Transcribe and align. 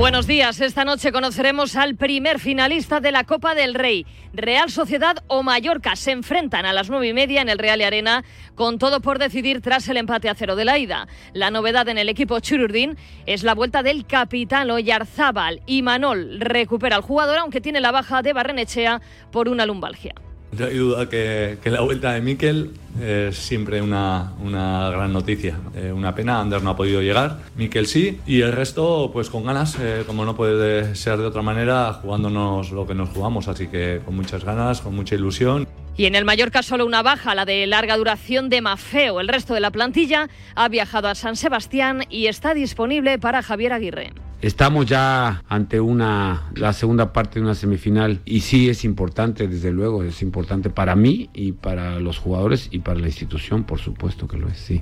Buenos 0.00 0.26
días. 0.26 0.62
Esta 0.62 0.86
noche 0.86 1.12
conoceremos 1.12 1.76
al 1.76 1.94
primer 1.94 2.38
finalista 2.38 3.00
de 3.00 3.12
la 3.12 3.24
Copa 3.24 3.54
del 3.54 3.74
Rey. 3.74 4.06
Real 4.32 4.70
Sociedad 4.70 5.18
o 5.26 5.42
Mallorca 5.42 5.94
se 5.94 6.10
enfrentan 6.10 6.64
a 6.64 6.72
las 6.72 6.88
nueve 6.88 7.08
y 7.08 7.12
media 7.12 7.42
en 7.42 7.50
el 7.50 7.58
Real 7.58 7.82
Arena, 7.82 8.24
con 8.54 8.78
todo 8.78 9.02
por 9.02 9.18
decidir 9.18 9.60
tras 9.60 9.86
el 9.90 9.98
empate 9.98 10.30
a 10.30 10.34
cero 10.34 10.56
de 10.56 10.64
la 10.64 10.78
ida. 10.78 11.06
La 11.34 11.50
novedad 11.50 11.86
en 11.90 11.98
el 11.98 12.08
equipo 12.08 12.40
Chururdín 12.40 12.96
es 13.26 13.42
la 13.42 13.54
vuelta 13.54 13.82
del 13.82 14.06
capitán 14.06 14.70
Oyarzábal 14.70 15.60
y 15.66 15.82
Manol 15.82 16.40
recupera 16.40 16.96
al 16.96 17.02
jugador, 17.02 17.36
aunque 17.36 17.60
tiene 17.60 17.82
la 17.82 17.92
baja 17.92 18.22
de 18.22 18.32
Barrenechea 18.32 19.02
por 19.30 19.50
una 19.50 19.66
lumbalgia. 19.66 20.14
No 20.58 20.66
hay 20.66 20.76
duda 20.76 21.08
que, 21.08 21.58
la 21.64 21.80
vuelta 21.80 22.12
de 22.12 22.20
Miquel 22.20 22.72
es 23.00 23.36
siempre 23.36 23.80
una, 23.80 24.32
una 24.42 24.90
gran 24.90 25.12
noticia. 25.12 25.56
Eh, 25.76 25.92
una 25.92 26.14
pena, 26.14 26.40
Ander 26.40 26.62
no 26.62 26.70
ha 26.70 26.76
podido 26.76 27.00
llegar, 27.00 27.38
Miquel 27.56 27.86
sí, 27.86 28.18
y 28.26 28.40
el 28.40 28.52
resto 28.52 29.10
pues 29.12 29.30
con 29.30 29.44
ganas, 29.44 29.76
eh, 29.80 30.02
como 30.06 30.24
no 30.24 30.34
puede 30.34 30.96
ser 30.96 31.18
de 31.18 31.26
otra 31.26 31.42
manera, 31.42 31.92
jugándonos 31.92 32.72
lo 32.72 32.86
que 32.86 32.94
nos 32.94 33.10
jugamos, 33.10 33.46
así 33.46 33.68
que 33.68 34.00
con 34.04 34.16
muchas 34.16 34.44
ganas, 34.44 34.80
con 34.80 34.94
mucha 34.94 35.14
ilusión. 35.14 35.68
Y 35.96 36.06
en 36.06 36.14
el 36.14 36.24
Mallorca 36.24 36.62
solo 36.62 36.86
una 36.86 37.02
baja, 37.02 37.34
la 37.34 37.44
de 37.44 37.66
larga 37.66 37.96
duración 37.96 38.48
de 38.48 38.60
Mafeo. 38.60 39.20
El 39.20 39.28
resto 39.28 39.54
de 39.54 39.60
la 39.60 39.70
plantilla 39.70 40.28
ha 40.54 40.68
viajado 40.68 41.08
a 41.08 41.14
San 41.14 41.36
Sebastián 41.36 42.04
y 42.08 42.26
está 42.26 42.54
disponible 42.54 43.18
para 43.18 43.42
Javier 43.42 43.72
Aguirre. 43.72 44.12
Estamos 44.42 44.86
ya 44.86 45.42
ante 45.48 45.80
una 45.80 46.50
la 46.54 46.72
segunda 46.72 47.12
parte 47.12 47.38
de 47.38 47.44
una 47.44 47.54
semifinal 47.54 48.20
y 48.24 48.40
sí 48.40 48.70
es 48.70 48.84
importante, 48.86 49.46
desde 49.48 49.70
luego, 49.70 50.02
es 50.02 50.22
importante 50.22 50.70
para 50.70 50.96
mí 50.96 51.28
y 51.34 51.52
para 51.52 52.00
los 52.00 52.18
jugadores 52.18 52.68
y 52.70 52.78
para 52.78 52.98
la 52.98 53.08
institución, 53.08 53.64
por 53.64 53.80
supuesto 53.80 54.26
que 54.26 54.38
lo 54.38 54.48
es, 54.48 54.56
sí. 54.56 54.80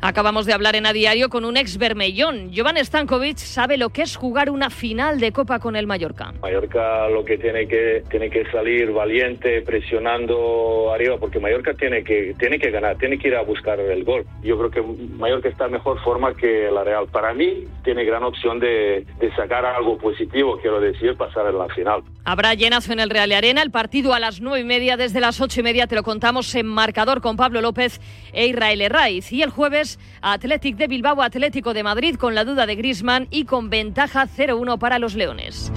Acabamos 0.00 0.46
de 0.46 0.52
hablar 0.52 0.76
en 0.76 0.86
A 0.86 0.92
Diario 0.92 1.28
con 1.28 1.44
un 1.44 1.56
ex 1.56 1.76
Bermellón. 1.76 2.52
Jovan 2.54 2.76
Stankovic 2.76 3.38
sabe 3.38 3.76
lo 3.76 3.88
que 3.88 4.02
es 4.02 4.14
jugar 4.14 4.48
una 4.48 4.70
final 4.70 5.18
de 5.18 5.32
Copa 5.32 5.58
con 5.58 5.74
el 5.74 5.88
Mallorca. 5.88 6.32
Mallorca 6.40 7.08
lo 7.08 7.24
que 7.24 7.36
tiene 7.36 7.66
que 7.66 8.04
tiene 8.08 8.30
que 8.30 8.48
salir 8.52 8.92
valiente, 8.92 9.60
presionando 9.62 10.92
arriba, 10.94 11.16
porque 11.18 11.40
Mallorca 11.40 11.74
tiene 11.74 12.04
que 12.04 12.32
tiene 12.38 12.60
que 12.60 12.70
ganar, 12.70 12.96
tiene 12.96 13.18
que 13.18 13.26
ir 13.26 13.34
a 13.34 13.42
buscar 13.42 13.80
el 13.80 14.04
gol. 14.04 14.24
Yo 14.44 14.56
creo 14.56 14.70
que 14.70 14.82
Mallorca 15.16 15.48
está 15.48 15.64
en 15.64 15.72
mejor 15.72 16.00
forma 16.04 16.32
que 16.32 16.70
la 16.70 16.84
Real. 16.84 17.08
Para 17.08 17.34
mí 17.34 17.64
tiene 17.82 18.04
gran 18.04 18.22
opción 18.22 18.60
de, 18.60 19.04
de 19.18 19.34
sacar 19.34 19.66
algo 19.66 19.98
positivo, 19.98 20.60
quiero 20.62 20.80
decir, 20.80 21.16
pasar 21.16 21.48
en 21.48 21.58
la 21.58 21.66
final. 21.70 22.02
Habrá 22.24 22.54
llenazo 22.54 22.92
en 22.92 23.00
el 23.00 23.10
Real 23.10 23.32
Arena, 23.32 23.62
el 23.62 23.72
partido 23.72 24.14
a 24.14 24.20
las 24.20 24.40
nueve 24.40 24.60
y 24.60 24.64
media, 24.64 24.96
desde 24.96 25.18
las 25.18 25.40
ocho 25.40 25.58
y 25.58 25.64
media 25.64 25.88
te 25.88 25.96
lo 25.96 26.04
contamos 26.04 26.54
en 26.54 26.66
marcador 26.66 27.20
con 27.20 27.36
Pablo 27.36 27.60
López 27.60 28.00
e 28.32 28.46
Israel 28.46 28.80
Herraiz. 28.80 29.32
Y 29.32 29.42
el 29.42 29.50
jueves 29.50 29.87
Athletic 30.20 30.76
de 30.76 30.88
Bilbao, 30.88 31.22
Atlético 31.22 31.72
de 31.72 31.82
Madrid 31.82 32.16
con 32.16 32.34
la 32.34 32.44
duda 32.44 32.66
de 32.66 32.76
Grisman 32.76 33.28
y 33.30 33.44
con 33.44 33.70
ventaja 33.70 34.26
0-1 34.26 34.78
para 34.78 34.98
los 34.98 35.14
Leones. 35.14 35.72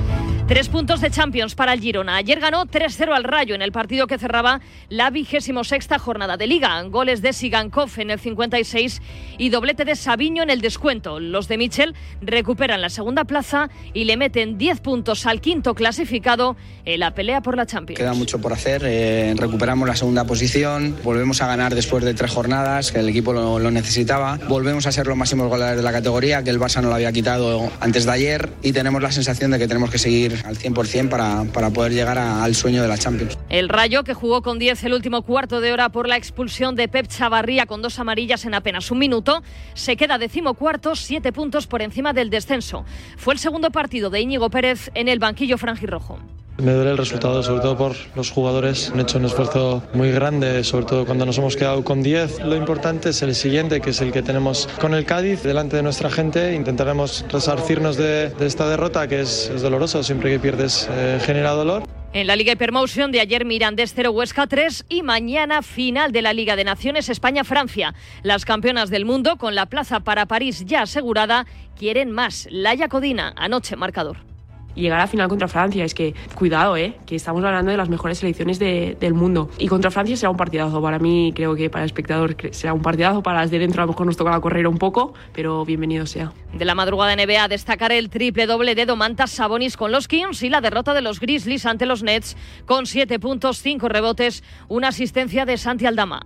Tres 0.51 0.67
puntos 0.67 0.99
de 0.99 1.09
Champions 1.09 1.55
para 1.55 1.71
el 1.71 1.79
Girona. 1.79 2.17
Ayer 2.17 2.41
ganó 2.41 2.65
3-0 2.65 3.15
al 3.15 3.23
Rayo 3.23 3.55
en 3.55 3.61
el 3.61 3.71
partido 3.71 4.05
que 4.05 4.17
cerraba 4.17 4.59
la 4.89 5.09
vigésimo 5.09 5.63
sexta 5.63 5.97
jornada 5.97 6.35
de 6.35 6.45
Liga. 6.45 6.83
Goles 6.89 7.21
de 7.21 7.31
Sigankov 7.31 7.89
en 7.95 8.11
el 8.11 8.19
56 8.19 9.01
y 9.37 9.47
doblete 9.47 9.85
de 9.85 9.95
Sabiño 9.95 10.43
en 10.43 10.49
el 10.49 10.59
descuento. 10.59 11.21
Los 11.21 11.47
de 11.47 11.57
Michel 11.57 11.95
recuperan 12.19 12.81
la 12.81 12.89
segunda 12.89 13.23
plaza 13.23 13.69
y 13.93 14.03
le 14.03 14.17
meten 14.17 14.57
10 14.57 14.81
puntos 14.81 15.25
al 15.25 15.39
quinto 15.39 15.73
clasificado 15.73 16.57
en 16.83 16.99
la 16.99 17.13
pelea 17.13 17.39
por 17.39 17.55
la 17.55 17.65
Champions. 17.65 17.97
Queda 17.97 18.13
mucho 18.13 18.41
por 18.41 18.51
hacer. 18.51 18.81
Eh, 18.83 19.33
recuperamos 19.37 19.87
la 19.87 19.95
segunda 19.95 20.25
posición. 20.25 20.97
Volvemos 21.01 21.41
a 21.41 21.47
ganar 21.47 21.75
después 21.75 22.03
de 22.03 22.13
tres 22.13 22.29
jornadas, 22.29 22.91
que 22.91 22.99
el 22.99 23.07
equipo 23.07 23.31
lo, 23.31 23.57
lo 23.57 23.71
necesitaba. 23.71 24.37
Volvemos 24.49 24.85
a 24.85 24.91
ser 24.91 25.07
los 25.07 25.15
máximos 25.15 25.47
goleadores 25.47 25.77
de 25.77 25.83
la 25.83 25.93
categoría, 25.93 26.43
que 26.43 26.49
el 26.49 26.59
Barça 26.59 26.81
no 26.81 26.89
lo 26.89 26.95
había 26.95 27.13
quitado 27.13 27.71
antes 27.79 28.03
de 28.03 28.11
ayer. 28.11 28.49
Y 28.61 28.73
tenemos 28.73 29.01
la 29.01 29.13
sensación 29.13 29.51
de 29.51 29.57
que 29.57 29.69
tenemos 29.69 29.89
que 29.89 29.97
seguir 29.97 30.40
al 30.45 30.57
100% 30.57 31.09
para, 31.09 31.43
para 31.51 31.69
poder 31.69 31.93
llegar 31.93 32.17
al 32.17 32.55
sueño 32.55 32.81
de 32.81 32.87
la 32.87 32.97
Champions. 32.97 33.37
El 33.49 33.69
Rayo, 33.69 34.03
que 34.03 34.13
jugó 34.13 34.41
con 34.41 34.59
10 34.59 34.83
el 34.83 34.93
último 34.93 35.21
cuarto 35.23 35.61
de 35.61 35.71
hora 35.71 35.89
por 35.89 36.07
la 36.07 36.17
expulsión 36.17 36.75
de 36.75 36.87
Pep 36.87 37.07
Chavarría 37.07 37.65
con 37.65 37.81
dos 37.81 37.99
amarillas 37.99 38.45
en 38.45 38.53
apenas 38.53 38.91
un 38.91 38.99
minuto, 38.99 39.43
se 39.73 39.95
queda 39.95 40.17
decimocuarto, 40.17 40.95
siete 40.95 41.31
puntos 41.31 41.67
por 41.67 41.81
encima 41.81 42.13
del 42.13 42.29
descenso. 42.29 42.85
Fue 43.17 43.33
el 43.33 43.39
segundo 43.39 43.71
partido 43.71 44.09
de 44.09 44.21
Íñigo 44.21 44.49
Pérez 44.49 44.91
en 44.93 45.07
el 45.07 45.19
banquillo 45.19 45.57
franjirrojo. 45.57 46.19
Me 46.61 46.73
duele 46.73 46.91
el 46.91 46.97
resultado, 46.97 47.41
sobre 47.41 47.61
todo 47.61 47.75
por 47.75 47.95
los 48.15 48.29
jugadores. 48.29 48.91
Han 48.91 48.99
hecho 48.99 49.17
un 49.17 49.25
esfuerzo 49.25 49.83
muy 49.95 50.11
grande, 50.11 50.63
sobre 50.63 50.85
todo 50.85 51.05
cuando 51.07 51.25
nos 51.25 51.39
hemos 51.39 51.55
quedado 51.55 51.83
con 51.83 52.03
10. 52.03 52.45
Lo 52.45 52.55
importante 52.55 53.09
es 53.09 53.23
el 53.23 53.33
siguiente, 53.33 53.81
que 53.81 53.89
es 53.89 53.99
el 54.01 54.11
que 54.11 54.21
tenemos 54.21 54.69
con 54.79 54.93
el 54.93 55.03
Cádiz, 55.03 55.41
delante 55.41 55.77
de 55.77 55.81
nuestra 55.81 56.11
gente. 56.11 56.53
Intentaremos 56.53 57.25
resarcirnos 57.31 57.97
de, 57.97 58.29
de 58.29 58.45
esta 58.45 58.69
derrota, 58.69 59.07
que 59.07 59.21
es, 59.21 59.49
es 59.49 59.63
doloroso. 59.63 60.03
Siempre 60.03 60.29
que 60.29 60.37
pierdes 60.37 60.87
eh, 60.91 61.19
genera 61.25 61.51
dolor. 61.51 61.83
En 62.13 62.27
la 62.27 62.35
Liga 62.35 62.53
Hypermotion 62.53 63.11
de 63.11 63.21
ayer 63.21 63.43
Mirandés 63.43 63.93
0 63.95 64.11
Huesca 64.11 64.45
3 64.45 64.85
y 64.87 65.01
mañana 65.01 65.63
final 65.63 66.11
de 66.11 66.21
la 66.21 66.33
Liga 66.33 66.55
de 66.55 66.63
Naciones 66.63 67.09
España-Francia. 67.09 67.95
Las 68.21 68.45
campeonas 68.45 68.91
del 68.91 69.05
mundo 69.05 69.37
con 69.37 69.55
la 69.55 69.65
plaza 69.65 70.01
para 70.01 70.27
París 70.27 70.63
ya 70.67 70.83
asegurada 70.83 71.47
quieren 71.75 72.11
más. 72.11 72.47
Laia 72.51 72.87
Codina, 72.87 73.33
anoche 73.35 73.75
marcador 73.75 74.30
llegar 74.75 74.99
a 74.99 75.07
final 75.07 75.27
contra 75.27 75.47
Francia. 75.47 75.83
Es 75.83 75.93
que, 75.93 76.13
cuidado, 76.35 76.77
¿eh? 76.77 76.95
que 77.05 77.15
estamos 77.15 77.43
hablando 77.43 77.71
de 77.71 77.77
las 77.77 77.89
mejores 77.89 78.19
selecciones 78.19 78.59
de, 78.59 78.97
del 78.99 79.13
mundo. 79.13 79.49
Y 79.57 79.67
contra 79.67 79.91
Francia 79.91 80.15
será 80.15 80.29
un 80.29 80.37
partidazo. 80.37 80.81
Para 80.81 80.99
mí, 80.99 81.33
creo 81.35 81.55
que 81.55 81.69
para 81.69 81.83
el 81.83 81.87
espectador 81.87 82.35
será 82.51 82.73
un 82.73 82.81
partidazo. 82.81 83.23
Para 83.23 83.41
las 83.41 83.51
de 83.51 83.59
dentro, 83.59 83.81
a 83.81 83.85
lo 83.85 83.91
mejor 83.91 84.05
nos 84.05 84.17
toca 84.17 84.39
correr 84.39 84.67
un 84.67 84.77
poco, 84.77 85.13
pero 85.33 85.65
bienvenido 85.65 86.05
sea. 86.05 86.31
De 86.53 86.65
la 86.65 86.75
madrugada 86.75 87.15
NBA, 87.15 87.47
destacar 87.47 87.91
el 87.91 88.09
triple 88.09 88.45
doble 88.45 88.75
de 88.75 88.85
Domantas 88.85 89.31
Sabonis 89.31 89.77
con 89.77 89.91
los 89.91 90.07
Kings 90.07 90.43
y 90.43 90.49
la 90.49 90.61
derrota 90.61 90.93
de 90.93 91.01
los 91.01 91.19
Grizzlies 91.19 91.65
ante 91.65 91.85
los 91.85 92.03
Nets 92.03 92.35
con 92.65 92.85
7 92.85 93.19
puntos, 93.19 93.61
5 93.61 93.87
rebotes, 93.89 94.43
una 94.67 94.89
asistencia 94.89 95.45
de 95.45 95.57
Santi 95.57 95.85
Aldama. 95.85 96.25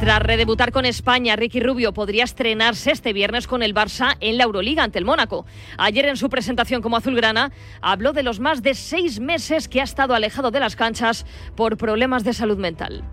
Tras 0.00 0.20
redebutar 0.20 0.72
con 0.72 0.84
España, 0.84 1.36
Ricky 1.36 1.58
Rubio 1.58 1.94
podría 1.94 2.24
estrenarse 2.24 2.90
este 2.90 3.14
viernes 3.14 3.46
con 3.46 3.62
el 3.62 3.74
Barça 3.74 4.18
en 4.20 4.36
la 4.36 4.44
Euroliga 4.44 4.84
ante 4.84 4.98
el 4.98 5.06
Mónaco. 5.06 5.46
Ayer 5.78 6.04
en 6.04 6.18
su 6.18 6.28
presentación 6.28 6.82
como 6.82 6.98
azulgrana 6.98 7.50
habló 7.80 8.12
de 8.12 8.22
los 8.22 8.38
más 8.38 8.62
de 8.62 8.74
seis 8.74 9.20
meses 9.20 9.68
que 9.68 9.80
ha 9.80 9.84
estado 9.84 10.14
alejado 10.14 10.50
de 10.50 10.60
las 10.60 10.76
canchas 10.76 11.24
por 11.56 11.78
problemas 11.78 12.24
de 12.24 12.34
salud 12.34 12.58
mental. 12.58 13.04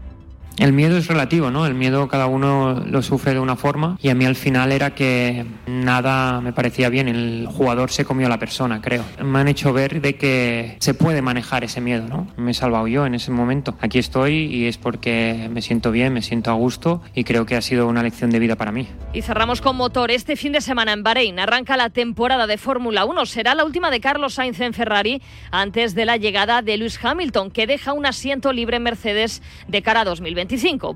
El 0.57 0.71
miedo 0.71 0.97
es 0.97 1.07
relativo, 1.07 1.49
¿no? 1.49 1.65
El 1.65 1.73
miedo 1.73 2.07
cada 2.07 2.27
uno 2.27 2.83
lo 2.85 3.01
sufre 3.01 3.33
de 3.33 3.39
una 3.39 3.55
forma 3.55 3.97
y 4.01 4.09
a 4.09 4.15
mí 4.15 4.25
al 4.25 4.35
final 4.35 4.71
era 4.71 4.93
que 4.93 5.45
nada 5.65 6.41
me 6.41 6.53
parecía 6.53 6.89
bien. 6.89 7.07
El 7.07 7.47
jugador 7.47 7.89
se 7.89 8.05
comió 8.05 8.27
a 8.27 8.29
la 8.29 8.37
persona, 8.37 8.79
creo. 8.79 9.03
Me 9.23 9.39
han 9.39 9.47
hecho 9.47 9.73
ver 9.73 9.99
de 9.99 10.15
que 10.15 10.77
se 10.79 10.93
puede 10.93 11.21
manejar 11.21 11.63
ese 11.63 11.81
miedo, 11.81 12.07
¿no? 12.07 12.27
Me 12.37 12.51
he 12.51 12.53
salvado 12.53 12.87
yo 12.87 13.05
en 13.05 13.15
ese 13.15 13.31
momento. 13.31 13.75
Aquí 13.81 13.97
estoy 13.97 14.45
y 14.45 14.67
es 14.67 14.77
porque 14.77 15.49
me 15.51 15.61
siento 15.61 15.91
bien, 15.91 16.13
me 16.13 16.21
siento 16.21 16.51
a 16.51 16.53
gusto 16.53 17.01
y 17.15 17.23
creo 17.23 17.45
que 17.45 17.55
ha 17.55 17.61
sido 17.61 17.87
una 17.87 18.03
lección 18.03 18.29
de 18.29 18.39
vida 18.39 18.55
para 18.55 18.71
mí. 18.71 18.87
Y 19.13 19.23
cerramos 19.23 19.59
con 19.59 19.75
motor. 19.75 20.11
Este 20.11 20.35
fin 20.35 20.51
de 20.51 20.61
semana 20.61 20.93
en 20.93 21.03
Bahrein 21.03 21.39
arranca 21.39 21.77
la 21.77 21.89
temporada 21.89 22.45
de 22.45 22.57
Fórmula 22.57 23.05
1. 23.05 23.25
Será 23.25 23.55
la 23.55 23.65
última 23.65 23.89
de 23.89 23.99
Carlos 23.99 24.35
Sainz 24.35 24.59
en 24.59 24.73
Ferrari 24.73 25.21
antes 25.51 25.95
de 25.95 26.05
la 26.05 26.17
llegada 26.17 26.61
de 26.61 26.77
Lewis 26.77 26.99
Hamilton, 27.03 27.49
que 27.49 27.65
deja 27.65 27.93
un 27.93 28.05
asiento 28.05 28.53
libre 28.53 28.77
en 28.77 28.83
Mercedes 28.83 29.41
de 29.67 29.81
cara 29.81 30.01
a 30.01 30.05
2020. 30.05 30.42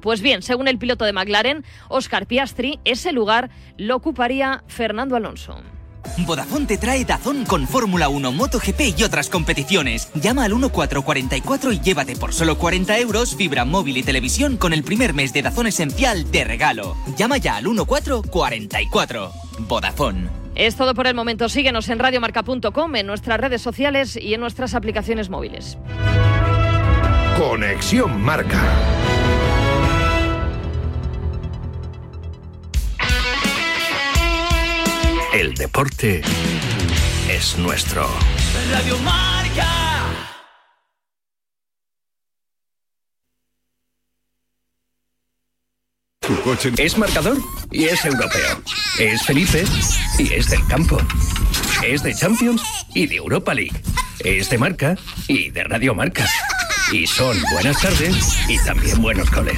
Pues 0.02 0.22
bien, 0.22 0.42
según 0.42 0.68
el 0.68 0.78
piloto 0.78 1.06
de 1.06 1.14
McLaren, 1.14 1.64
Oscar 1.90 2.26
Piastri, 2.28 2.80
ese 2.86 3.12
lugar 3.12 3.50
lo 3.78 3.96
ocuparía 3.96 4.64
Fernando 4.68 5.16
Alonso. 5.16 5.62
Vodafone 6.26 6.66
te 6.66 6.78
trae 6.78 7.06
Dazón 7.06 7.46
con 7.46 7.68
Fórmula 7.68 8.10
1, 8.10 8.32
MotoGP 8.32 8.98
y 8.98 9.04
otras 9.04 9.30
competiciones. 9.30 10.10
Llama 10.14 10.46
al 10.46 10.54
1444 10.54 11.74
y 11.74 11.80
llévate 11.80 12.16
por 12.16 12.34
solo 12.34 12.58
40 12.58 12.98
euros 13.00 13.36
fibra 13.36 13.66
móvil 13.66 13.98
y 13.98 14.04
televisión 14.04 14.58
con 14.58 14.74
el 14.74 14.84
primer 14.84 15.14
mes 15.14 15.34
de 15.34 15.42
Dazón 15.42 15.68
esencial 15.68 16.32
de 16.32 16.44
regalo. 16.44 16.96
Llama 17.18 17.38
ya 17.38 17.58
al 17.58 17.66
1444. 17.66 19.32
Vodafone. 19.68 20.30
Es 20.56 20.76
todo 20.76 20.96
por 20.96 21.06
el 21.06 21.14
momento. 21.14 21.50
Síguenos 21.50 21.88
en 21.90 22.00
radiomarca.com, 22.00 22.96
en 22.96 23.06
nuestras 23.06 23.40
redes 23.40 23.62
sociales 23.62 24.18
y 24.18 24.34
en 24.34 24.40
nuestras 24.40 24.74
aplicaciones 24.74 25.30
móviles. 25.30 25.78
Conexión 27.38 28.20
Marca. 28.24 29.17
El 35.34 35.54
deporte 35.56 36.22
es 37.30 37.58
nuestro. 37.58 38.08
Radio 38.72 38.98
Marca. 39.00 39.68
Tu 46.22 46.42
coche 46.42 46.72
es 46.78 46.98
marcador 46.98 47.38
y 47.72 47.86
es 47.86 48.04
europeo. 48.06 48.62
Es 49.00 49.24
Felipe 49.26 49.66
y 50.18 50.34
es 50.34 50.50
del 50.50 50.66
campo. 50.68 50.98
Es 51.84 52.04
de 52.04 52.14
Champions 52.14 52.62
y 52.94 53.06
de 53.08 53.16
Europa 53.18 53.54
League 53.54 53.80
Es 54.20 54.50
de 54.50 54.58
marca 54.58 54.96
y 55.28 55.52
de 55.52 55.64
Radio 55.66 55.94
Marca. 55.94 56.26
Y 56.92 57.06
son 57.06 57.38
buenas 57.52 57.82
tardes 57.82 58.40
y 58.48 58.58
también 58.66 59.02
buenos 59.02 59.30
coles. 59.30 59.58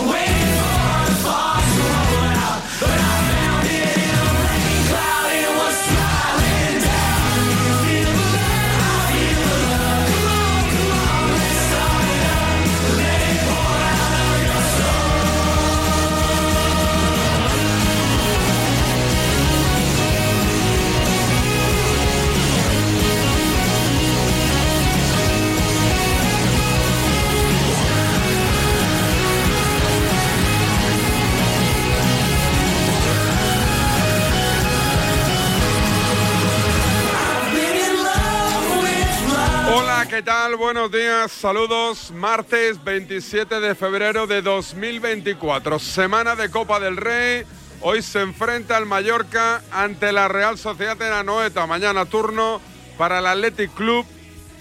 Buenos 40.57 40.91
días, 40.91 41.31
saludos. 41.31 42.11
Martes 42.11 42.83
27 42.83 43.59
de 43.59 43.73
febrero 43.73 44.27
de 44.27 44.41
2024, 44.41 45.79
semana 45.79 46.35
de 46.35 46.49
Copa 46.49 46.79
del 46.79 46.97
Rey. 46.97 47.43
Hoy 47.79 48.01
se 48.01 48.21
enfrenta 48.21 48.77
el 48.77 48.85
Mallorca 48.85 49.61
ante 49.71 50.11
la 50.11 50.27
Real 50.27 50.57
Sociedad 50.57 50.97
de 50.97 51.07
Anoeta. 51.07 51.67
Mañana 51.67 52.05
turno 52.05 52.59
para 52.97 53.19
el 53.19 53.27
Athletic 53.27 53.73
Club 53.73 54.05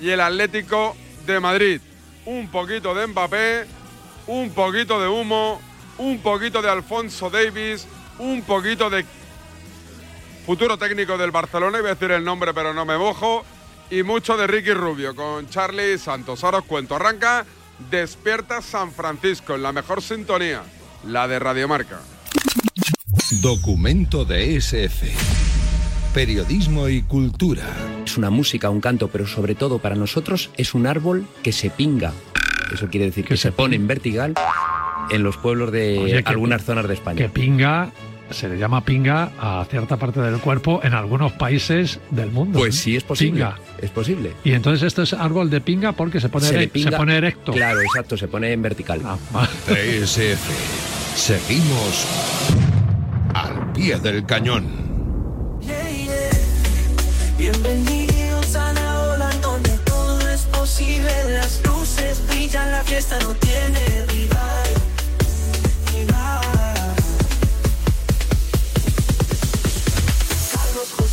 y 0.00 0.10
el 0.10 0.20
Atlético 0.20 0.96
de 1.26 1.40
Madrid. 1.40 1.80
Un 2.24 2.48
poquito 2.48 2.94
de 2.94 3.08
Mbappé, 3.08 3.66
un 4.28 4.50
poquito 4.50 5.00
de 5.00 5.08
humo, 5.08 5.60
un 5.98 6.20
poquito 6.20 6.62
de 6.62 6.70
Alfonso 6.70 7.30
Davis, 7.30 7.86
un 8.18 8.42
poquito 8.42 8.90
de 8.90 9.04
futuro 10.46 10.78
técnico 10.78 11.18
del 11.18 11.32
Barcelona, 11.32 11.78
iba 11.78 11.88
a 11.88 11.94
decir 11.94 12.10
el 12.12 12.24
nombre 12.24 12.54
pero 12.54 12.72
no 12.74 12.84
me 12.84 12.96
mojo, 12.96 13.44
y 13.90 14.02
mucho 14.02 14.36
de 14.36 14.46
Ricky 14.46 14.72
Rubio 14.72 15.14
con 15.14 15.48
Charlie 15.48 15.98
Santos. 15.98 16.44
Ahora 16.44 16.58
os 16.58 16.64
cuento, 16.64 16.96
arranca 16.96 17.44
Despierta 17.90 18.60
San 18.60 18.92
Francisco 18.92 19.54
en 19.54 19.62
la 19.62 19.72
mejor 19.72 20.02
sintonía, 20.02 20.62
la 21.06 21.26
de 21.26 21.38
Radiomarca. 21.38 22.00
Documento 23.42 24.24
de 24.24 24.56
SF. 24.56 25.06
Periodismo 26.12 26.88
y 26.88 27.02
cultura. 27.02 27.64
Es 28.04 28.18
una 28.18 28.30
música, 28.30 28.68
un 28.68 28.80
canto, 28.80 29.08
pero 29.08 29.26
sobre 29.26 29.54
todo 29.54 29.78
para 29.78 29.94
nosotros 29.94 30.50
es 30.56 30.74
un 30.74 30.86
árbol 30.86 31.26
que 31.42 31.52
se 31.52 31.70
pinga. 31.70 32.12
Eso 32.72 32.88
quiere 32.88 33.06
decir 33.06 33.24
que, 33.24 33.36
se 33.36 33.50
pone 33.50 33.76
en 33.76 33.86
vertical 33.86 34.34
en 35.10 35.22
los 35.22 35.36
pueblos 35.36 35.72
de 35.72 35.98
Oye, 35.98 36.22
que 36.22 36.28
algunas 36.28 36.64
zonas 36.64 36.86
de 36.86 36.94
España. 36.94 37.16
Que 37.16 37.28
pinga, 37.28 37.92
se 38.30 38.48
le 38.48 38.58
llama 38.58 38.84
pinga 38.84 39.32
a 39.38 39.64
cierta 39.68 39.96
parte 39.96 40.20
del 40.20 40.38
cuerpo 40.40 40.80
en 40.82 40.94
algunos 40.94 41.32
países 41.32 42.00
del 42.10 42.30
mundo. 42.30 42.58
Pues 42.58 42.76
¿eh? 42.76 42.78
sí, 42.78 42.96
es 42.96 43.02
posible. 43.04 43.32
Pinga. 43.44 43.58
Es 43.80 43.90
posible. 43.90 44.32
Y 44.44 44.52
entonces 44.52 44.82
esto 44.86 45.02
es 45.02 45.12
árbol 45.12 45.50
de 45.50 45.60
pinga 45.60 45.92
porque 45.92 46.20
se 46.20 46.28
pone, 46.28 46.46
Se 46.46 46.70
pinga- 46.72 46.90
se 46.90 46.96
pone 46.96 47.16
erecto. 47.16 47.52
Claro, 47.52 47.80
exacto, 47.80 48.16
se 48.16 48.28
pone 48.28 48.52
en 48.52 48.62
vertical. 48.62 49.00
DSF. 49.66 51.16
Seguimos 51.16 52.06
al 53.34 53.72
pie 53.72 53.98
del 53.98 54.24
cañón. 54.26 54.66
Bienvenidos 57.38 58.54
a 58.54 58.72
la 58.74 59.00
ola 59.14 59.30
donde 59.42 59.70
todo 59.86 60.28
es 60.28 60.42
posible. 60.42 61.10
Las 61.30 61.62
luces 61.66 62.22
brillan, 62.28 62.70
la 62.70 62.82
fiesta 62.84 63.18
no 63.22 63.30
tiene 63.34 64.04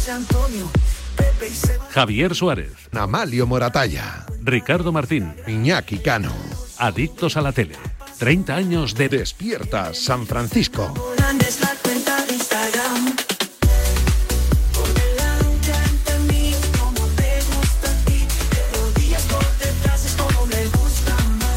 Antonio, 0.10 0.70
Pepe 1.16 1.48
y 1.48 1.54
Seba. 1.54 1.86
Javier 1.92 2.36
Suárez, 2.36 2.74
Amalio 2.94 3.46
Moratalla. 3.46 4.26
Ricardo 4.42 4.92
Martín, 4.92 5.36
Iñaki 5.48 6.00
Cano. 6.00 6.34
Adictos 6.78 7.38
a 7.38 7.42
la 7.42 7.52
tele. 7.52 7.76
30 8.18 8.56
años 8.56 8.96
de 8.96 9.10
Despierta 9.10 9.94
San 9.94 10.26
Francisco. 10.26 10.94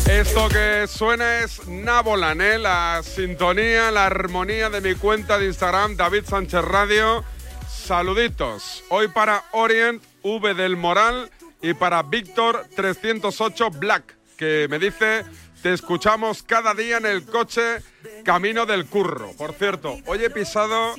Esto 0.07 0.49
que 0.49 0.87
suena 0.87 1.39
es 1.39 1.67
Nabolan, 1.67 2.43
¿eh? 2.43 2.59
la 2.59 3.01
sintonía, 3.03 3.91
la 3.91 4.07
armonía 4.07 4.69
de 4.69 4.83
mi 4.83 4.95
cuenta 4.95 5.39
de 5.39 5.47
Instagram, 5.47 5.97
David 5.97 6.25
Sánchez 6.27 6.63
Radio. 6.63 7.25
Saluditos. 8.01 8.85
Hoy 8.89 9.09
para 9.09 9.43
Orient, 9.51 10.01
V 10.23 10.55
del 10.55 10.77
Moral 10.77 11.29
y 11.61 11.75
para 11.75 12.05
Víctor 12.05 12.65
308 12.77 13.69
Black, 13.73 14.17
que 14.39 14.69
me 14.71 14.79
dice, 14.79 15.25
te 15.61 15.73
escuchamos 15.73 16.45
cada 16.45 16.73
día 16.75 16.99
en 16.99 17.07
el 17.07 17.25
coche 17.27 17.79
camino 18.25 18.65
del 18.65 18.87
curro. 18.87 19.33
Por 19.37 19.55
cierto, 19.55 19.97
hoy 20.07 20.23
he 20.25 20.31
pisado 20.31 20.95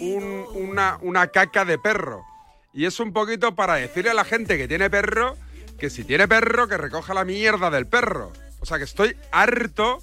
un- 0.00 0.46
una, 0.54 0.96
una 1.02 1.26
caca 1.26 1.66
de 1.66 1.76
perro. 1.78 2.24
Y 2.72 2.86
es 2.86 2.98
un 2.98 3.12
poquito 3.12 3.54
para 3.54 3.74
decirle 3.74 4.12
a 4.12 4.14
la 4.14 4.24
gente 4.24 4.56
que 4.56 4.66
tiene 4.66 4.88
perro 4.88 5.36
que 5.78 5.90
si 5.90 6.02
tiene 6.02 6.26
perro, 6.26 6.66
que 6.66 6.78
recoja 6.78 7.12
la 7.12 7.26
mierda 7.26 7.68
del 7.68 7.86
perro. 7.86 8.32
O 8.60 8.64
sea 8.64 8.78
que 8.78 8.84
estoy 8.84 9.14
harto 9.32 9.98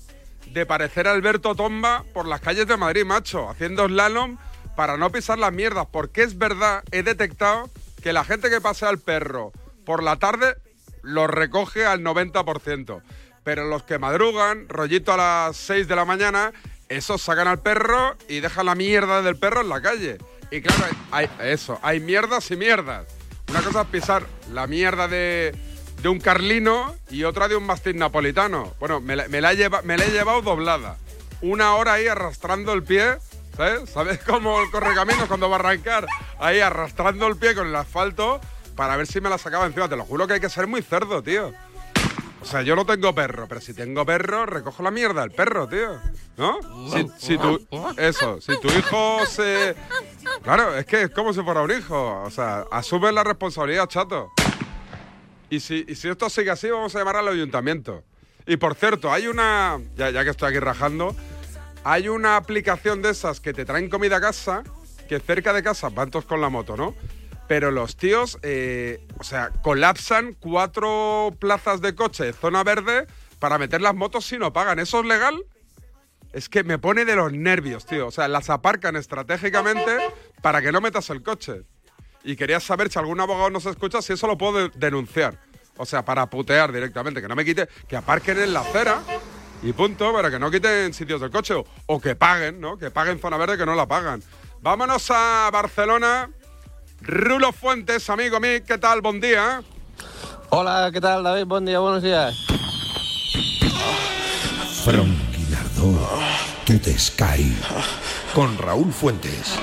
de 0.51 0.67
parecer 0.67 1.07
Alberto 1.07 1.55
Tomba 1.55 2.03
por 2.13 2.27
las 2.27 2.39
calles 2.39 2.67
de 2.67 2.77
Madrid, 2.77 3.03
macho, 3.03 3.49
haciendo 3.49 3.87
slalom 3.87 4.37
para 4.79 4.95
no 4.95 5.11
pisar 5.11 5.37
las 5.37 5.51
mierdas. 5.51 5.87
Porque 5.91 6.23
es 6.23 6.37
verdad, 6.37 6.85
he 6.91 7.03
detectado 7.03 7.69
que 8.01 8.13
la 8.13 8.23
gente 8.23 8.49
que 8.49 8.61
pasea 8.61 8.87
al 8.87 8.97
perro 8.97 9.51
por 9.85 10.01
la 10.01 10.15
tarde 10.15 10.55
lo 11.01 11.27
recoge 11.27 11.85
al 11.85 11.99
90%. 12.01 13.01
Pero 13.43 13.67
los 13.67 13.83
que 13.83 13.99
madrugan, 13.99 14.69
rollito 14.69 15.11
a 15.11 15.17
las 15.17 15.57
6 15.57 15.89
de 15.89 15.95
la 15.97 16.05
mañana, 16.05 16.53
esos 16.87 17.21
sacan 17.21 17.49
al 17.49 17.59
perro 17.59 18.15
y 18.29 18.39
dejan 18.39 18.67
la 18.67 18.75
mierda 18.75 19.21
del 19.21 19.35
perro 19.35 19.59
en 19.59 19.67
la 19.67 19.81
calle. 19.81 20.17
Y 20.49 20.61
claro, 20.61 20.85
hay, 21.11 21.29
eso, 21.43 21.77
hay 21.81 21.99
mierdas 21.99 22.49
y 22.49 22.55
mierdas. 22.55 23.05
Una 23.49 23.61
cosa 23.61 23.81
es 23.81 23.87
pisar 23.87 24.23
la 24.53 24.65
mierda 24.65 25.09
de, 25.09 25.53
un 26.05 26.21
carlino 26.21 26.95
y 27.09 27.25
otra 27.25 27.49
de 27.49 27.57
un 27.57 27.65
mastín 27.65 27.97
napolitano. 27.97 28.73
Bueno, 28.79 29.01
me 29.01 29.17
la, 29.17 29.53
lleva- 29.53 29.81
me 29.81 29.97
la 29.97 30.05
he 30.05 30.11
llevado 30.11 30.41
doblada. 30.41 30.95
Una 31.41 31.75
hora 31.75 31.93
ahí 31.93 32.07
arrastrando 32.07 32.71
el 32.71 32.83
pie, 32.83 33.17
¿sabes? 33.59 33.89
¿Sabes 33.89 34.19
cómo 34.19 34.61
el 34.61 34.71
correcaminos 34.71 35.27
cuando 35.27 35.49
va 35.49 35.57
a 35.57 35.59
arrancar? 35.59 36.07
Ahí 36.39 36.61
arrastrando 36.61 37.27
el 37.27 37.35
pie 37.35 37.53
con 37.53 37.67
el 37.67 37.75
asfalto 37.75 38.39
para 38.75 38.95
ver 38.95 39.05
si 39.05 39.19
me 39.19 39.29
la 39.29 39.37
sacaba 39.37 39.65
encima. 39.65 39.89
Te 39.89 39.97
lo 39.97 40.05
juro 40.05 40.27
que 40.27 40.35
hay 40.35 40.39
que 40.39 40.49
ser 40.49 40.65
muy 40.65 40.81
cerdo, 40.81 41.21
tío. 41.21 41.53
O 42.41 42.45
sea, 42.45 42.61
yo 42.61 42.73
no 42.77 42.85
tengo 42.85 43.13
perro, 43.13 43.47
pero 43.49 43.59
si 43.59 43.73
tengo 43.73 44.05
perro, 44.05 44.45
recojo 44.45 44.81
la 44.81 44.91
mierda 44.91 45.21
del 45.21 45.31
perro, 45.31 45.67
tío. 45.67 45.99
¿No? 46.37 46.61
Si, 46.89 47.05
si 47.17 47.37
tu, 47.37 47.67
eso, 47.97 48.39
si 48.39 48.57
tu 48.61 48.69
hijo 48.69 49.25
se... 49.25 49.75
Claro, 50.41 50.73
es 50.77 50.85
que 50.85 51.01
es 51.03 51.09
como 51.09 51.33
si 51.33 51.41
fuera 51.41 51.61
un 51.61 51.71
hijo. 51.71 52.23
O 52.23 52.29
sea, 52.29 52.65
asume 52.71 53.11
la 53.11 53.25
responsabilidad, 53.25 53.87
chato. 53.87 54.31
Y 55.49 55.59
si, 55.59 55.83
y 55.85 55.95
si 55.95 56.07
esto 56.07 56.29
sigue 56.29 56.51
así, 56.51 56.69
vamos 56.69 56.95
a 56.95 56.99
llamar 56.99 57.17
al 57.17 57.27
ayuntamiento. 57.27 58.05
Y 58.47 58.55
por 58.55 58.75
cierto, 58.75 59.11
hay 59.11 59.27
una... 59.27 59.77
Ya 59.97 60.23
que 60.23 60.29
estoy 60.29 60.51
aquí 60.51 60.59
rajando, 60.59 61.13
hay 61.83 62.09
una 62.09 62.35
aplicación 62.37 63.01
de 63.01 63.11
esas 63.11 63.39
que 63.39 63.53
te 63.53 63.65
traen 63.65 63.89
comida 63.89 64.17
a 64.17 64.21
casa, 64.21 64.63
que 65.07 65.19
cerca 65.19 65.53
de 65.53 65.63
casa 65.63 65.89
van 65.89 66.11
todos 66.11 66.25
con 66.25 66.41
la 66.41 66.49
moto, 66.49 66.75
¿no? 66.77 66.95
Pero 67.47 67.71
los 67.71 67.95
tíos, 67.97 68.37
eh, 68.43 69.05
o 69.17 69.23
sea, 69.23 69.49
colapsan 69.63 70.33
cuatro 70.39 71.35
plazas 71.39 71.81
de 71.81 71.95
coche 71.95 72.31
zona 72.33 72.63
verde 72.63 73.07
para 73.39 73.57
meter 73.57 73.81
las 73.81 73.95
motos 73.95 74.25
si 74.25 74.37
no 74.37 74.53
pagan. 74.53 74.77
¿Eso 74.77 74.99
es 74.99 75.05
legal? 75.07 75.35
Es 76.31 76.47
que 76.47 76.63
me 76.63 76.77
pone 76.77 77.05
de 77.05 77.15
los 77.15 77.31
nervios, 77.33 77.87
tío. 77.87 78.05
O 78.07 78.11
sea, 78.11 78.27
las 78.27 78.51
aparcan 78.51 78.95
estratégicamente 78.95 79.97
para 80.43 80.61
que 80.61 80.71
no 80.71 80.79
metas 80.79 81.09
el 81.09 81.23
coche. 81.23 81.63
Y 82.23 82.35
quería 82.35 82.59
saber 82.59 82.91
si 82.91 82.99
algún 82.99 83.19
abogado 83.19 83.49
nos 83.49 83.65
escucha 83.65 84.01
si 84.03 84.13
eso 84.13 84.27
lo 84.27 84.37
puedo 84.37 84.67
de- 84.69 84.71
denunciar. 84.75 85.39
O 85.77 85.85
sea, 85.85 86.05
para 86.05 86.29
putear 86.29 86.71
directamente, 86.71 87.19
que 87.21 87.27
no 87.27 87.35
me 87.35 87.45
quite, 87.45 87.67
que 87.87 87.95
aparquen 87.97 88.37
en 88.37 88.53
la 88.53 88.59
acera 88.59 89.01
y 89.61 89.73
punto, 89.73 90.13
para 90.13 90.31
que 90.31 90.39
no 90.39 90.49
quiten 90.49 90.93
sitios 90.93 91.19
del 91.21 91.31
coche 91.31 91.53
o, 91.53 91.65
o 91.85 91.99
que 91.99 92.15
paguen, 92.15 92.61
¿no? 92.61 92.77
Que 92.77 92.91
paguen 92.91 93.19
zona 93.19 93.37
verde 93.37 93.57
que 93.57 93.65
no 93.65 93.75
la 93.75 93.87
pagan. 93.87 94.23
Vámonos 94.61 95.09
a 95.11 95.49
Barcelona. 95.51 96.29
Rulo 97.01 97.53
Fuentes, 97.53 98.09
amigo 98.09 98.39
mío, 98.39 98.59
¿qué 98.65 98.77
tal? 98.77 99.01
Buen 99.01 99.21
día. 99.21 99.63
Hola, 100.49 100.89
¿qué 100.91 100.99
tal, 100.99 101.23
David? 101.23 101.45
Buen 101.45 101.65
día, 101.65 101.79
buenos 101.79 102.03
días. 102.03 102.35
Franquinardo, 104.83 106.09
tu 106.65 106.77
te 106.79 106.97
Sky. 106.97 107.55
Con 108.33 108.57
Raúl 108.57 108.91
Fuentes. 108.91 109.55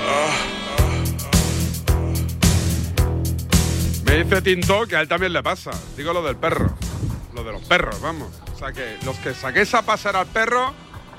Me 4.05 4.23
dice 4.23 4.41
Tinto 4.41 4.87
que 4.87 4.95
a 4.95 5.01
él 5.01 5.07
también 5.07 5.33
le 5.33 5.43
pasa. 5.43 5.71
Digo 5.95 6.13
lo 6.13 6.23
del 6.23 6.37
perro. 6.37 6.77
Lo 7.35 7.43
de 7.43 7.51
los 7.51 7.63
perros, 7.63 7.99
vamos. 8.01 8.29
O 8.57 8.59
sea 8.59 8.71
que 8.71 8.97
los 9.05 9.15
que 9.17 9.35
saquéis 9.35 9.71
a 9.75 9.83
pasar 9.83 10.15
al 10.15 10.25
perro, 10.25 10.73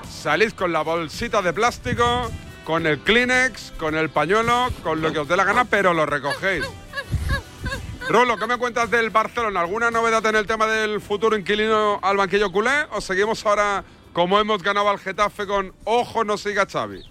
salís 0.09 0.53
con 0.53 0.73
la 0.73 0.81
bolsita 0.81 1.41
de 1.41 1.53
plástico, 1.53 2.29
con 2.65 2.85
el 2.85 2.99
Kleenex, 2.99 3.71
con 3.79 3.95
el 3.95 4.09
pañuelo, 4.09 4.67
con 4.83 5.01
lo 5.01 5.13
que 5.13 5.19
os 5.19 5.27
dé 5.29 5.37
la 5.37 5.45
gana, 5.45 5.63
pero 5.63 5.93
lo 5.93 6.05
recogéis. 6.05 6.65
Rulo, 8.09 8.35
¿qué 8.35 8.45
me 8.45 8.57
cuentas 8.57 8.91
del 8.91 9.09
Barcelona? 9.09 9.61
¿Alguna 9.61 9.89
novedad 9.89 10.25
en 10.25 10.35
el 10.35 10.45
tema 10.45 10.67
del 10.67 10.99
futuro 10.99 11.37
inquilino 11.37 11.99
al 12.01 12.17
banquillo 12.17 12.51
culé? 12.51 12.87
¿O 12.91 12.99
seguimos 12.99 13.45
ahora 13.45 13.85
como 14.11 14.37
hemos 14.37 14.61
ganado 14.61 14.89
al 14.89 14.99
Getafe 14.99 15.47
con 15.47 15.71
ojo 15.85 16.25
no 16.25 16.37
siga 16.37 16.65
Xavi? 16.65 17.03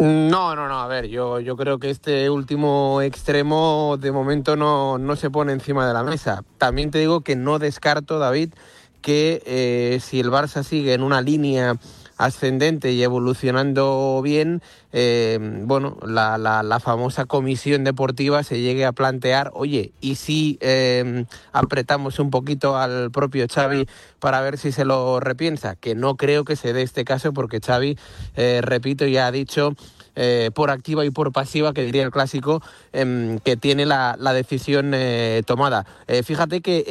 No, 0.00 0.54
no, 0.54 0.68
no, 0.68 0.80
a 0.80 0.86
ver, 0.86 1.08
yo, 1.08 1.40
yo 1.40 1.56
creo 1.56 1.78
que 1.78 1.88
este 1.88 2.28
último 2.28 3.00
extremo 3.02 3.96
de 3.98 4.12
momento 4.12 4.56
no, 4.56 4.98
no 4.98 5.16
se 5.16 5.30
pone 5.30 5.52
encima 5.52 5.86
de 5.86 5.94
la 5.94 6.02
mesa. 6.02 6.42
También 6.58 6.90
te 6.90 6.98
digo 6.98 7.22
que 7.22 7.36
no 7.36 7.58
descarto, 7.58 8.18
David, 8.18 8.54
que 9.02 9.42
eh, 9.46 9.98
si 10.00 10.20
el 10.20 10.30
Barça 10.30 10.62
sigue 10.62 10.94
en 10.94 11.02
una 11.02 11.20
línea 11.22 11.76
ascendente 12.18 12.92
y 12.92 13.02
evolucionando 13.02 14.20
bien, 14.22 14.60
eh, 14.92 15.38
bueno, 15.64 15.96
la, 16.06 16.36
la- 16.36 16.62
la 16.62 16.78
famosa 16.78 17.24
comisión 17.24 17.82
deportiva 17.82 18.42
se 18.42 18.60
llegue 18.60 18.84
a 18.84 18.92
plantear, 18.92 19.50
oye, 19.54 19.92
¿y 20.02 20.16
si 20.16 20.58
eh, 20.60 21.24
apretamos 21.52 22.18
un 22.18 22.28
poquito 22.30 22.76
al 22.76 23.10
propio 23.10 23.46
Xavi 23.48 23.86
para 24.18 24.42
ver 24.42 24.58
si 24.58 24.70
se 24.70 24.84
lo 24.84 25.18
repiensa? 25.20 25.76
Que 25.76 25.94
no 25.94 26.16
creo 26.16 26.44
que 26.44 26.56
se 26.56 26.74
dé 26.74 26.82
este 26.82 27.04
caso 27.06 27.32
porque 27.32 27.60
Xavi, 27.60 27.96
eh, 28.36 28.60
repito, 28.62 29.06
ya 29.06 29.26
ha 29.26 29.32
dicho 29.32 29.74
eh, 30.16 30.50
por 30.54 30.70
activa 30.70 31.04
y 31.04 31.10
por 31.10 31.32
pasiva, 31.32 31.72
que 31.72 31.84
diría 31.84 32.02
el 32.02 32.10
clásico, 32.10 32.62
em, 32.92 33.38
que 33.38 33.56
tiene 33.56 33.86
la, 33.86 34.16
decisión 34.32 34.92
eh, 34.94 35.42
tomada. 35.46 35.86
Eh, 36.06 36.22
fíjate 36.22 36.60
que 36.60 36.84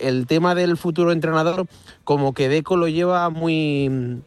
el, 0.00 0.26
tema 0.26 0.54
del 0.54 0.76
futuro 0.76 1.12
entrenador, 1.12 1.66
como 2.04 2.32
que 2.32 2.48
Deco 2.48 2.76
lo 2.76 2.88
lleva 2.88 3.28
muy 3.30 4.22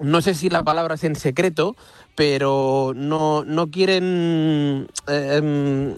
no 0.00 0.20
sé 0.20 0.34
si 0.34 0.50
la 0.50 0.64
palabra 0.64 0.96
es 0.96 1.04
en 1.04 1.14
secreto, 1.14 1.76
pero 2.14 2.92
no, 2.94 3.44
no 3.44 3.70
quieren 3.70 4.88
em, 5.06 5.96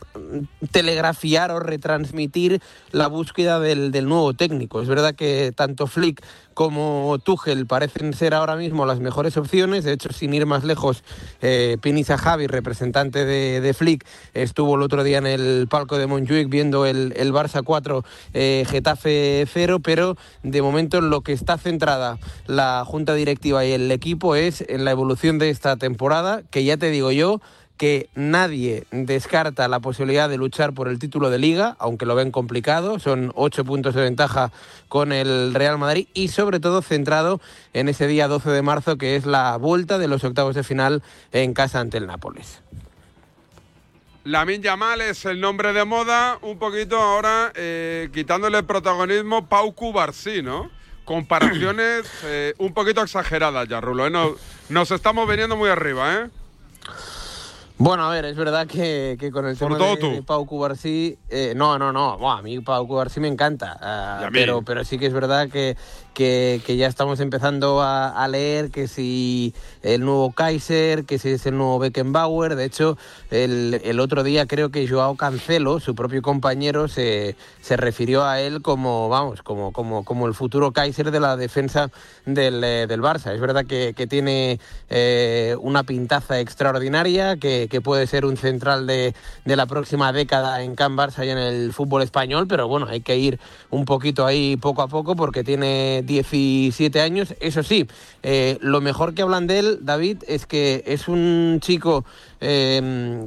telegrafiar 0.70 1.50
o 1.50 1.58
retransmitir 1.58 2.60
la 2.92 3.08
búsqueda 3.08 3.58
del, 3.58 3.90
del 3.90 4.06
nuevo 4.06 4.34
técnico. 4.34 4.80
Es 4.82 4.88
verdad 4.88 5.14
que 5.14 5.52
tanto 5.56 5.86
Flick 5.86 6.22
como 6.54 7.18
Tuchel 7.22 7.66
parecen 7.66 8.14
ser 8.14 8.34
ahora 8.34 8.56
mismo 8.56 8.86
las 8.86 9.00
mejores 9.00 9.36
opciones. 9.36 9.84
De 9.84 9.92
hecho, 9.92 10.12
sin 10.12 10.32
ir 10.32 10.46
más 10.46 10.64
lejos, 10.64 11.04
eh, 11.42 11.76
Pini 11.80 12.04
Zahavi, 12.04 12.46
representante 12.46 13.24
de, 13.24 13.60
de 13.60 13.74
Flick, 13.74 14.06
estuvo 14.32 14.76
el 14.76 14.82
otro 14.82 15.04
día 15.04 15.18
en 15.18 15.26
el 15.26 15.66
palco 15.68 15.98
de 15.98 16.06
Montjuic 16.06 16.48
viendo 16.48 16.86
el, 16.86 17.12
el 17.16 17.32
Barça 17.32 17.62
4, 17.62 18.04
eh, 18.32 18.64
Getafe 18.68 19.46
0, 19.52 19.80
pero 19.80 20.16
de 20.42 20.62
momento 20.62 20.98
en 20.98 21.10
lo 21.10 21.20
que 21.20 21.32
está 21.32 21.58
centrada 21.58 22.18
la 22.46 22.84
junta 22.86 23.14
directiva 23.14 23.64
y 23.64 23.72
el 23.72 23.90
equipo 23.90 24.34
es 24.36 24.64
en 24.68 24.84
la 24.84 24.90
evolución 24.90 25.38
de 25.38 25.50
esta 25.50 25.76
temporada, 25.76 26.42
que 26.50 26.64
ya 26.64 26.76
te 26.76 26.90
digo 26.90 27.10
yo, 27.12 27.40
que 27.76 28.08
nadie 28.14 28.86
descarta 28.90 29.66
la 29.68 29.80
posibilidad 29.80 30.28
de 30.28 30.36
luchar 30.36 30.74
por 30.74 30.88
el 30.88 30.98
título 30.98 31.30
de 31.30 31.38
liga, 31.38 31.76
aunque 31.78 32.06
lo 32.06 32.14
ven 32.14 32.30
complicado, 32.30 32.98
son 32.98 33.32
ocho 33.34 33.64
puntos 33.64 33.94
de 33.94 34.02
ventaja 34.02 34.52
con 34.88 35.12
el 35.12 35.54
Real 35.54 35.78
Madrid 35.78 36.06
y 36.14 36.28
sobre 36.28 36.60
todo 36.60 36.82
centrado 36.82 37.40
en 37.72 37.88
ese 37.88 38.06
día 38.06 38.28
12 38.28 38.50
de 38.50 38.62
marzo 38.62 38.96
que 38.96 39.16
es 39.16 39.26
la 39.26 39.56
vuelta 39.56 39.98
de 39.98 40.08
los 40.08 40.22
octavos 40.22 40.54
de 40.54 40.62
final 40.62 41.02
en 41.32 41.52
casa 41.52 41.80
ante 41.80 41.98
el 41.98 42.06
Nápoles. 42.06 42.60
Lamin 44.24 44.62
Yamal 44.62 45.02
es 45.02 45.26
el 45.26 45.40
nombre 45.40 45.74
de 45.74 45.84
moda, 45.84 46.38
un 46.40 46.58
poquito 46.58 46.96
ahora 46.96 47.52
eh, 47.54 48.08
quitándole 48.14 48.58
el 48.58 48.64
protagonismo 48.64 49.48
Pau 49.48 49.74
Cubarsí, 49.74 50.40
¿no? 50.40 50.70
Comparaciones 51.04 52.06
eh, 52.24 52.54
un 52.56 52.72
poquito 52.72 53.02
exageradas 53.02 53.68
ya, 53.68 53.82
Rulo. 53.82 54.06
¿eh? 54.06 54.10
Nos, 54.10 54.32
nos 54.70 54.90
estamos 54.92 55.28
viniendo 55.28 55.56
muy 55.56 55.68
arriba, 55.68 56.14
¿eh? 56.14 56.30
Bueno, 57.76 58.04
a 58.04 58.10
ver, 58.10 58.24
es 58.24 58.36
verdad 58.36 58.68
que, 58.68 59.16
que 59.18 59.32
con 59.32 59.46
el 59.46 59.56
Sobre 59.56 59.74
tema 59.74 59.96
de. 59.96 60.22
Pau 60.22 60.46
Cubarsí, 60.46 61.18
eh, 61.28 61.54
no, 61.56 61.76
no, 61.76 61.92
no, 61.92 62.16
Buah, 62.18 62.38
a 62.38 62.42
mí 62.42 62.60
Pau 62.60 62.86
Cubarsí 62.86 63.18
me 63.18 63.26
encanta, 63.28 64.28
mí. 64.30 64.38
pero, 64.40 64.62
pero 64.62 64.84
sí 64.84 64.96
que 64.96 65.06
es 65.06 65.12
verdad 65.12 65.48
que, 65.48 65.76
que, 66.14 66.62
que 66.64 66.76
ya 66.76 66.86
estamos 66.86 67.18
empezando 67.18 67.82
a, 67.82 68.10
a 68.10 68.28
leer 68.28 68.70
que 68.70 68.86
si 68.86 69.54
el 69.82 70.04
nuevo 70.04 70.30
Kaiser, 70.30 71.04
que 71.04 71.18
si 71.18 71.30
es 71.30 71.44
el 71.46 71.56
nuevo 71.56 71.80
Beckenbauer, 71.80 72.54
de 72.54 72.64
hecho, 72.64 72.96
el, 73.32 73.80
el 73.84 73.98
otro 73.98 74.22
día 74.22 74.46
creo 74.46 74.70
que 74.70 74.86
Joao 74.86 75.16
Cancelo, 75.16 75.80
su 75.80 75.96
propio 75.96 76.22
compañero, 76.22 76.86
se, 76.86 77.34
se 77.60 77.76
refirió 77.76 78.24
a 78.24 78.40
él 78.40 78.62
como, 78.62 79.08
vamos, 79.08 79.42
como, 79.42 79.72
como, 79.72 80.04
como 80.04 80.28
el 80.28 80.34
futuro 80.34 80.70
Kaiser 80.72 81.10
de 81.10 81.18
la 81.18 81.36
defensa 81.36 81.90
del, 82.24 82.62
eh, 82.62 82.86
del 82.86 83.02
Barça. 83.02 83.34
Es 83.34 83.40
verdad 83.40 83.66
que, 83.66 83.94
que 83.96 84.06
tiene 84.06 84.60
eh, 84.88 85.56
una 85.60 85.82
pintaza 85.82 86.38
extraordinaria, 86.38 87.36
que, 87.36 87.63
que 87.68 87.80
puede 87.80 88.06
ser 88.06 88.24
un 88.24 88.36
central 88.36 88.86
de, 88.86 89.14
de 89.44 89.56
la 89.56 89.66
próxima 89.66 90.12
década 90.12 90.62
en 90.62 90.74
Can 90.74 90.96
Barça 90.96 91.24
y 91.26 91.30
en 91.30 91.38
el 91.38 91.72
fútbol 91.72 92.02
español, 92.02 92.46
pero 92.48 92.68
bueno, 92.68 92.86
hay 92.88 93.00
que 93.00 93.16
ir 93.16 93.38
un 93.70 93.84
poquito 93.84 94.26
ahí 94.26 94.56
poco 94.56 94.82
a 94.82 94.88
poco 94.88 95.16
porque 95.16 95.44
tiene 95.44 96.02
17 96.04 97.00
años. 97.00 97.34
Eso 97.40 97.62
sí, 97.62 97.86
eh, 98.22 98.58
lo 98.60 98.80
mejor 98.80 99.14
que 99.14 99.22
hablan 99.22 99.46
de 99.46 99.58
él, 99.58 99.78
David, 99.82 100.24
es 100.26 100.46
que 100.46 100.82
es 100.86 101.08
un 101.08 101.58
chico 101.60 102.04
eh, 102.40 103.26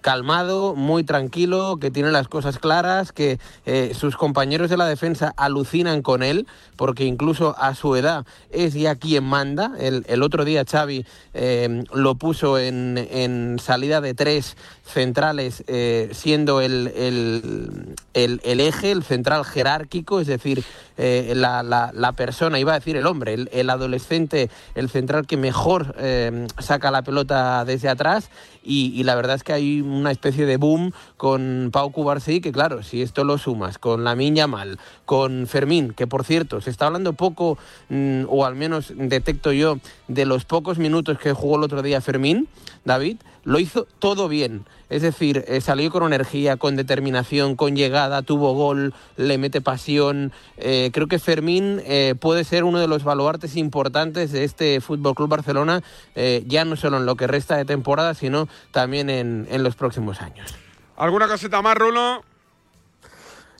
calmado, 0.00 0.74
muy 0.74 1.04
tranquilo, 1.04 1.78
que 1.80 1.90
tiene 1.90 2.10
las 2.10 2.28
cosas 2.28 2.58
claras, 2.58 3.12
que 3.12 3.38
eh, 3.64 3.92
sus 3.94 4.16
compañeros 4.16 4.70
de 4.70 4.76
la 4.76 4.86
defensa 4.86 5.34
alucinan 5.36 6.02
con 6.02 6.22
él, 6.22 6.46
porque 6.76 7.04
incluso 7.04 7.56
a 7.58 7.74
su 7.74 7.96
edad 7.96 8.26
es 8.50 8.74
ya 8.74 8.94
quien 8.96 9.24
manda. 9.24 9.72
El, 9.78 10.22
otro 10.22 10.44
día 10.44 10.64
Xavi 10.64 11.06
eh, 11.34 11.84
lo 11.92 12.14
puso 12.16 12.58
en, 12.58 12.98
en 12.98 13.58
salida 13.58 14.00
de 14.00 14.14
tres 14.14 14.56
centrales, 14.86 15.64
eh, 15.66 16.10
siendo 16.12 16.60
el, 16.60 16.92
el- 16.96 17.94
el- 18.14 18.60
eje, 18.60 18.92
el 18.92 19.02
central 19.02 19.44
jerárquico, 19.44 20.20
es 20.20 20.26
decir, 20.26 20.62
eh, 20.96 21.32
la, 21.36 21.62
la- 21.62 21.92
persona, 22.12 22.58
iba 22.58 22.72
a 22.72 22.78
decir 22.78 22.96
el 22.96 23.06
hombre, 23.06 23.34
el, 23.50 23.70
adolescente, 23.70 24.48
el 24.74 24.88
central 24.88 25.26
que 25.26 25.36
mejor 25.36 25.94
eh, 25.98 26.46
saca 26.60 26.90
la 26.90 27.02
pelota 27.02 27.64
desde 27.64 27.88
atrás. 27.88 28.30
Y, 28.62 28.92
y 28.98 29.04
la 29.04 29.14
verdad 29.14 29.36
es 29.36 29.44
que 29.44 29.52
hay 29.52 29.80
una 29.80 30.10
especie 30.10 30.46
de 30.46 30.56
boom 30.56 30.92
con 31.16 31.70
Pau 31.72 31.92
Cubarsí, 31.92 32.40
que 32.40 32.50
claro, 32.52 32.82
si 32.82 33.02
esto 33.02 33.22
lo 33.24 33.38
sumas 33.38 33.78
con 33.78 34.02
la 34.02 34.14
Miña 34.16 34.46
Mal, 34.46 34.78
con 35.04 35.46
Fermín, 35.46 35.92
que 35.92 36.06
por 36.06 36.24
cierto, 36.24 36.60
se 36.60 36.70
está 36.70 36.86
hablando 36.86 37.12
poco, 37.12 37.58
mm, 37.90 38.24
o 38.28 38.44
al 38.44 38.54
menos 38.56 38.92
detecto 38.96 39.52
yo, 39.52 39.78
de 40.08 40.26
los 40.26 40.44
pocos 40.44 40.78
minutos 40.78 41.18
que 41.18 41.32
jugó 41.32 41.56
el 41.56 41.64
otro 41.64 41.82
día 41.82 42.00
Fermín, 42.00 42.48
David, 42.86 43.18
lo 43.44 43.58
hizo 43.58 43.86
todo 43.98 44.28
bien. 44.28 44.64
Es 44.88 45.02
decir, 45.02 45.44
eh, 45.48 45.60
salió 45.60 45.90
con 45.90 46.04
energía, 46.04 46.56
con 46.56 46.76
determinación, 46.76 47.56
con 47.56 47.76
llegada, 47.76 48.22
tuvo 48.22 48.54
gol, 48.54 48.94
le 49.16 49.36
mete 49.36 49.60
pasión. 49.60 50.32
Eh, 50.56 50.90
creo 50.92 51.08
que 51.08 51.18
Fermín 51.18 51.82
eh, 51.84 52.14
puede 52.18 52.44
ser 52.44 52.64
uno 52.64 52.78
de 52.78 52.86
los 52.86 53.04
baluartes 53.04 53.56
importantes 53.56 54.32
de 54.32 54.44
este 54.44 54.80
Fútbol 54.80 55.14
Club 55.14 55.28
Barcelona, 55.28 55.82
ya 56.46 56.64
no 56.64 56.76
solo 56.76 56.96
en 56.96 57.06
lo 57.06 57.16
que 57.16 57.26
resta 57.26 57.56
de 57.56 57.64
temporada, 57.64 58.14
sino 58.14 58.48
también 58.70 59.10
en, 59.10 59.46
en 59.50 59.62
los 59.62 59.74
próximos 59.74 60.22
años. 60.22 60.54
¿Alguna 60.96 61.28
cosita 61.28 61.60
más, 61.60 61.76
Rulo? 61.76 62.22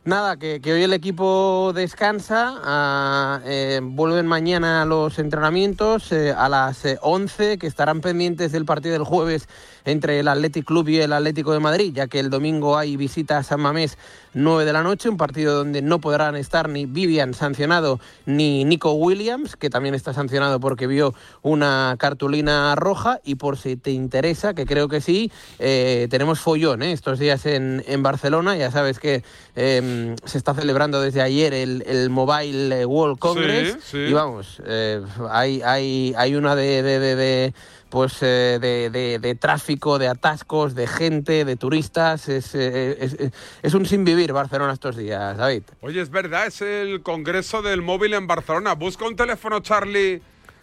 Nada, 0.06 0.36
que, 0.36 0.60
que 0.60 0.72
hoy 0.72 0.84
el 0.84 0.92
equipo 0.92 1.72
descansa, 1.74 2.60
ah, 2.62 3.40
eh, 3.44 3.80
vuelven 3.82 4.24
mañana 4.24 4.84
los 4.84 5.18
entrenamientos 5.18 6.12
eh, 6.12 6.30
a 6.30 6.48
las 6.48 6.84
eh, 6.84 6.96
11, 7.02 7.58
que 7.58 7.66
estarán 7.66 8.00
pendientes 8.00 8.52
del 8.52 8.64
partido 8.64 8.92
del 8.92 9.02
jueves 9.02 9.48
entre 9.84 10.20
el 10.20 10.28
Athletic 10.28 10.64
Club 10.64 10.86
y 10.90 11.00
el 11.00 11.12
Atlético 11.12 11.52
de 11.52 11.58
Madrid, 11.58 11.92
ya 11.92 12.06
que 12.06 12.20
el 12.20 12.30
domingo 12.30 12.78
hay 12.78 12.96
visita 12.96 13.38
a 13.38 13.42
San 13.42 13.60
Mamés 13.60 13.98
9 14.36 14.64
de 14.66 14.72
la 14.74 14.82
noche, 14.82 15.08
un 15.08 15.16
partido 15.16 15.54
donde 15.56 15.80
no 15.82 15.98
podrán 16.00 16.36
estar 16.36 16.68
ni 16.68 16.84
Vivian 16.86 17.32
sancionado 17.34 17.98
ni 18.26 18.64
Nico 18.64 18.92
Williams, 18.92 19.56
que 19.56 19.70
también 19.70 19.94
está 19.94 20.12
sancionado 20.12 20.60
porque 20.60 20.86
vio 20.86 21.14
una 21.42 21.96
cartulina 21.98 22.74
roja 22.74 23.18
y 23.24 23.36
por 23.36 23.56
si 23.56 23.76
te 23.76 23.90
interesa, 23.92 24.52
que 24.52 24.66
creo 24.66 24.88
que 24.88 25.00
sí, 25.00 25.32
eh, 25.58 26.06
tenemos 26.10 26.38
follón 26.38 26.82
¿eh? 26.82 26.92
estos 26.92 27.18
días 27.18 27.46
en, 27.46 27.82
en 27.88 28.02
Barcelona, 28.02 28.56
ya 28.56 28.70
sabes 28.70 28.98
que 28.98 29.24
eh, 29.56 30.14
se 30.24 30.36
está 30.38 30.52
celebrando 30.54 31.00
desde 31.00 31.22
ayer 31.22 31.54
el, 31.54 31.82
el 31.86 32.10
Mobile 32.10 32.84
World 32.84 33.18
Congress 33.18 33.72
Sí, 33.82 33.90
sí. 33.92 33.98
y 33.98 34.12
vamos, 34.12 34.60
eh, 34.66 35.00
hay, 35.30 35.62
hay, 35.62 36.12
hay 36.16 36.34
una 36.34 36.54
de, 36.54 36.82
de- 36.82 36.98
de- 36.98 37.16
de, 37.16 37.54
pues 37.88 38.18
eh, 38.22 38.58
de, 38.60 38.90
de- 38.90 39.18
de 39.18 39.34
tráfico, 39.36 39.98
de 39.98 40.08
atascos, 40.08 40.74
de 40.74 40.86
gente, 40.86 41.44
de 41.44 41.56
turistas. 41.56 42.28
Es, 42.28 42.54
eh, 42.54 42.96
es, 43.00 43.12
es- 43.14 43.32
es 43.62 43.74
un 43.74 43.86
sin 43.86 44.04
vivir 44.04 44.32
Barcelona 44.32 44.72
estos 44.72 44.96
días, 44.96 45.36
David. 45.36 45.62
Oye, 45.80 46.00
es 46.00 46.10
verdad, 46.10 46.46
es 46.46 46.60
el 46.62 47.02
Congreso 47.02 47.62
del 47.62 47.82
Móvil 47.82 48.14
en 48.14 48.26
Barcelona. 48.26 48.74
Busca 48.74 49.04
un 49.06 49.16
teléfono, 49.16 49.60
Charlie, 49.60 50.20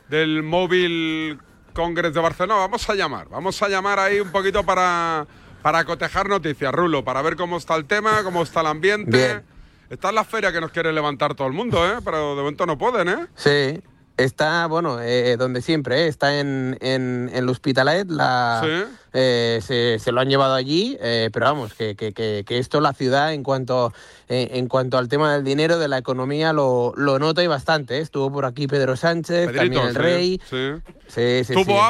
del 0.10 0.44
Móvil 0.44 1.40
Congress 1.74 2.14
de 2.14 2.20
Barcelona. 2.20 2.60
Vamos 2.60 2.90
a 2.90 2.96
llamar, 2.96 3.30
vamos 3.30 3.62
a 3.64 3.70
llamar 3.70 4.00
ahí 4.00 4.20
un 4.20 4.32
poquito 4.32 4.64
para, 4.64 5.26
para 5.62 5.86
cotejar 5.86 6.28
noticias, 6.30 6.74
Rulo, 6.74 7.04
para 7.04 7.22
ver 7.22 7.36
cómo 7.36 7.58
está 7.58 7.76
el 7.76 7.86
tema, 7.86 8.22
cómo 8.24 8.44
está 8.44 8.62
el 8.62 8.68
ambiente. 8.68 9.18
Bien. 9.18 9.44
Está 9.90 10.10
en 10.10 10.16
la 10.16 10.24
feria 10.24 10.52
que 10.52 10.60
nos 10.60 10.72
quiere 10.72 10.92
levantar 10.92 11.36
todo 11.36 11.48
el 11.48 11.54
mundo, 11.54 11.86
¿eh? 11.88 12.00
Pero 12.04 12.36
de 12.36 12.42
momento 12.42 12.66
no 12.66 12.78
pueden, 12.78 13.10
¿eh? 13.10 13.28
Sí. 13.36 13.82
Está, 14.16 14.68
bueno, 14.68 15.02
eh, 15.02 15.38
donde 15.38 15.62
siempre, 15.64 16.04
¿eh? 16.04 16.08
está 16.08 16.40
en, 16.40 16.78
en, 16.82 17.30
en 17.30 17.36
el 17.36 17.50
Hospitalet, 17.50 18.08
la, 18.12 18.62
Sí. 18.64 18.96
eh, 19.14 19.60
se, 19.64 19.98
se 19.98 20.12
lo 20.12 20.22
han 20.22 20.30
llevado 20.30 20.54
allí, 20.54 20.98
eh, 21.02 21.32
pero 21.34 21.48
vamos, 21.48 21.74
que, 21.74 21.96
que, 21.96 22.14
que, 22.14 22.44
que 22.46 22.60
esto 22.60 22.80
la 22.80 22.94
ciudad 22.94 23.34
en 23.34 23.42
cuanto, 23.42 23.92
eh, 24.30 24.50
en 24.52 24.68
cuanto 24.68 25.00
al 25.00 25.08
tema 25.08 25.34
del 25.34 25.44
dinero, 25.44 25.80
de 25.80 25.88
la 25.88 25.98
economía, 25.98 26.54
lo, 26.54 26.94
lo 26.96 27.18
nota 27.18 27.44
y 27.44 27.48
bastante. 27.48 27.98
¿eh? 27.98 28.02
Estuvo 28.02 28.32
por 28.32 28.46
aquí 28.46 28.68
Pedro 28.68 28.96
Sánchez, 28.96 29.48
Pedrito, 29.48 29.62
también 29.62 29.84
el 29.88 29.94
sí, 29.94 29.98
Rey. 30.00 30.42
Sí. 30.48 30.72
Sí, 31.08 31.44
sí, 31.46 31.54
Tuvo 31.54 31.82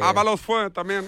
Ábalos 0.00 0.40
fue 0.40 0.70
también. 0.70 1.04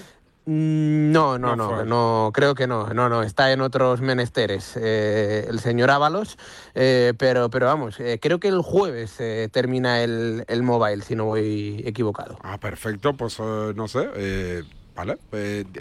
Mm, 0.46 1.12
No, 1.12 1.38
no, 1.38 1.54
No 1.56 1.84
no, 1.84 2.30
creo 2.32 2.54
que 2.54 2.66
no, 2.66 2.88
no, 2.94 3.08
no, 3.08 3.22
está 3.22 3.52
en 3.52 3.60
otros 3.60 4.00
menesteres 4.00 4.72
eh, 4.80 5.46
el 5.48 5.60
señor 5.60 5.90
Ábalos, 5.90 6.38
eh, 6.74 7.12
pero, 7.18 7.50
pero 7.50 7.66
vamos, 7.66 8.00
eh, 8.00 8.18
creo 8.20 8.40
que 8.40 8.48
el 8.48 8.60
jueves 8.62 9.16
eh, 9.20 9.48
termina 9.52 10.02
el, 10.02 10.44
el 10.48 10.62
mobile, 10.62 11.02
si 11.02 11.14
no 11.14 11.26
voy 11.26 11.82
equivocado. 11.86 12.38
Ah, 12.42 12.58
perfecto, 12.58 13.12
pues 13.14 13.36
eh, 13.38 13.72
no 13.76 13.86
sé. 13.88 14.08
eh, 14.16 14.64
vale. 14.96 15.18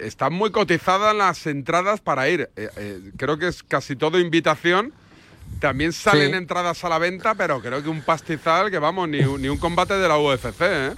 están 0.02 0.32
muy 0.34 0.50
cotizadas 0.50 1.14
las 1.14 1.46
entradas 1.46 2.00
para 2.00 2.28
ir. 2.28 2.50
Creo 3.16 3.38
que 3.38 3.48
es 3.48 3.62
casi 3.62 3.96
todo 3.96 4.18
invitación. 4.18 4.92
También 5.60 5.92
salen 5.92 6.30
Sí. 6.30 6.36
entradas 6.36 6.84
a 6.84 6.88
la 6.88 6.98
venta, 6.98 7.34
pero 7.34 7.60
creo 7.60 7.82
que 7.82 7.88
un 7.88 8.00
pastizal 8.02 8.70
que 8.70 8.78
vamos, 8.78 9.08
ni, 9.08 9.20
un- 9.24 9.42
ni 9.42 9.48
un 9.48 9.58
combate 9.58 9.94
de 9.94 10.08
la 10.08 10.16
UFC, 10.18 10.60
¿eh? 10.62 10.92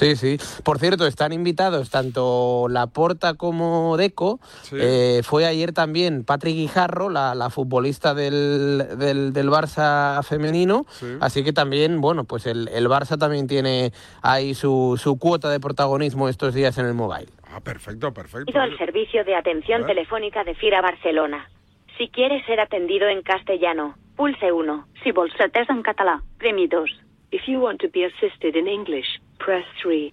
Sí, 0.00 0.16
sí. 0.16 0.38
Por 0.64 0.78
cierto, 0.78 1.06
están 1.06 1.34
invitados 1.34 1.90
tanto 1.90 2.68
Laporta 2.70 3.34
como 3.34 3.98
Deco. 3.98 4.40
Sí. 4.62 4.76
Eh, 4.80 5.20
fue 5.22 5.44
ayer 5.44 5.72
también 5.72 6.24
Patrick 6.24 6.54
Guijarro, 6.54 7.10
la, 7.10 7.34
la 7.34 7.50
futbolista 7.50 8.14
del, 8.14 8.82
del, 8.96 9.34
del 9.34 9.48
Barça 9.50 10.22
femenino. 10.22 10.86
Sí. 10.88 11.18
Así 11.20 11.44
que 11.44 11.52
también, 11.52 12.00
bueno, 12.00 12.24
pues 12.24 12.46
el, 12.46 12.68
el 12.68 12.88
Barça 12.88 13.18
también 13.18 13.46
tiene 13.46 13.92
ahí 14.22 14.54
su, 14.54 14.98
su 14.98 15.18
cuota 15.18 15.50
de 15.50 15.60
protagonismo 15.60 16.30
estos 16.30 16.54
días 16.54 16.78
en 16.78 16.86
el 16.86 16.94
mobile. 16.94 17.28
Ah, 17.52 17.60
perfecto, 17.60 18.10
perfecto. 18.14 18.58
Al 18.58 18.78
servicio 18.78 19.22
de 19.24 19.34
atención 19.34 19.84
telefónica 19.84 20.44
de 20.44 20.54
Fira 20.54 20.80
Barcelona. 20.80 21.50
Si 21.98 22.08
quiere 22.08 22.42
ser 22.46 22.58
atendido 22.58 23.06
en 23.06 23.20
castellano, 23.20 23.96
pulse 24.16 24.50
1. 24.50 24.86
Si 25.04 25.12
ser 25.12 25.42
atès 25.42 25.68
en 25.68 25.82
català, 25.82 26.22
premi 26.38 26.66
2. 26.66 26.88
If 27.32 27.42
you 27.46 27.60
want 27.60 27.82
to 27.82 27.88
be 27.92 28.06
assisted 28.06 28.56
in 28.56 28.66
English, 28.66 29.20
press 29.44 29.64
3. 29.82 30.12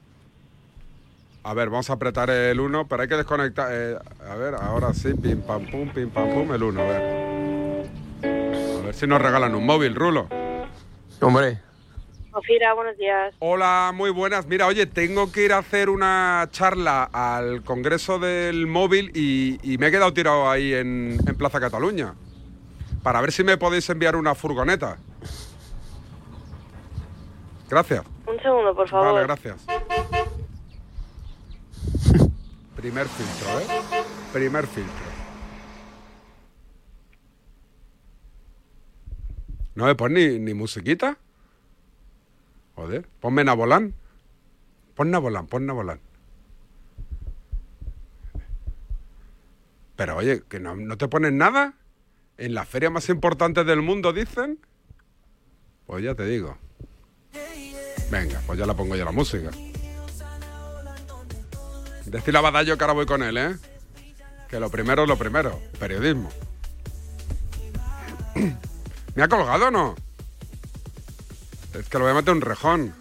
A 1.43 1.53
ver, 1.53 1.69
vamos 1.69 1.89
a 1.89 1.93
apretar 1.93 2.29
el 2.29 2.59
1, 2.59 2.87
pero 2.87 3.01
hay 3.01 3.07
que 3.07 3.15
desconectar. 3.15 3.69
eh, 3.71 3.97
a 4.29 4.35
ver, 4.35 4.55
ahora 4.55 4.93
sí, 4.93 5.13
pim 5.13 5.41
pam 5.41 5.65
pum, 5.65 5.89
pim 5.89 6.09
pam 6.09 6.29
pum, 6.33 6.53
el 6.53 6.63
1, 6.63 6.81
a 6.81 6.85
ver. 6.85 7.89
A 8.23 8.85
ver 8.85 8.93
si 8.93 9.07
nos 9.07 9.21
regalan 9.21 9.55
un 9.55 9.65
móvil, 9.65 9.95
Rulo. 9.95 10.27
Hombre, 11.21 11.59
Ofira, 12.37 12.73
buenos 12.75 12.95
días. 12.97 13.33
Hola, 13.39 13.91
muy 13.95 14.11
buenas. 14.11 14.45
Mira, 14.45 14.67
oye, 14.67 14.85
tengo 14.85 15.31
que 15.31 15.45
ir 15.45 15.53
a 15.53 15.57
hacer 15.57 15.89
una 15.89 16.47
charla 16.51 17.03
al 17.11 17.63
Congreso 17.63 18.19
del 18.19 18.67
Móvil 18.67 19.11
y, 19.15 19.57
y 19.63 19.79
me 19.79 19.87
he 19.87 19.91
quedado 19.91 20.13
tirado 20.13 20.47
ahí 20.47 20.71
en, 20.73 21.17
en 21.25 21.35
Plaza 21.35 21.59
Cataluña. 21.59 22.13
Para 23.01 23.21
ver 23.21 23.31
si 23.31 23.43
me 23.43 23.57
podéis 23.57 23.89
enviar 23.89 24.15
una 24.15 24.35
furgoneta. 24.35 24.97
Gracias. 27.69 28.03
Un 28.27 28.39
segundo, 28.41 28.75
por 28.75 28.89
favor. 28.89 29.13
Vale, 29.13 29.25
gracias. 29.25 29.65
Primer 32.75 33.07
filtro, 33.07 33.59
¿eh? 33.59 33.65
Primer 34.33 34.67
filtro. 34.67 35.05
¿No 39.75 39.85
me 39.85 39.95
pones 39.95 40.33
ni, 40.33 40.39
ni 40.39 40.53
musiquita? 40.53 41.17
Joder, 42.75 43.07
ponme 43.19 43.43
Nabolán. 43.43 43.93
Pon 44.95 45.09
Nabolán, 45.09 45.47
pon 45.47 45.65
Nabolán. 45.65 45.99
Pero 49.95 50.17
oye, 50.17 50.43
que 50.47 50.59
no, 50.59 50.75
no 50.75 50.97
te 50.97 51.07
ponen 51.07 51.37
nada. 51.37 51.73
En 52.37 52.53
la 52.53 52.65
feria 52.65 52.89
más 52.89 53.09
importante 53.09 53.63
del 53.63 53.81
mundo, 53.81 54.13
dicen. 54.13 54.59
Pues 55.87 56.03
ya 56.03 56.13
te 56.13 56.25
digo. 56.25 56.57
Venga, 58.09 58.41
pues 58.45 58.57
ya 58.57 58.65
la 58.65 58.73
pongo 58.73 58.95
yo 58.95 59.05
la 59.05 59.11
música. 59.11 59.49
Decirle 62.05 62.37
a 62.37 62.41
Badallo 62.41 62.77
que 62.77 62.83
ahora 62.83 62.93
voy 62.93 63.05
con 63.05 63.21
él, 63.21 63.37
¿eh? 63.37 63.55
Que 64.49 64.59
lo 64.59 64.69
primero 64.69 65.03
es 65.03 65.09
lo 65.09 65.17
primero. 65.17 65.59
Periodismo. 65.77 66.29
¿Me 69.15 69.23
ha 69.23 69.27
colgado 69.27 69.67
o 69.67 69.71
no? 69.71 69.95
Es 71.73 71.89
que 71.89 71.97
lo 71.97 72.05
voy 72.05 72.11
a 72.11 72.15
meter 72.15 72.29
en 72.29 72.37
un 72.37 72.41
rejón. 72.41 72.95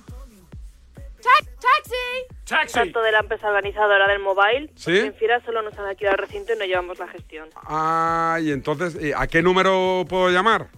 ¡Taxi! 2.46 2.74
Tanto 2.74 3.02
de 3.02 3.12
la 3.12 3.20
empresa 3.20 3.48
organizadora 3.48 4.06
del 4.06 4.20
mobile. 4.20 4.70
¿Sí? 4.76 4.98
En 4.98 5.14
Fira 5.14 5.40
solo 5.44 5.62
nos 5.62 5.76
han 5.78 5.86
alquilado 5.86 6.16
el 6.16 6.26
recinto 6.26 6.52
y 6.52 6.58
no 6.58 6.64
llevamos 6.64 6.98
la 6.98 7.08
gestión. 7.08 7.48
Ah, 7.56 8.38
y 8.40 8.52
entonces, 8.52 9.00
¿y 9.02 9.12
¿a 9.12 9.26
qué 9.26 9.42
número 9.42 10.04
puedo 10.08 10.30
llamar? 10.30 10.68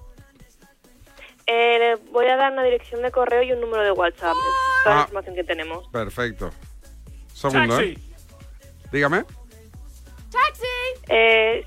Eh, 1.51 1.97
voy 2.13 2.27
a 2.27 2.37
dar 2.37 2.53
una 2.53 2.63
dirección 2.63 3.01
de 3.01 3.11
correo 3.11 3.43
y 3.43 3.53
un 3.53 3.61
número 3.61 3.83
de 3.83 3.93
WhatsApp. 3.93 4.35
Es 4.37 4.83
toda 4.85 4.95
la 4.95 5.01
Ah. 5.01 5.05
información 5.05 5.35
que 5.35 5.45
tenemos. 5.45 5.89
Perfecto. 5.89 6.51
Segundo, 7.33 7.81
¿eh? 7.81 7.99
Dígame. 8.93 9.25
Eh, 11.09 11.67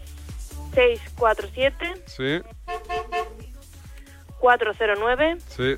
647 0.76 1.94
Sí, 2.06 2.42
409 4.40 5.38
sí. 5.48 5.78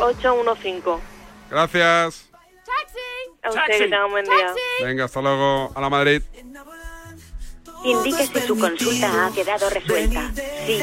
815. 0.00 1.02
Gracias. 1.50 2.28
A 3.42 3.48
usted 3.48 3.62
que 3.68 3.78
tenga 3.78 4.04
un 4.04 4.10
buen 4.10 4.24
día. 4.24 4.52
Venga, 4.82 5.04
hasta 5.04 5.22
luego. 5.22 5.72
A 5.74 5.80
la 5.80 5.88
Madrid. 5.88 6.20
Indique 7.86 8.26
si 8.26 8.46
su 8.46 8.58
consulta 8.58 9.26
ha 9.26 9.32
quedado 9.32 9.70
resuelta. 9.70 10.32
Sí. 10.34 10.78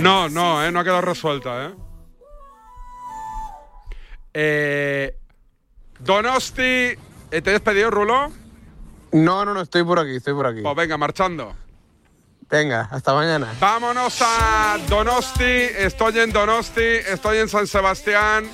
No, 0.00 0.28
no, 0.28 0.64
eh, 0.64 0.70
no 0.70 0.80
ha 0.80 0.84
quedado 0.84 1.00
resuelta, 1.00 1.66
¿eh? 1.66 1.74
Eh, 4.34 5.16
Donosti, 6.00 6.62
eh, 6.62 6.96
¿te 7.30 7.38
he 7.38 7.52
despedido, 7.52 7.90
Rulo? 7.90 8.30
no, 9.12 9.44
no, 9.44 9.54
no, 9.54 9.62
estoy 9.62 9.84
por 9.84 9.98
aquí, 9.98 10.16
estoy 10.16 10.34
por 10.34 10.46
aquí. 10.46 10.60
Pues 10.62 10.76
venga, 10.76 10.96
marchando. 10.98 11.56
Venga, 12.50 12.88
hasta 12.90 13.14
mañana. 13.14 13.54
Vámonos 13.60 14.18
a 14.22 14.78
Donosti. 14.88 15.42
Estoy 15.44 16.18
en 16.18 16.32
Donosti, 16.32 16.80
estoy 16.80 17.38
en 17.38 17.48
San 17.48 17.66
Sebastián. 17.66 18.48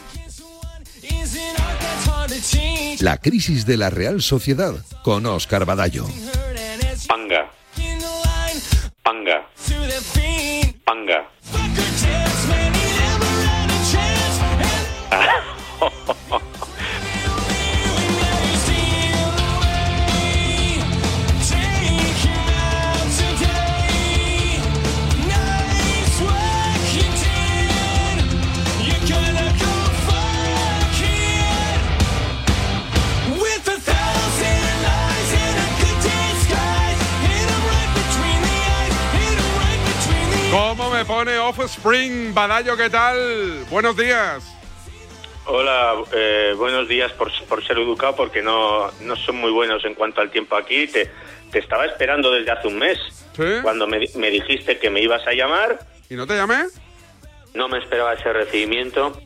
La 3.01 3.19
crisis 3.19 3.67
de 3.67 3.77
la 3.77 3.91
Real 3.91 4.23
Sociedad 4.23 4.75
con 5.03 5.27
Oscar 5.27 5.65
Badallo. 5.65 6.07
Panga. 7.15 7.47
Panga. 9.05 9.45
Panga. 10.85 11.25
With 11.53 11.77
Offspring. 41.49 42.33
Badallo, 42.33 42.77
¿qué 42.77 42.89
tal? 42.89 43.65
Buenos 43.71 43.97
días. 43.97 44.43
Hola, 45.47 45.95
eh, 46.13 46.55
buenos 46.57 46.89
días 46.89 47.13
por, 47.13 47.31
por 47.47 47.63
ser 47.67 47.79
educado 47.79 48.17
porque 48.17 48.41
no, 48.41 48.91
no 49.03 49.15
son 49.17 49.37
muy 49.37 49.51
buenos 49.51 49.85
en 49.85 49.95
cuanto 49.95 50.23
al 50.23 50.31
tiempo 50.31 50.57
aquí. 50.57 50.87
Te, 50.87 51.11
te 51.51 51.59
estaba 51.59 51.85
esperando 51.85 52.31
desde 52.33 52.51
hace 52.51 52.69
un 52.69 52.79
mes. 52.79 52.99
Cuando 53.63 53.87
me, 53.87 54.01
me 54.15 54.31
dijiste 54.31 54.79
que 54.79 54.89
me 54.89 55.03
ibas 55.03 55.27
a 55.27 55.33
llamar. 55.33 55.79
¿Y 56.09 56.15
no 56.15 56.27
te 56.27 56.35
llamé? 56.35 56.65
No 57.53 57.69
me 57.69 57.79
esperaba 57.79 58.15
ese 58.15 58.33
recibimiento. 58.33 59.21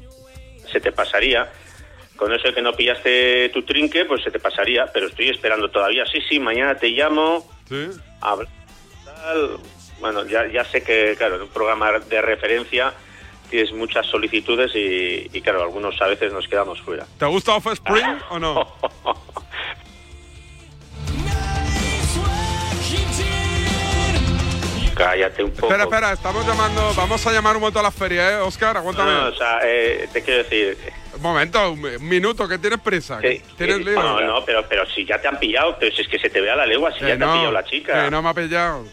Se 0.72 0.80
te 0.80 0.90
pasaría. 0.90 1.48
Con 2.16 2.32
eso 2.34 2.48
de 2.48 2.54
que 2.54 2.62
no 2.62 2.72
pillaste 2.72 3.48
tu 3.50 3.62
trinque, 3.62 4.04
pues 4.06 4.24
se 4.24 4.32
te 4.32 4.40
pasaría. 4.40 4.86
Pero 4.92 5.06
estoy 5.06 5.28
esperando 5.28 5.70
todavía. 5.70 6.04
Sí, 6.06 6.18
sí, 6.28 6.40
mañana 6.40 6.74
te 6.74 6.88
llamo. 6.88 7.48
Sí. 7.68 7.90
Habla- 8.20 8.48
tal. 9.04 9.58
Bueno, 10.00 10.24
ya, 10.26 10.46
ya 10.46 10.64
sé 10.64 10.82
que, 10.82 11.14
claro, 11.16 11.36
en 11.36 11.42
un 11.42 11.48
programa 11.48 11.92
de 11.98 12.22
referencia 12.22 12.92
tienes 13.50 13.72
muchas 13.72 14.06
solicitudes 14.06 14.74
y, 14.74 15.28
y, 15.32 15.40
claro, 15.40 15.62
algunos 15.62 16.00
a 16.00 16.06
veces 16.06 16.32
nos 16.32 16.46
quedamos 16.46 16.80
fuera. 16.82 17.06
¿Te 17.18 17.26
gusta 17.26 17.54
Offspring 17.54 18.18
o 18.30 18.38
no? 18.38 18.74
Cállate 24.98 25.44
un 25.44 25.52
poco. 25.52 25.66
Espera, 25.66 25.84
espera, 25.84 26.12
estamos 26.12 26.44
llamando. 26.44 26.92
Vamos 26.96 27.24
a 27.24 27.32
llamar 27.32 27.54
un 27.54 27.60
momento 27.60 27.78
a 27.78 27.84
la 27.84 27.92
feria, 27.92 28.32
¿eh? 28.32 28.36
Oscar, 28.38 28.78
aguántame. 28.78 29.12
No, 29.12 29.26
o 29.28 29.32
sea, 29.32 29.60
eh, 29.62 30.08
te 30.12 30.22
quiero 30.22 30.42
decir... 30.42 30.76
Un 31.14 31.22
momento, 31.22 31.70
un, 31.70 32.08
minuto, 32.08 32.48
que 32.48 32.58
tienes 32.58 32.80
prisa. 32.80 33.20
no, 33.20 34.20
no, 34.20 34.44
pero, 34.44 34.68
pero 34.68 34.84
si 34.86 35.04
ya 35.04 35.20
te 35.20 35.28
han 35.28 35.38
pillado, 35.38 35.76
pero 35.78 35.94
si 35.94 36.02
es 36.02 36.08
que 36.08 36.18
se 36.18 36.28
te 36.28 36.40
ve 36.40 36.50
a 36.50 36.56
la 36.56 36.66
legua, 36.66 36.92
si 36.92 36.98
Que 36.98 37.08
ya 37.08 37.16
te 37.16 37.24
ha 37.24 37.32
pillado 37.32 37.52
la 37.52 37.64
chica. 37.64 38.04
Que 38.04 38.10
no 38.10 38.22
me 38.22 38.28
ha 38.28 38.34
pillado. 38.34 38.84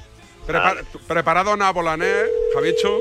Prepar-. 0.48 0.84
Preparado 1.08 1.56
Nápolan, 1.58 2.02
¿eh, 2.04 2.26
Javicho? 2.54 3.00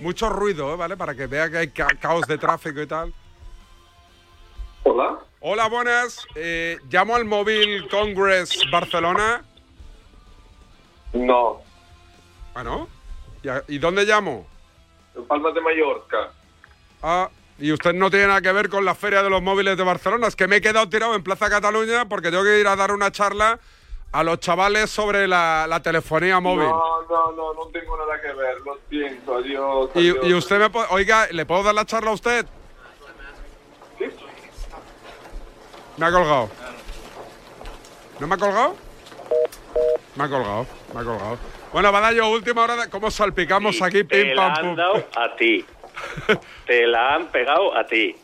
Mucho 0.00 0.28
ruido, 0.28 0.72
¿eh? 0.74 0.76
¿vale? 0.76 0.96
Para 0.96 1.14
que 1.14 1.26
vea 1.26 1.50
que 1.50 1.58
hay 1.58 1.68
ca- 1.68 1.88
caos 2.00 2.26
de 2.26 2.38
tráfico 2.38 2.80
y 2.80 2.86
tal. 2.86 3.12
Hola. 4.84 5.18
Hola, 5.40 5.68
buenas. 5.68 6.26
Eh, 6.34 6.78
llamo 6.90 7.14
al 7.16 7.24
móvil 7.24 7.88
Congress 7.88 8.60
Barcelona. 8.70 9.44
No. 11.12 11.60
¿Ah, 12.54 12.62
no? 12.62 12.88
¿Y, 13.42 13.48
a- 13.48 13.64
y 13.68 13.78
dónde 13.78 14.04
llamo? 14.04 14.46
En 15.16 15.24
Palmas 15.26 15.54
de 15.54 15.60
Mallorca. 15.60 16.30
Ah, 17.02 17.28
y 17.58 17.72
usted 17.72 17.92
no 17.94 18.10
tiene 18.10 18.28
nada 18.28 18.40
que 18.40 18.52
ver 18.52 18.68
con 18.68 18.84
la 18.84 18.94
Feria 18.94 19.22
de 19.22 19.30
los 19.30 19.42
Móviles 19.42 19.76
de 19.76 19.82
Barcelona. 19.84 20.26
Es 20.28 20.36
que 20.36 20.46
me 20.48 20.56
he 20.56 20.60
quedado 20.60 20.88
tirado 20.88 21.14
en 21.14 21.22
Plaza 21.24 21.48
Cataluña 21.50 22.08
porque 22.08 22.30
tengo 22.30 22.44
que 22.44 22.60
ir 22.60 22.66
a 22.68 22.76
dar 22.76 22.92
una 22.92 23.10
charla 23.10 23.58
a 24.10 24.22
los 24.22 24.40
chavales 24.40 24.90
sobre 24.90 25.28
la, 25.28 25.66
la 25.68 25.80
telefonía 25.82 26.40
móvil. 26.40 26.68
No, 26.68 27.02
no, 27.08 27.32
no, 27.32 27.54
no 27.54 27.66
tengo 27.68 27.96
nada 27.96 28.20
que 28.20 28.32
ver. 28.32 28.60
Lo 28.64 28.78
siento. 28.88 29.36
Adiós. 29.36 29.90
Y, 29.94 30.10
adiós. 30.10 30.26
y 30.26 30.34
usted 30.34 30.58
me 30.58 30.70
puede... 30.70 30.86
Oiga, 30.90 31.26
¿le 31.30 31.44
puedo 31.46 31.62
dar 31.62 31.74
la 31.74 31.84
charla 31.84 32.10
a 32.10 32.14
usted? 32.14 32.46
Me 35.96 36.06
ha 36.06 36.12
colgado. 36.12 36.48
¿No 38.20 38.26
me 38.26 38.34
ha 38.34 38.38
colgado? 38.38 38.76
Me 40.16 40.24
ha 40.24 40.28
colgado, 40.28 40.66
me 40.94 41.00
ha 41.00 41.04
colgado. 41.04 41.38
Bueno, 41.72 41.92
Badallo, 41.92 42.28
última 42.30 42.62
hora 42.62 42.76
de 42.76 42.88
cómo 42.88 43.10
salpicamos 43.10 43.80
aquí, 43.82 44.04
Te 44.04 44.24
pim, 44.24 44.34
la 44.34 44.48
pam, 44.48 44.56
han 44.56 44.64
pum. 44.66 44.76
dado 44.76 45.06
a 45.16 45.36
ti. 45.36 45.64
Te 46.66 46.86
la 46.86 47.14
han 47.14 47.26
pegado 47.28 47.76
a 47.76 47.86
ti. 47.86 48.16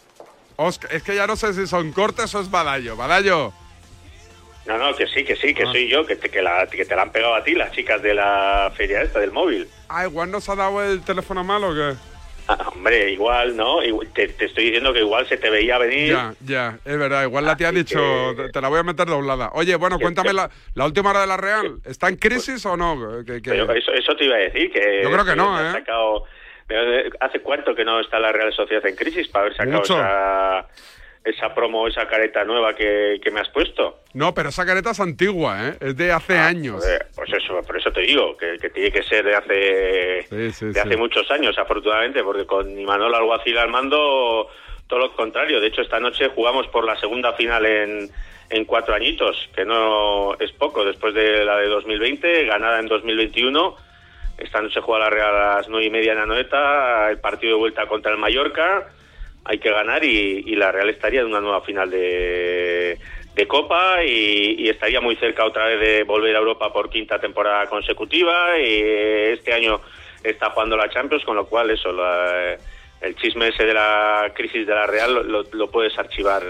Oscar, 0.57 0.92
es 0.92 1.03
que 1.03 1.14
ya 1.16 1.27
no 1.27 1.37
sé 1.37 1.53
si 1.53 1.66
son 1.66 1.92
cortes 1.92 2.33
o 2.35 2.40
es 2.40 2.51
Badallo. 2.51 2.97
Badallo, 2.97 3.53
No, 4.66 4.79
no, 4.79 4.94
que 4.96 5.07
sí, 5.07 5.24
que 5.24 5.37
sí, 5.37 5.48
Ah. 5.50 5.55
que 5.59 5.64
soy 5.66 5.88
yo, 5.88 6.07
que 6.07 6.16
te, 6.16 6.29
que, 6.31 6.40
la, 6.42 6.66
que 6.66 6.85
te 6.85 6.96
la 6.96 7.03
han 7.03 7.12
pegado 7.12 7.35
a 7.35 7.44
ti, 7.44 7.55
las 7.55 7.70
chicas 7.72 8.00
de 8.03 8.14
la 8.14 8.72
feria 8.77 9.03
esta, 9.03 9.20
del 9.20 9.31
móvil. 9.33 9.68
ah, 9.88 10.05
igual 10.07 10.31
nos 10.31 10.48
ha 10.48 10.55
dado 10.57 10.83
el 10.83 11.03
teléfono 11.03 11.44
mal 11.44 11.62
o 11.64 11.74
qué. 11.74 11.94
Ah, 12.46 12.68
hombre, 12.74 13.11
igual, 13.11 13.57
¿no? 13.57 13.79
Te, 14.14 14.29
te 14.29 14.44
estoy 14.44 14.64
diciendo 14.64 14.92
que 14.92 14.98
igual 15.00 15.27
se 15.27 15.38
te 15.38 15.48
veía 15.48 15.79
venir. 15.79 16.11
Ya, 16.12 16.35
ya, 16.44 16.79
es 16.85 16.98
verdad. 16.98 17.22
Igual 17.24 17.46
la 17.46 17.57
tía 17.57 17.68
ha 17.68 17.72
dicho, 17.72 17.98
que- 18.37 18.50
te- 18.53 18.61
la 18.61 18.68
voy 18.68 18.81
a 18.81 18.83
meter 18.83 19.07
doblada. 19.07 19.50
Oye, 19.55 19.74
bueno, 19.77 19.98
cuéntame 19.98 20.29
que- 20.29 20.35
la, 20.35 20.50
la 20.74 20.85
última 20.85 21.09
hora 21.11 21.22
de 21.22 21.27
la 21.27 21.38
Real. 21.38 21.79
¿Está 21.87 22.09
en 22.09 22.16
crisis 22.16 22.64
o 22.66 22.77
no? 22.77 23.22
Que- 23.24 23.40
que- 23.40 23.50
Pero 23.50 23.72
eso, 23.72 23.92
eso 23.92 24.14
te 24.16 24.24
iba 24.27 24.35
a 24.37 24.40
decir, 24.40 24.70
que... 24.70 25.00
Yo 25.03 25.11
creo 25.11 25.24
que 25.24 25.37
no, 25.37 25.59
¿eh? 25.59 25.72
sacado- 25.72 26.24
pero, 26.66 27.09
¿Hace 27.20 27.40
cuánto 27.40 27.74
que 27.74 27.85
no 27.85 27.98
está 28.00 28.18
la 28.18 28.31
Real 28.33 28.53
Sociedad 28.53 28.85
en 28.87 28.96
crisis 28.96 29.27
para 29.29 29.46
haber 29.46 29.57
sacado 29.57 29.77
Mucho. 29.79 29.94
esa, 29.98 30.66
esa 31.24 31.54
promo, 31.54 31.88
esa 31.88 32.06
careta 32.06 32.44
nueva 32.44 32.74
que, 32.74 33.18
que 33.22 33.30
me 33.30 33.40
has 33.40 33.48
puesto? 33.48 34.00
No, 34.12 34.34
pero 34.34 34.50
esa 34.50 34.66
careta 34.66 34.90
es 34.90 35.00
antigua, 35.00 35.68
¿eh? 35.68 35.76
Es 35.80 35.96
de 35.96 36.12
hace 36.12 36.37
años. 36.38 36.76
Joder, 36.82 37.06
pues 37.14 37.32
eso, 37.32 37.60
por 37.66 37.76
eso 37.78 37.90
te 37.90 38.02
digo, 38.02 38.37
que, 38.37 38.58
que 38.58 38.68
tiene 38.70 38.92
que 38.92 39.02
ser 39.02 39.24
de 39.24 39.34
hace 39.34 40.22
Sí, 40.28 40.52
sí, 40.52 40.66
de 40.66 40.74
sí. 40.74 40.78
hace 40.78 40.96
muchos 40.96 41.30
años, 41.30 41.58
afortunadamente, 41.58 42.22
porque 42.22 42.44
con 42.46 42.78
Imanol 42.78 43.14
Alguacil 43.14 43.56
al 43.56 43.70
mando, 43.70 44.48
todo 44.87 44.98
lo 44.98 45.16
contrario. 45.16 45.60
De 45.60 45.68
hecho, 45.68 45.80
esta 45.80 45.98
noche 45.98 46.28
jugamos 46.28 46.66
por 46.68 46.84
la 46.84 46.96
segunda 47.00 47.32
final 47.32 47.64
en, 47.64 48.10
en 48.50 48.64
cuatro 48.66 48.94
añitos, 48.94 49.48
que 49.56 49.64
no 49.64 50.34
es 50.38 50.52
poco, 50.52 50.84
después 50.84 51.14
de 51.14 51.42
la 51.44 51.56
de 51.56 51.68
2020, 51.68 52.44
ganada 52.44 52.80
en 52.80 52.87
2021. 52.87 53.76
Esta 54.37 54.60
noche 54.60 54.80
juega 54.82 55.04
la 55.04 55.10
Real 55.10 55.34
a 55.34 55.54
las 55.56 55.68
nueve 55.68 55.87
y 55.87 55.90
media 55.90 56.12
en 56.12 56.18
Anoeta, 56.18 57.08
el 57.10 57.18
partido 57.18 57.54
de 57.54 57.58
vuelta 57.60 57.87
contra 57.87 58.12
el 58.12 58.18
Mallorca. 58.18 58.88
Hay 59.44 59.59
que 59.59 59.70
ganar 59.70 60.02
y, 60.04 60.42
y 60.46 60.57
la 60.57 60.72
Real 60.72 60.88
estaría 60.88 61.20
en 61.20 61.26
una 61.26 61.40
nueva 61.40 61.61
final 61.62 61.90
de, 61.90 62.98
de 63.35 63.46
Copa 63.46 64.02
y, 64.02 64.54
y 64.59 64.68
estaría 64.68 65.00
muy 65.00 65.16
cerca 65.16 65.44
otra 65.44 65.66
vez 65.66 65.80
de 65.80 66.02
volver 66.04 66.35
a 66.35 66.38
Europa 66.38 66.72
por 66.72 66.88
quinta 66.88 67.18
temporada 67.18 67.66
consecutiva. 67.66 68.59
Y 68.59 68.80
este 69.33 69.52
año 69.52 69.80
está 70.22 70.50
jugando 70.50 70.76
la 70.76 70.88
Champions, 70.88 71.24
con 71.24 71.37
lo 71.37 71.46
cual 71.46 71.70
eso, 71.70 71.92
la- 71.92 72.57
el 73.02 73.14
chisme 73.16 73.48
ese 73.48 73.64
de 73.64 73.74
la 73.74 74.33
crisis 74.35 74.66
de 74.66 74.74
la 74.74 74.87
Real 74.87 75.26
lo, 75.52 75.70
puedes 75.70 75.98
archivar 75.98 76.42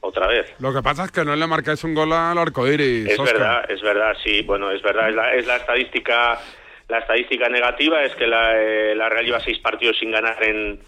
otra 0.00 0.26
vez. 0.26 0.52
Lo 0.58 0.70
que 0.70 0.82
pasa 0.82 1.04
es 1.04 1.10
que 1.12 1.24
no 1.24 1.34
le 1.34 1.46
marcáis 1.46 1.82
un 1.82 1.94
gol 1.94 2.12
al 2.12 2.36
arcoíris. 2.36 3.08
Es 3.08 3.18
verdad, 3.22 3.64
es 3.70 3.80
verdad, 3.80 4.14
sí, 4.22 4.42
bueno, 4.42 4.70
es 4.70 4.82
verdad, 4.82 5.08
es 5.08 5.14
la, 5.14 5.34
es 5.34 5.46
la 5.46 5.56
estadística 5.56 6.38
la 6.88 6.98
estadística 6.98 7.48
negativa 7.48 8.04
es 8.04 8.14
que 8.14 8.26
la, 8.26 8.60
eh, 8.60 8.94
la 8.94 9.08
Real 9.08 9.24
lleva 9.24 9.40
seis 9.40 9.58
partidos 9.60 9.96
sin 9.98 10.10
ganar 10.10 10.42
en 10.44 10.78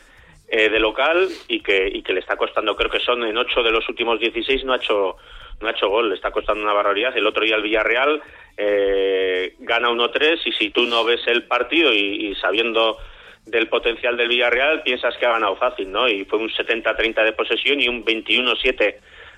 eh, 0.49 0.69
de 0.69 0.79
local 0.79 1.29
y 1.49 1.61
que 1.61 1.89
y 1.93 2.03
que 2.03 2.13
le 2.13 2.21
está 2.21 2.37
costando, 2.37 2.77
creo 2.77 2.91
que 2.91 3.01
son 3.01 3.25
en 3.25 3.37
ocho 3.37 3.63
de 3.65 3.73
los 3.73 3.89
últimos 3.89 4.21
16 4.21 4.65
no 4.65 4.75
ha 4.75 4.77
hecho 4.77 5.17
no 5.61 5.69
ha 5.69 5.73
hecho 5.73 5.89
gol, 5.89 6.09
le 6.09 6.15
está 6.15 6.31
costando 6.31 6.63
una 6.63 6.73
barbaridad. 6.73 7.17
El 7.17 7.27
otro 7.27 7.45
día 7.45 7.57
el 7.57 7.63
Villarreal 7.63 8.23
eh, 8.57 9.55
gana 9.59 9.91
1-3 9.91 10.41
y 10.45 10.53
si 10.53 10.71
tú 10.71 10.85
no 10.85 11.05
ves 11.05 11.21
el 11.27 11.45
partido 11.45 11.93
y, 11.93 12.29
y 12.29 12.35
sabiendo 12.37 12.99
del 13.45 13.69
potencial 13.69 14.17
del 14.17 14.29
Villarreal 14.29 14.83
piensas 14.83 15.17
que 15.17 15.27
ha 15.27 15.33
ganado 15.33 15.57
fácil, 15.57 15.91
¿no? 15.91 16.09
Y 16.09 16.25
fue 16.27 16.39
un 16.39 16.51
70-30 16.51 17.25
de 17.25 17.33
posesión 17.33 17.81
y 17.81 17.89
un 17.89 18.05
21-7 18.05 18.97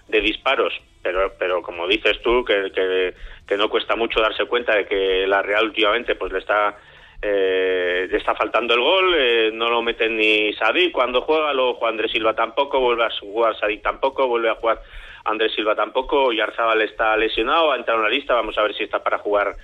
de 0.08 0.20
disparos, 0.20 0.74
pero 1.02 1.32
pero 1.38 1.62
como 1.62 1.86
dices 1.86 2.20
tú 2.22 2.44
que, 2.44 2.70
que, 2.74 3.14
que 3.46 3.56
no 3.56 3.70
cuesta 3.70 3.96
mucho 3.96 4.20
darse 4.20 4.44
cuenta 4.44 4.74
de 4.76 4.86
que 4.86 5.26
la 5.26 5.42
Real 5.42 5.66
últimamente 5.66 6.14
pues 6.16 6.32
le 6.32 6.40
está 6.40 6.76
eh, 7.20 8.06
le 8.10 8.16
está 8.16 8.34
faltando 8.34 8.74
el 8.74 8.80
gol, 8.80 9.14
eh, 9.16 9.50
no 9.52 9.68
lo 9.68 9.82
meten 9.82 10.16
ni 10.16 10.52
Sadik 10.52 10.92
cuando 10.92 11.22
juega, 11.22 11.52
luego 11.52 11.74
juega 11.74 11.90
Andrés 11.90 12.12
Silva 12.12 12.34
tampoco, 12.34 12.78
vuelve 12.78 13.04
a 13.04 13.10
jugar 13.10 13.58
Sadik 13.58 13.82
tampoco, 13.82 14.28
vuelve 14.28 14.50
a 14.50 14.54
jugar 14.54 14.80
Andrés 15.24 15.52
Silva 15.54 15.74
tampoco, 15.74 16.32
Yarzábal 16.32 16.80
está 16.82 17.16
lesionado, 17.16 17.72
ha 17.72 17.76
entrado 17.76 18.00
en 18.00 18.04
la 18.04 18.14
lista, 18.14 18.34
vamos 18.34 18.56
a 18.56 18.62
ver 18.62 18.74
si 18.74 18.84
está 18.84 19.02
para 19.02 19.18
jugar 19.18 19.56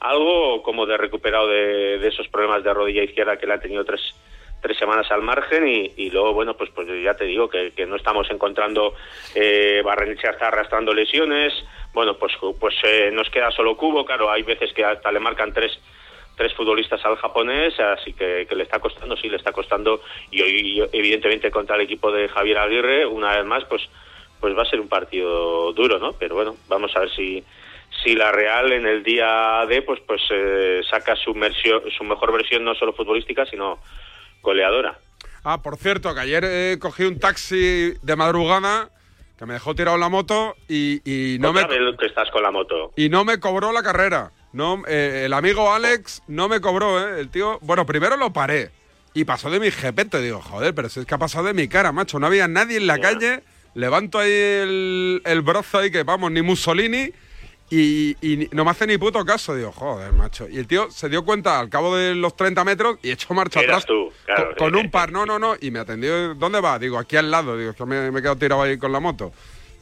algo 0.00 0.62
como 0.62 0.86
de 0.86 0.96
recuperado 0.96 1.48
de, 1.48 2.06
esos 2.06 2.28
problemas 2.28 2.62
de 2.62 2.74
rodilla 2.74 3.02
izquierda 3.02 3.36
que 3.36 3.46
le 3.46 3.54
ha 3.54 3.60
tenido 3.60 3.84
tres 3.84 4.00
tres 4.60 4.76
semanas 4.76 5.08
al 5.12 5.22
margen 5.22 5.68
y, 5.68 5.92
y 5.96 6.10
luego 6.10 6.32
bueno 6.34 6.56
pues 6.56 6.70
pues 6.70 6.88
ya 7.02 7.14
te 7.14 7.24
digo 7.24 7.48
que, 7.48 7.70
que 7.76 7.86
no 7.86 7.94
estamos 7.94 8.28
encontrando 8.28 8.92
eh, 9.36 9.82
Barrenechea 9.84 10.32
está 10.32 10.48
arrastrando 10.48 10.92
lesiones 10.92 11.52
bueno 11.94 12.16
pues 12.18 12.32
pues 12.58 12.74
eh, 12.82 13.10
nos 13.12 13.30
queda 13.30 13.52
solo 13.52 13.76
Cubo 13.76 14.04
claro 14.04 14.30
hay 14.30 14.42
veces 14.42 14.72
que 14.72 14.84
hasta 14.84 15.12
le 15.12 15.20
marcan 15.20 15.52
tres 15.52 15.78
tres 16.38 16.54
futbolistas 16.54 17.04
al 17.04 17.16
japonés 17.16 17.78
así 17.78 18.14
que, 18.14 18.46
que 18.48 18.54
le 18.54 18.62
está 18.62 18.78
costando 18.78 19.16
sí 19.16 19.28
le 19.28 19.36
está 19.36 19.52
costando 19.52 20.00
y 20.30 20.40
hoy 20.40 20.88
evidentemente 20.92 21.50
contra 21.50 21.76
el 21.76 21.82
equipo 21.82 22.10
de 22.10 22.28
Javier 22.28 22.58
Aguirre 22.58 23.04
una 23.04 23.36
vez 23.36 23.44
más 23.44 23.64
pues 23.64 23.82
pues 24.40 24.56
va 24.56 24.62
a 24.62 24.70
ser 24.70 24.80
un 24.80 24.88
partido 24.88 25.72
duro 25.72 25.98
no 25.98 26.12
pero 26.12 26.36
bueno 26.36 26.56
vamos 26.68 26.96
a 26.96 27.00
ver 27.00 27.10
si 27.14 27.44
si 28.04 28.14
la 28.14 28.30
Real 28.32 28.72
en 28.72 28.86
el 28.86 29.02
día 29.02 29.64
D 29.68 29.82
pues 29.82 30.00
pues 30.06 30.22
eh, 30.30 30.80
saca 30.88 31.16
su, 31.16 31.34
versión, 31.34 31.82
su 31.96 32.04
mejor 32.04 32.32
versión 32.32 32.64
no 32.64 32.74
solo 32.74 32.92
futbolística 32.92 33.44
sino 33.46 33.78
goleadora. 34.42 34.98
Ah, 35.44 35.62
por 35.62 35.76
cierto, 35.76 36.14
que 36.14 36.20
ayer 36.20 36.44
eh, 36.46 36.78
cogí 36.80 37.04
un 37.04 37.18
taxi 37.18 37.94
de 38.02 38.16
madrugada 38.16 38.90
que 39.38 39.46
me 39.46 39.54
dejó 39.54 39.74
tirado 39.74 39.96
la 39.96 40.08
moto 40.08 40.54
y, 40.68 41.00
y 41.04 41.38
no 41.38 41.52
me 41.52 41.62
Otra 41.62 41.78
vez 41.78 41.96
que 41.96 42.06
estás 42.06 42.30
con 42.30 42.42
la 42.42 42.50
moto. 42.50 42.92
y 42.96 43.08
no 43.08 43.24
me 43.24 43.40
cobró 43.40 43.72
la 43.72 43.82
carrera. 43.82 44.32
No, 44.52 44.82
eh, 44.86 45.24
el 45.26 45.32
amigo 45.32 45.72
Alex 45.72 46.22
no 46.26 46.48
me 46.48 46.60
cobró, 46.60 47.00
¿eh? 47.00 47.20
El 47.20 47.28
tío, 47.28 47.58
bueno, 47.60 47.84
primero 47.84 48.16
lo 48.16 48.32
paré 48.32 48.70
y 49.14 49.24
pasó 49.24 49.50
de 49.50 49.60
mi 49.60 49.70
jepete. 49.70 50.20
Digo, 50.20 50.40
joder, 50.40 50.74
pero 50.74 50.88
si 50.88 51.00
es 51.00 51.06
que 51.06 51.14
ha 51.14 51.18
pasado 51.18 51.46
de 51.46 51.54
mi 51.54 51.68
cara, 51.68 51.92
macho. 51.92 52.18
No 52.18 52.26
había 52.26 52.48
nadie 52.48 52.78
en 52.78 52.86
la 52.86 52.98
calle. 52.98 53.42
Levanto 53.74 54.18
ahí 54.18 54.32
el, 54.32 55.22
el 55.24 55.42
brazo 55.42 55.78
ahí 55.78 55.90
que, 55.90 56.02
vamos, 56.02 56.32
ni 56.32 56.42
Mussolini. 56.42 57.12
Y, 57.70 58.48
no 58.52 58.64
me 58.64 58.70
hace 58.70 58.86
ni 58.86 58.96
puto 58.96 59.22
caso, 59.26 59.54
digo, 59.54 59.72
joder, 59.72 60.12
macho. 60.14 60.48
Y 60.48 60.56
el 60.56 60.66
tío 60.66 60.90
se 60.90 61.10
dio 61.10 61.24
cuenta 61.24 61.60
al 61.60 61.68
cabo 61.68 61.94
de 61.94 62.14
los 62.14 62.34
30 62.34 62.64
metros 62.64 62.98
y 63.02 63.10
echó 63.10 63.34
marcha 63.34 63.60
Eras 63.60 63.84
atrás 63.84 63.86
tú, 63.86 64.10
claro. 64.24 64.54
con, 64.56 64.70
con 64.70 64.80
un 64.80 64.90
par, 64.90 65.12
no, 65.12 65.26
no, 65.26 65.38
no, 65.38 65.54
y 65.60 65.70
me 65.70 65.80
atendió, 65.80 66.34
¿dónde 66.34 66.60
va? 66.62 66.78
Digo, 66.78 66.98
aquí 66.98 67.16
al 67.16 67.30
lado, 67.30 67.58
digo, 67.58 67.72
es 67.72 67.76
que 67.76 67.84
me, 67.84 68.10
me 68.10 68.20
he 68.20 68.22
quedado 68.22 68.36
tirado 68.36 68.62
ahí 68.62 68.78
con 68.78 68.90
la 68.90 69.00
moto. 69.00 69.32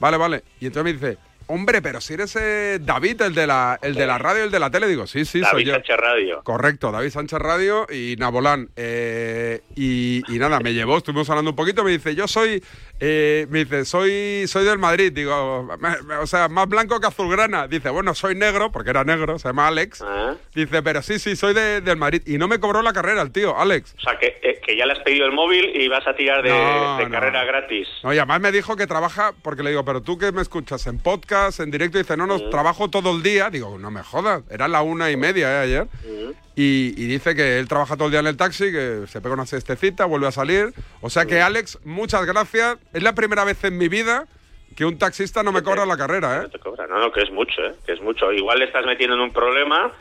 Vale, 0.00 0.16
vale. 0.16 0.42
Y 0.58 0.66
entonces 0.66 0.84
me 0.84 0.98
dice, 0.98 1.18
hombre, 1.46 1.82
pero 1.82 2.00
si 2.00 2.14
eres 2.14 2.36
eh, 2.36 2.78
David, 2.80 3.22
el 3.22 3.34
de 3.34 3.46
la, 3.46 3.78
el 3.82 3.94
de 3.94 4.06
la 4.06 4.18
radio, 4.18 4.44
el 4.44 4.50
de 4.50 4.58
la 4.58 4.70
tele, 4.70 4.88
digo, 4.88 5.06
sí, 5.06 5.24
sí, 5.24 5.40
soy 5.40 5.64
David 5.64 5.66
yo. 5.66 5.72
Sánchez 5.74 5.96
Radio. 5.96 6.42
Correcto, 6.42 6.92
David 6.92 7.10
Sánchez 7.10 7.38
Radio 7.38 7.86
y 7.90 8.16
Nabolán. 8.18 8.68
Eh, 8.76 9.62
y, 9.74 10.22
y 10.28 10.38
nada, 10.38 10.60
me 10.60 10.74
llevó, 10.74 10.98
estuvimos 10.98 11.28
hablando 11.30 11.50
un 11.50 11.56
poquito, 11.56 11.84
me 11.84 11.90
dice, 11.90 12.14
yo 12.14 12.28
soy, 12.28 12.62
eh, 13.00 13.46
me 13.50 13.60
dice, 13.64 13.84
soy, 13.84 14.44
soy 14.46 14.64
del 14.64 14.78
Madrid, 14.78 15.12
digo, 15.12 15.68
me- 15.80 16.02
me- 16.02 16.14
o 16.16 16.26
sea, 16.26 16.48
más 16.48 16.68
blanco 16.68 16.98
que 17.00 17.06
azulgrana. 17.06 17.66
Dice, 17.68 17.90
bueno, 17.90 18.14
soy 18.14 18.34
negro, 18.34 18.72
porque 18.72 18.90
era 18.90 19.04
negro, 19.04 19.38
se 19.38 19.48
llama 19.48 19.68
Alex. 19.68 20.02
Ah. 20.02 20.34
Dice, 20.54 20.82
pero 20.82 21.02
sí, 21.02 21.18
sí, 21.18 21.36
soy 21.36 21.52
de- 21.54 21.80
del 21.80 21.96
Madrid. 21.96 22.22
Y 22.26 22.38
no 22.38 22.48
me 22.48 22.58
cobró 22.58 22.82
la 22.82 22.92
carrera 22.92 23.22
el 23.22 23.30
tío, 23.32 23.58
Alex. 23.58 23.94
O 23.98 24.00
sea, 24.00 24.18
que, 24.18 24.38
eh, 24.42 24.60
que 24.66 24.76
ya 24.76 24.86
le 24.86 24.92
has 24.94 25.00
pedido 25.00 25.26
el 25.26 25.32
móvil 25.32 25.70
y 25.74 25.88
vas 25.88 26.06
a 26.06 26.14
tirar 26.16 26.42
de, 26.42 26.48
No, 26.50 26.96
de 26.98 27.04
no. 27.04 27.10
carrera 27.10 27.44
gratis. 27.44 27.86
No, 28.02 28.12
y 28.14 28.18
además 28.18 28.40
me 28.40 28.52
dijo 28.52 28.76
que 28.76 28.86
trabaja, 28.86 29.32
porque 29.42 29.62
le 29.62 29.70
digo, 29.70 29.84
pero 29.84 30.00
tú 30.02 30.16
que 30.18 30.32
me 30.32 30.42
escuchas 30.42 30.86
en 30.86 30.98
podcast, 30.98 31.60
en 31.60 31.70
directo, 31.70 31.98
y 31.98 32.02
dice, 32.02 32.16
no, 32.16 32.26
no, 32.26 32.38
Mm. 32.38 32.50
trabajo 32.50 32.88
todo 32.88 33.14
el 33.14 33.22
día. 33.22 33.50
Digo, 33.50 33.78
no 33.78 33.90
me 33.90 34.02
jodas, 34.02 34.42
era 34.50 34.68
la 34.68 34.82
una 34.82 35.10
y 35.10 35.16
media 35.16 35.50
eh, 35.52 35.64
ayer. 35.64 35.84
Mm. 36.04 36.45
Y, 36.58 36.94
y 36.96 37.06
dice 37.06 37.34
que 37.34 37.58
él 37.58 37.68
trabaja 37.68 37.96
todo 37.96 38.06
el 38.06 38.12
día 38.12 38.20
en 38.20 38.26
el 38.28 38.36
taxi, 38.38 38.72
que 38.72 39.02
se 39.06 39.20
pega 39.20 39.34
una 39.34 39.44
siestecita, 39.44 40.06
vuelve 40.06 40.26
a 40.26 40.32
salir. 40.32 40.72
O 41.02 41.10
sea 41.10 41.26
que, 41.26 41.40
Alex, 41.42 41.78
muchas 41.84 42.24
gracias. 42.24 42.78
Es 42.94 43.02
la 43.02 43.14
primera 43.14 43.44
vez 43.44 43.62
en 43.64 43.76
mi 43.76 43.88
vida 43.88 44.26
que 44.74 44.84
un 44.86 44.98
taxista 44.98 45.42
no 45.42 45.52
me 45.52 45.62
cobra 45.62 45.84
la 45.86 45.96
carrera, 45.98 46.42
¿eh? 46.44 46.48
te 46.50 46.58
cobra. 46.58 46.86
No, 46.86 46.98
no, 46.98 47.12
que 47.12 47.20
es 47.22 47.30
mucho, 47.30 47.62
¿eh? 47.62 47.74
Que 47.84 47.92
es 47.92 48.00
mucho. 48.00 48.32
Igual 48.32 48.58
le 48.58 48.64
estás 48.64 48.86
metiendo 48.86 49.16
en 49.16 49.22
un 49.22 49.32
problema, 49.32 49.92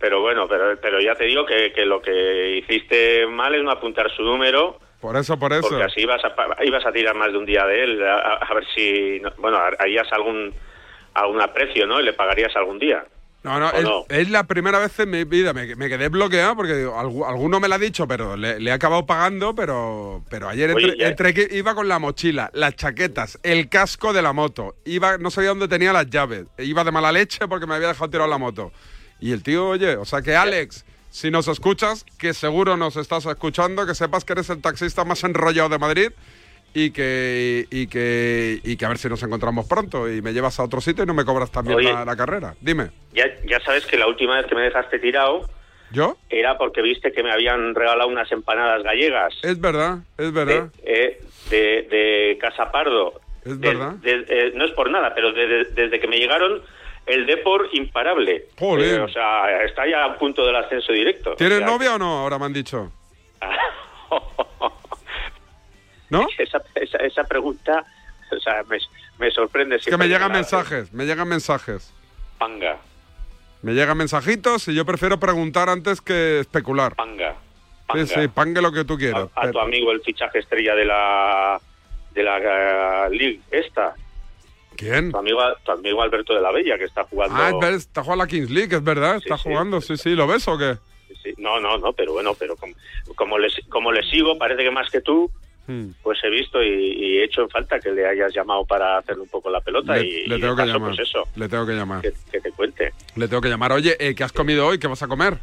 pero 0.00 0.20
bueno, 0.20 0.46
pero, 0.48 0.76
pero 0.80 1.00
ya 1.00 1.14
te 1.14 1.24
digo 1.24 1.46
que, 1.46 1.72
que 1.72 1.84
lo 1.86 2.02
que 2.02 2.58
hiciste 2.58 3.26
mal 3.28 3.54
es 3.54 3.62
no 3.62 3.70
apuntar 3.70 4.10
su 4.16 4.22
número, 4.22 4.78
Por 5.00 5.16
eso, 5.16 5.38
por 5.38 5.52
eso. 5.52 5.62
porque 5.68 5.82
así 5.84 6.00
ibas 6.00 6.22
a, 6.24 6.64
ibas 6.64 6.84
a 6.86 6.92
tirar 6.92 7.14
más 7.14 7.30
de 7.32 7.38
un 7.38 7.46
día 7.46 7.64
de 7.66 7.84
él, 7.84 8.02
a, 8.04 8.52
ver 8.54 8.64
si, 8.74 9.20
no- 9.20 9.32
bueno, 9.38 9.58
harías 9.78 10.06
algún, 10.12 10.52
algún 11.14 11.40
aprecio, 11.40 11.86
¿no? 11.86 12.00
Y 12.00 12.04
le 12.04 12.12
pagarías 12.14 12.54
algún 12.56 12.78
día. 12.80 13.04
No, 13.42 13.58
no, 13.58 13.68
¿O 13.68 13.72
es, 13.72 13.84
no? 13.84 14.04
es 14.10 14.28
la 14.28 14.44
primera 14.44 14.78
vez 14.78 14.98
en 14.98 15.10
mi 15.10 15.24
vida. 15.24 15.52
Me, 15.54 15.74
me 15.74 15.88
quedé 15.88 16.08
bloqueado 16.08 16.56
porque 16.56 16.76
digo, 16.76 16.98
alguno 16.98 17.58
me 17.58 17.68
lo 17.68 17.74
ha 17.74 17.78
dicho, 17.78 18.06
pero 18.06 18.36
le, 18.36 18.60
le 18.60 18.70
he 18.70 18.72
acabado 18.72 19.06
pagando. 19.06 19.54
Pero, 19.54 20.22
pero 20.28 20.48
ayer 20.48 20.74
Oye, 20.74 20.90
entre, 20.90 21.08
entre 21.08 21.34
que 21.34 21.56
iba 21.56 21.74
con 21.74 21.88
la 21.88 21.98
mochila, 21.98 22.50
las 22.52 22.76
chaquetas, 22.76 23.38
el 23.42 23.68
casco 23.70 24.12
de 24.12 24.20
la 24.20 24.34
moto. 24.34 24.76
Iba, 24.84 25.16
no 25.16 25.30
sabía 25.30 25.50
dónde 25.50 25.68
tenía 25.68 25.92
las 25.92 26.10
llaves. 26.10 26.46
Iba 26.58 26.84
de 26.84 26.92
mala 26.92 27.12
leche 27.12 27.48
porque 27.48 27.66
me 27.66 27.74
había 27.74 27.88
dejado 27.88 28.10
tirado 28.10 28.28
la 28.28 28.38
moto. 28.38 28.72
Y 29.20 29.32
el 29.32 29.42
tío, 29.42 29.68
oye, 29.68 29.96
o 29.96 30.04
sea 30.04 30.20
que 30.20 30.36
Alex, 30.36 30.84
si 31.10 31.30
nos 31.30 31.48
escuchas, 31.48 32.04
que 32.18 32.34
seguro 32.34 32.76
nos 32.76 32.96
estás 32.96 33.24
escuchando, 33.26 33.86
que 33.86 33.94
sepas 33.94 34.24
que 34.24 34.34
eres 34.34 34.50
el 34.50 34.60
taxista 34.60 35.04
más 35.04 35.24
enrollado 35.24 35.70
de 35.70 35.78
Madrid. 35.78 36.10
Y 36.72 36.90
que, 36.92 37.66
y, 37.70 37.88
que, 37.88 38.60
y 38.62 38.76
que 38.76 38.84
a 38.84 38.88
ver 38.88 38.98
si 38.98 39.08
nos 39.08 39.22
encontramos 39.24 39.66
pronto 39.66 40.08
y 40.08 40.22
me 40.22 40.32
llevas 40.32 40.60
a 40.60 40.62
otro 40.64 40.80
sitio 40.80 41.02
y 41.02 41.06
no 41.06 41.14
me 41.14 41.24
cobras 41.24 41.50
también 41.50 41.78
Oye. 41.78 41.92
la, 41.92 42.04
la 42.04 42.16
carrera. 42.16 42.54
Dime. 42.60 42.90
Ya, 43.12 43.24
ya 43.44 43.58
sabes 43.60 43.84
que 43.86 43.98
la 43.98 44.06
última 44.06 44.36
vez 44.36 44.46
que 44.46 44.54
me 44.54 44.62
dejaste 44.62 45.00
tirado 45.00 45.48
¿Yo? 45.90 46.16
era 46.28 46.56
porque 46.58 46.80
viste 46.82 47.10
que 47.10 47.24
me 47.24 47.32
habían 47.32 47.74
regalado 47.74 48.08
unas 48.08 48.30
empanadas 48.30 48.84
gallegas. 48.84 49.34
Es 49.42 49.60
verdad, 49.60 49.98
es 50.16 50.32
verdad. 50.32 50.68
eh, 50.84 51.20
de, 51.50 51.58
de 51.90 52.38
Casa 52.40 52.70
Pardo. 52.70 53.20
Es 53.44 53.60
De- 53.60 53.68
verdad. 53.68 53.96
eh, 54.04 54.52
no 54.54 54.64
es 54.64 54.70
por 54.72 54.88
nada, 54.90 55.12
pero 55.14 55.32
de- 55.32 55.46
de- 55.48 55.64
desde 55.64 55.98
que 55.98 56.06
me 56.06 56.18
llegaron, 56.18 56.62
el 57.06 57.26
Depor 57.26 57.68
imparable. 57.72 58.44
Joder. 58.58 58.94
Eh, 58.94 59.00
o 59.00 59.08
sea, 59.08 59.64
está 59.64 59.88
ya 59.88 60.04
a 60.04 60.16
punto 60.16 60.46
del 60.46 60.54
ascenso 60.54 60.92
directo. 60.92 61.34
¿Tienes 61.34 61.56
O 61.56 61.60
sea, 61.62 61.66
novia 61.66 61.94
o 61.96 61.98
no? 61.98 62.18
Ahora 62.20 62.38
me 62.38 62.44
han 62.44 62.52
dicho. 62.52 62.92
¿No? 66.10 66.26
Esa, 66.38 66.60
esa, 66.74 66.98
esa 66.98 67.24
pregunta, 67.24 67.84
o 68.36 68.40
sea, 68.40 68.62
me, 68.68 68.78
me 69.18 69.30
sorprende. 69.30 69.76
Es 69.76 69.84
que 69.86 69.96
me 69.96 70.08
llegan 70.08 70.32
mensajes, 70.32 70.92
me 70.92 71.06
llegan 71.06 71.28
mensajes. 71.28 71.92
Panga, 72.38 72.78
Me 73.62 73.72
llegan 73.74 73.96
mensajitos 73.98 74.66
y 74.68 74.74
yo 74.74 74.84
prefiero 74.84 75.18
preguntar 75.20 75.68
antes 75.68 76.00
que 76.00 76.40
especular. 76.40 76.94
panga. 76.96 77.34
Sí, 77.94 78.06
sí, 78.06 78.28
pangue 78.28 78.62
lo 78.62 78.70
que 78.72 78.84
tú 78.84 78.96
quieras. 78.96 79.28
A 79.34 79.42
tu 79.42 79.46
Pero- 79.48 79.60
amigo 79.62 79.90
el 79.90 80.00
fichaje 80.02 80.38
estrella 80.38 80.74
de 80.76 80.84
la 80.84 81.60
de 82.12 82.22
la 82.22 82.38
eh, 83.06 83.10
League 83.10 83.40
esta. 83.50 83.94
¿Quién? 84.76 85.10
Tu 85.10 85.18
amigo, 85.18 85.40
tu 85.64 85.72
amigo 85.72 86.00
Alberto 86.00 86.32
de 86.34 86.40
la 86.40 86.52
Bella 86.52 86.78
que 86.78 86.84
está 86.84 87.04
jugando. 87.04 87.36
Ah, 87.36 87.50
está 87.70 88.02
jugando 88.02 88.24
la 88.24 88.28
Kings 88.28 88.48
League, 88.50 88.74
es 88.74 88.82
verdad, 88.82 89.16
está 89.16 89.36
jugando, 89.36 89.80
sí, 89.80 89.96
sí, 89.96 90.10
¿lo 90.10 90.26
ves 90.26 90.46
o 90.48 90.56
qué? 90.56 90.76
Sí, 91.22 91.34
No, 91.36 91.60
no, 91.60 91.76
no, 91.78 91.92
pero 91.92 92.12
bueno, 92.14 92.34
pero 92.38 92.56
como, 92.56 92.72
como, 93.16 93.38
le, 93.38 93.48
como 93.68 93.92
le 93.92 94.02
sigo, 94.04 94.38
parece 94.38 94.62
que 94.62 94.70
más 94.70 94.88
que 94.90 95.00
tú, 95.02 95.30
Hmm. 95.70 95.92
pues 96.02 96.18
he 96.24 96.30
visto 96.30 96.60
y, 96.60 96.68
y 96.68 97.18
he 97.18 97.24
hecho 97.24 97.42
en 97.42 97.48
falta 97.48 97.78
que 97.78 97.92
le 97.92 98.04
hayas 98.04 98.34
llamado 98.34 98.64
para 98.64 98.98
hacerle 98.98 99.22
un 99.22 99.28
poco 99.28 99.50
la 99.50 99.60
pelota 99.60 99.94
Le, 99.96 100.04
y, 100.04 100.26
le 100.26 100.38
tengo 100.40 100.56
que 100.56 100.62
paso, 100.62 100.72
llamar. 100.74 100.88
pues 100.96 101.08
eso, 101.08 101.28
Le 101.36 101.48
tengo 101.48 101.64
que 101.64 101.72
llamar. 101.74 102.02
que, 102.02 102.12
que 102.32 102.40
te 102.40 102.50
cuente. 102.50 102.92
Le 103.14 103.28
tengo 103.28 103.40
que 103.40 103.48
llamar. 103.48 103.70
Oye, 103.72 103.96
eh, 104.00 104.14
¿qué 104.16 104.24
has 104.24 104.32
comido 104.32 104.66
hoy? 104.66 104.78
¿Qué 104.80 104.88
vas 104.88 105.02
a 105.04 105.06
comer? 105.06 105.38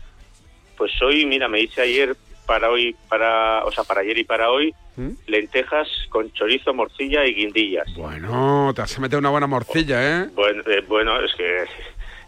Pues 0.77 0.91
hoy, 1.01 1.25
mira, 1.25 1.47
me 1.47 1.61
hice 1.61 1.81
ayer 1.81 2.13
para 2.45 2.69
hoy, 2.69 2.93
para, 3.07 3.63
o 3.63 3.71
sea, 3.71 3.85
para 3.85 4.01
ayer 4.01 4.17
y 4.17 4.23
para 4.25 4.51
hoy, 4.51 4.73
¿Mm? 4.97 5.11
lentejas 5.27 5.87
con 6.09 6.29
chorizo, 6.33 6.73
morcilla 6.73 7.25
y 7.25 7.33
guindillas. 7.33 7.87
Bueno, 7.95 8.73
te 8.75 8.81
has 8.81 8.99
metido 8.99 9.19
una 9.19 9.29
buena 9.29 9.47
morcilla, 9.47 10.23
¿eh? 10.23 10.27
Bueno, 10.33 10.61
eh, 10.65 10.83
bueno, 10.87 11.21
es 11.21 11.33
que 11.35 11.63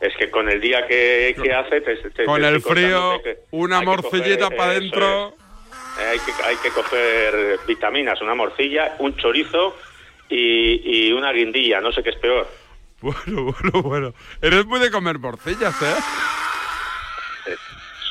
es 0.02 0.16
que 0.18 0.30
con 0.32 0.48
el 0.50 0.62
día 0.62 0.88
que, 0.88 1.36
que 1.42 1.54
hace, 1.54 1.82
te- 1.82 1.98
te- 2.12 2.24
Con 2.26 2.40
te 2.42 2.48
el 2.48 2.62
frío, 2.62 3.22
que- 3.22 3.40
una 3.52 3.82
morcillita 3.82 4.50
para 4.50 4.72
adentro. 4.72 5.34
es. 5.38 5.49
Eh, 6.00 6.06
hay, 6.08 6.20
que, 6.20 6.32
hay 6.44 6.56
que 6.58 6.70
coger 6.72 7.60
vitaminas, 7.68 8.22
una 8.22 8.36
morcilla, 8.36 8.96
un 9.00 9.16
chorizo 9.18 9.76
y, 10.30 11.08
y 11.08 11.12
una 11.12 11.32
guindilla, 11.34 11.82
no 11.82 11.92
sé 11.92 12.04
qué 12.04 12.10
es 12.12 12.18
peor. 12.18 12.48
Bueno, 13.02 13.44
bueno, 13.54 13.82
bueno. 13.82 14.14
Eres 14.42 14.66
muy 14.66 14.78
de 14.82 14.92
comer 14.92 15.20
morcillas, 15.20 15.74
¿eh? 15.82 15.96
Eh, 17.48 17.56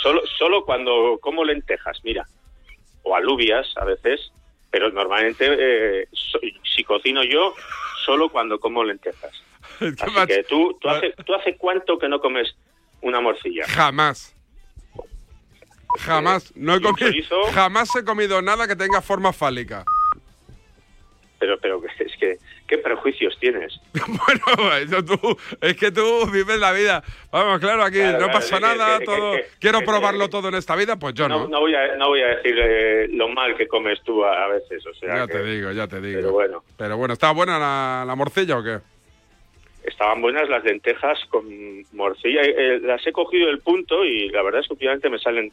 Solo, 0.02 0.22
solo 0.38 0.64
cuando 0.64 1.18
como 1.20 1.44
lentejas, 1.44 1.98
mira, 2.04 2.24
o 3.02 3.14
alubias 3.14 3.66
a 3.76 3.84
veces, 3.84 4.32
pero 4.70 4.90
normalmente 4.90 5.44
eh, 5.58 6.08
so- 6.12 6.38
si 6.74 6.84
cocino 6.84 7.22
yo, 7.24 7.54
solo 8.06 8.30
cuando 8.30 8.58
como 8.58 8.82
lentejas. 8.84 9.32
Así 9.80 10.26
que 10.26 10.44
tú, 10.44 10.78
tú, 10.80 10.88
hace, 10.88 11.12
¿tú 11.26 11.34
hace 11.34 11.56
cuánto 11.58 11.98
que 11.98 12.08
no 12.08 12.20
comes 12.20 12.54
una 13.02 13.20
morcilla? 13.20 13.64
Jamás. 13.68 14.34
Jamás. 16.00 16.52
No 16.56 16.74
he 16.76 16.80
comido. 16.80 17.42
Jamás 17.52 17.94
he 17.96 18.04
comido 18.04 18.40
nada 18.42 18.66
que 18.68 18.76
tenga 18.76 19.00
forma 19.00 19.32
fálica. 19.32 19.84
Pero, 21.40 21.56
pero 21.60 21.80
es 22.00 22.16
que, 22.18 22.36
¿qué 22.66 22.78
prejuicios 22.78 23.36
tienes? 23.38 23.78
Bueno, 24.06 24.74
eso 24.76 25.04
tú, 25.04 25.38
es 25.60 25.76
que 25.76 25.90
tú 25.92 26.28
vives 26.32 26.58
la 26.58 26.72
vida. 26.72 27.02
Vamos, 27.30 27.60
claro, 27.60 27.84
aquí 27.84 27.98
Claro, 27.98 28.12
no 28.12 28.24
claro, 28.26 28.32
pasa 28.32 28.60
nada, 28.60 28.98
que- 28.98 29.04
todo. 29.04 29.32
que- 29.32 29.42
que- 29.42 29.48
Quiero 29.60 29.80
probarlo 29.82 30.28
todo 30.28 30.48
en 30.48 30.54
esta 30.56 30.74
vida, 30.76 30.96
pues 30.96 31.14
yo 31.14 31.28
No, 31.28 31.40
no. 31.40 31.48
no 31.48 31.60
voy 31.60 31.74
a, 31.74 31.96
no 31.96 32.08
voy 32.08 32.22
a 32.22 32.26
decir 32.36 32.56
eh, 32.58 33.06
lo 33.10 33.28
mal 33.28 33.56
que 33.56 33.66
comes 33.68 34.02
tú 34.02 34.24
a, 34.24 34.44
a 34.44 34.48
veces, 34.48 34.84
o 34.86 34.92
sea, 34.94 35.16
Ya 35.18 35.26
te 35.26 35.42
digo, 35.44 35.70
ya 35.72 35.86
te 35.86 36.00
digo. 36.00 36.18
Pero 36.20 36.32
bueno. 36.32 36.64
Pero 36.76 36.96
bueno, 36.96 37.14
¿está 37.14 37.30
buena 37.32 37.58
la, 37.58 38.04
la 38.06 38.14
morcilla 38.16 38.58
o 38.58 38.62
qué? 38.62 38.78
estaban 39.84 40.20
buenas 40.20 40.46
las 40.50 40.62
lentejas 40.64 41.18
con 41.30 41.46
morcilla. 41.94 42.42
Eh, 42.42 42.78
las 42.82 43.04
he 43.06 43.12
cogido 43.12 43.46
del 43.46 43.60
punto 43.60 44.04
y 44.04 44.28
la 44.28 44.42
verdad 44.42 44.60
es 44.60 44.66
que 44.66 44.74
últimamente 44.74 45.08
me 45.08 45.18
salen 45.18 45.50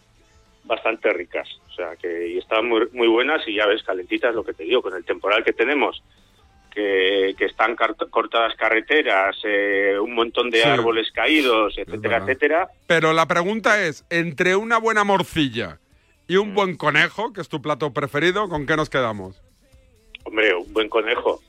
bastante 0.65 1.12
ricas. 1.13 1.47
O 1.69 1.73
sea, 1.73 1.95
que 1.95 2.30
y 2.30 2.38
estaban 2.38 2.67
muy, 2.67 2.88
muy 2.91 3.08
buenas 3.08 3.47
y 3.47 3.56
ya 3.56 3.65
ves, 3.65 3.84
calentitas 3.84 4.34
lo 4.36 4.43
que 4.43 4.54
te 4.54 4.63
digo, 4.63 4.82
con 4.82 4.95
el 4.95 5.04
temporal 5.06 5.43
que 5.43 5.54
tenemos, 5.54 6.04
que, 6.73 7.34
que 7.38 7.45
están 7.45 7.75
cortadas 8.10 8.56
carreteras, 8.56 9.38
eh, 9.43 9.97
un 9.99 10.13
montón 10.13 10.49
de 10.49 10.62
Sí. 10.62 10.67
árboles 10.67 11.12
caídos, 11.12 11.78
etcétera, 11.78 12.17
etcétera. 12.17 12.67
Pero 12.88 13.13
la 13.13 13.25
pregunta 13.28 13.82
es, 13.84 14.06
entre 14.10 14.56
una 14.56 14.78
buena 14.78 15.04
morcilla 15.04 15.80
y 16.28 16.38
un 16.38 16.54
buen 16.54 16.75
conejo, 16.75 17.32
que 17.32 17.41
es 17.41 17.49
tu 17.49 17.62
plato 17.62 17.93
preferido, 17.93 18.49
¿con 18.49 18.65
qué 18.65 18.75
nos 18.75 18.89
quedamos? 18.89 19.41
Hombre, 20.25 20.54
un 20.56 20.73
buen 20.73 20.89
conejo. 20.89 21.39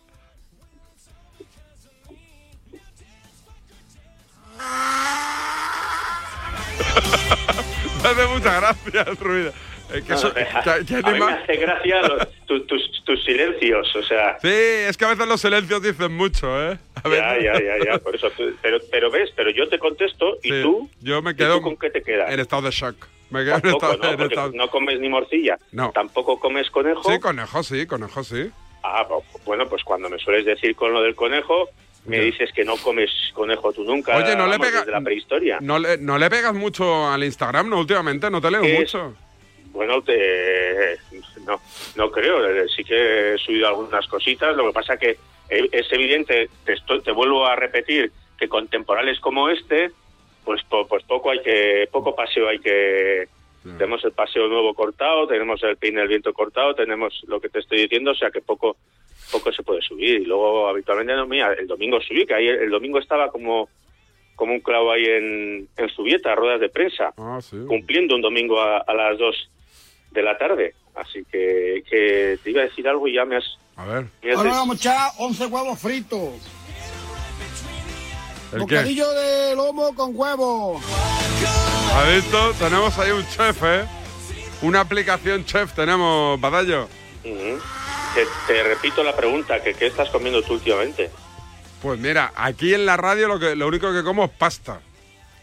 Me 8.15 8.23
hace 8.23 8.27
mucha 8.35 8.61
gracia 8.61 9.03
el 9.09 9.17
ruido. 9.17 9.53
Que 9.89 10.15
eso- 10.15 10.35
que- 10.35 10.41
a 10.43 11.11
mí 11.13 11.19
me 11.21 11.33
hace 11.33 11.57
gracia 11.57 12.03
los- 12.03 12.29
tu- 12.47 12.67
tus, 12.67 13.05
tus 13.05 13.25
silencios, 13.25 13.95
o 13.95 14.03
sea... 14.03 14.37
Sí, 14.41 14.49
es 14.49 14.97
que 14.97 15.05
a 15.05 15.09
veces 15.11 15.29
los 15.29 15.41
silencios 15.41 15.81
dicen 15.81 16.13
mucho, 16.17 16.49
¿eh? 16.61 16.77
A 16.97 17.03
Ya, 17.05 17.09
veces- 17.09 17.45
ya, 17.45 17.53
ya, 17.53 17.93
ya, 17.93 17.99
por 17.99 18.15
eso. 18.17 18.29
Pero, 18.63 18.79
pero 18.91 19.11
ves, 19.13 19.31
pero 19.37 19.51
yo 19.51 19.69
te 19.69 19.79
contesto 19.79 20.39
y 20.43 20.51
Sí, 20.51 20.63
tú, 20.63 20.91
Yo 21.01 21.23
me 21.23 21.31
¿y 21.31 21.35
quedo 21.37 21.57
tú 21.59 21.63
con 21.63 21.77
qué 21.77 21.91
te 21.91 22.03
quedas? 22.03 22.33
en 22.33 22.41
estado 22.41 22.63
de 22.63 22.71
shock. 22.73 22.97
Me 23.31 23.45
quedo 23.45 23.57
en 23.57 23.61
Tampoco, 23.63 23.93
estado, 23.93 24.17
¿no? 24.17 24.25
en 24.25 24.31
estado- 24.31 24.53
no 24.55 24.69
comes 24.71 24.99
ni 25.01 25.09
morcilla. 25.09 25.57
No. 25.71 25.93
Tampoco 25.93 26.41
comes 26.41 26.69
conejo. 26.71 27.03
Sí, 27.09 27.21
conejo, 27.21 27.63
sí, 27.63 27.87
conejo, 27.87 28.25
sí. 28.25 28.51
Ah, 28.83 29.07
bu- 29.09 29.23
bueno, 29.45 29.69
pues 29.69 29.85
cuando 29.85 30.09
me 30.09 30.19
sueles 30.19 30.45
decir 30.45 30.75
con 30.75 30.93
lo 30.93 31.01
del 31.03 31.15
conejo, 31.15 31.69
me 32.07 32.21
dices 32.21 32.51
que 32.53 32.65
no 32.65 32.77
comes 32.77 33.11
conejo 33.35 33.73
tú 33.73 33.85
nunca. 33.85 34.17
Oye, 34.17 34.35
no 34.37 34.47
le 34.47 34.53
vamos, 34.59 34.67
pega- 34.69 34.79
desde 34.81 34.93
la 34.93 35.01
prehistoria. 35.01 35.59
No 35.61 35.79
le, 35.79 35.99
no 35.99 36.19
le 36.19 36.31
pegas 36.31 36.55
mucho 36.55 37.09
al 37.09 37.23
Instagram, 37.25 37.69
¿no? 37.69 37.79
Últimamente, 37.81 38.31
no 38.31 38.41
te 38.41 38.51
leo 38.51 38.63
Es- 38.63 38.79
mucho. 38.81 39.15
Bueno, 39.73 40.01
te, 40.03 40.97
no, 41.47 41.61
no 41.97 42.11
creo. 42.11 42.49
eh, 42.49 42.67
Sí 42.75 42.83
que 42.83 43.35
he 43.35 43.39
subido 43.39 43.69
algunas 43.69 44.07
cositas. 44.07 44.57
Lo 44.57 44.67
que 44.69 44.73
pasa 44.73 44.97
que 44.97 45.19
eh, 45.51 45.69
es 45.71 45.93
evidente, 45.93 46.49
te, 46.65 46.73
estoy- 46.73 47.03
te 47.03 47.13
vuelvo 47.13 47.47
a 47.47 47.55
repetir, 47.57 48.11
que 48.39 48.49
con 48.49 48.69
temporales 48.69 49.21
como 49.21 49.49
este, 49.51 49.91
pues, 50.45 50.63
po- 50.65 50.87
pues 50.89 51.03
poco 51.05 51.31
hay 51.31 51.43
que, 51.43 51.89
poco 51.93 52.15
paseo 52.17 52.49
hay 52.49 52.59
que. 52.59 53.29
Tenemos 53.79 54.05
el 54.05 54.13
paseo 54.13 54.47
nuevo 54.47 54.75
cortado, 54.75 55.27
tenemos 55.27 55.61
el 55.65 55.77
pin 55.77 55.97
del 55.97 56.07
viento 56.07 56.33
cortado, 56.33 56.77
tenemos 56.77 57.21
lo 57.27 57.41
que 57.41 57.49
te 57.49 57.59
estoy 57.59 57.79
diciendo, 57.83 58.13
o 58.13 58.15
sea 58.15 58.31
que 58.31 58.41
poco, 58.41 58.77
poco 59.33 59.53
se 59.53 59.63
puede 59.63 59.83
subir. 59.83 60.21
Y 60.23 60.25
luego 60.25 60.69
habitualmente 60.69 61.15
no, 61.15 61.27
mira, 61.27 61.53
el 61.53 61.67
domingo 61.67 62.01
subí, 62.01 62.27
que 62.27 62.35
ahí 62.35 62.47
el 62.49 62.71
domingo 62.71 62.99
estaba 62.99 63.31
como 63.31 63.69
como 64.37 64.53
un 64.53 64.61
clavo 64.61 64.93
ahí 64.93 65.05
en, 65.07 65.67
en 65.79 65.89
Zubieta, 65.97 66.33
a 66.33 66.35
ruedas 66.35 66.61
de 66.61 66.69
prensa, 66.69 67.15
Ah, 67.17 67.39
cumpliendo 67.67 68.15
un 68.15 68.21
domingo 68.21 68.61
a, 68.61 68.79
a 68.79 68.93
las 68.93 69.17
2 69.19 69.35
de 70.11 70.23
la 70.23 70.37
tarde. 70.37 70.75
Así 70.95 71.25
que, 71.33 71.83
que 71.89 72.39
te 72.45 72.51
iba 72.51 72.61
a 72.61 72.65
decir 72.67 72.87
algo 72.87 73.09
y 73.09 73.15
ya 73.15 73.25
me 73.25 73.37
has... 73.37 73.45
A 73.77 73.87
ver. 73.87 74.05
me 74.23 74.31
has 74.33 74.37
Ahora 74.37 74.51
des- 74.51 74.59
vamos 74.59 74.77
a 74.77 74.79
echar 74.79 75.11
11 75.19 75.47
huevos 75.47 75.79
fritos. 75.81 76.35
¿El 78.53 78.59
qué? 78.59 78.75
Bocadillo 78.77 79.11
de 79.13 79.57
lomo 79.57 79.95
con 79.95 80.11
huevo. 80.15 80.81
Adicto, 81.95 82.53
tenemos 82.59 82.99
ahí 82.99 83.11
un 83.13 83.27
chef, 83.29 83.63
¿eh? 83.65 83.85
Una 84.63 84.81
aplicación 84.81 85.45
chef 85.47 85.73
tenemos, 85.73 86.39
Badallo. 86.41 86.89
Ujú. 87.25 87.59
Te, 88.17 88.27
te 88.53 88.63
repito 88.65 89.05
la 89.05 89.15
pregunta, 89.15 89.63
que 89.63 89.75
¿qué 89.75 89.87
estás 89.87 90.11
comiendo 90.11 90.43
tú 90.43 90.55
últimamente? 90.55 91.11
Pues 91.83 92.01
mira, 92.01 92.33
aquí 92.35 92.75
en 92.75 92.85
la 92.87 92.97
radio 92.97 93.29
lo, 93.29 93.39
que, 93.39 93.55
lo 93.55 93.69
único 93.69 93.93
que 93.93 94.03
como 94.03 94.25
es 94.25 94.31
pasta. 94.31 94.81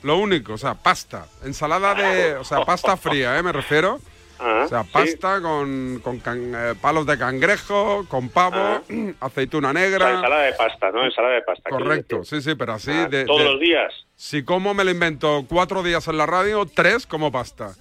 Lo 0.01 0.17
único, 0.17 0.53
o 0.53 0.57
sea, 0.57 0.73
pasta. 0.73 1.27
Ensalada 1.45 1.93
de... 1.95 2.35
O 2.35 2.43
sea, 2.43 2.65
pasta 2.65 2.97
fría, 2.97 3.37
¿eh? 3.39 3.43
Me 3.43 3.53
refiero. 3.53 3.99
Ah, 4.39 4.63
O 4.65 4.67
sea, 4.67 4.83
sí. 4.83 4.89
pasta 4.91 5.39
con, 5.41 6.01
con 6.03 6.19
can- 6.19 6.53
eh, 6.53 6.73
palos 6.81 7.05
de 7.05 7.17
cangrejo, 7.17 8.05
con 8.09 8.27
pavo, 8.27 8.81
aceituna 9.21 9.69
O 9.69 9.73
sea, 9.73 9.81
negra. 9.81 10.09
ensalada 10.15 10.41
de 10.41 10.53
pasta, 10.53 10.91
¿no? 10.91 11.05
Ensalada 11.05 11.35
de 11.35 11.41
pasta. 11.43 11.69
Correcto, 11.69 12.23
sí, 12.25 12.41
sí, 12.41 12.55
pero 12.55 12.73
así 12.73 12.91
Ah, 12.91 13.07
de... 13.07 13.23
¿Todos 13.23 13.39
de- 13.39 13.45
los 13.45 13.59
días? 13.61 13.93
Si 14.17 14.43
como 14.43 14.73
me 14.73 14.83
lo 14.83 14.91
invento 14.91 15.45
cuatro 15.47 15.83
días 15.83 16.07
en 16.09 16.17
la 16.17 16.25
radio, 16.25 16.65
tres 16.65 17.05
como 17.05 17.31
pasta. 17.31 17.73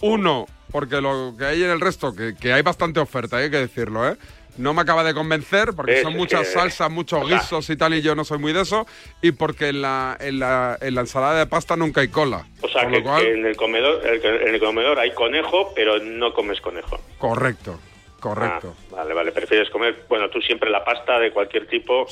Uno, 0.00 0.46
porque 0.70 1.00
lo 1.00 1.34
que 1.36 1.44
hay 1.44 1.62
en 1.62 1.70
el 1.70 1.80
resto, 1.80 2.14
que, 2.14 2.34
que 2.34 2.52
hay 2.52 2.62
bastante 2.62 3.00
oferta, 3.00 3.38
hay 3.38 3.50
que 3.50 3.58
decirlo, 3.58 4.08
¿eh? 4.08 4.16
No 4.58 4.74
me 4.74 4.82
acaba 4.82 5.04
de 5.04 5.14
convencer 5.14 5.70
porque 5.74 6.02
son 6.02 6.16
muchas 6.16 6.52
salsas, 6.52 6.90
muchos 6.90 7.26
guisos 7.28 7.70
y 7.70 7.76
tal, 7.76 7.94
y 7.94 8.02
yo 8.02 8.16
no 8.16 8.24
soy 8.24 8.38
muy 8.38 8.52
de 8.52 8.62
eso. 8.62 8.86
Y 9.22 9.30
porque 9.30 9.68
en 9.68 9.82
la, 9.82 10.16
en 10.18 10.40
la, 10.40 10.76
en 10.80 10.96
la 10.96 11.02
ensalada 11.02 11.38
de 11.38 11.46
pasta 11.46 11.76
nunca 11.76 12.00
hay 12.00 12.08
cola. 12.08 12.44
O 12.60 12.68
sea, 12.68 12.84
que, 12.88 12.98
lo 12.98 13.02
cual, 13.04 13.22
que 13.22 13.32
en, 13.34 13.46
el 13.46 13.56
comedor, 13.56 14.04
en 14.04 14.54
el 14.54 14.60
comedor 14.60 14.98
hay 14.98 15.12
conejo, 15.12 15.72
pero 15.76 16.00
no 16.00 16.34
comes 16.34 16.60
conejo. 16.60 16.98
correcto, 17.18 17.78
correcto. 18.18 18.74
Ah, 18.90 18.96
vale, 18.96 19.14
vale. 19.14 19.30
Prefieres 19.30 19.70
comer, 19.70 20.04
bueno, 20.08 20.28
tú 20.28 20.40
siempre 20.40 20.68
la 20.70 20.84
pasta 20.84 21.20
de 21.20 21.30
cualquier 21.30 21.68
tipo 21.68 22.08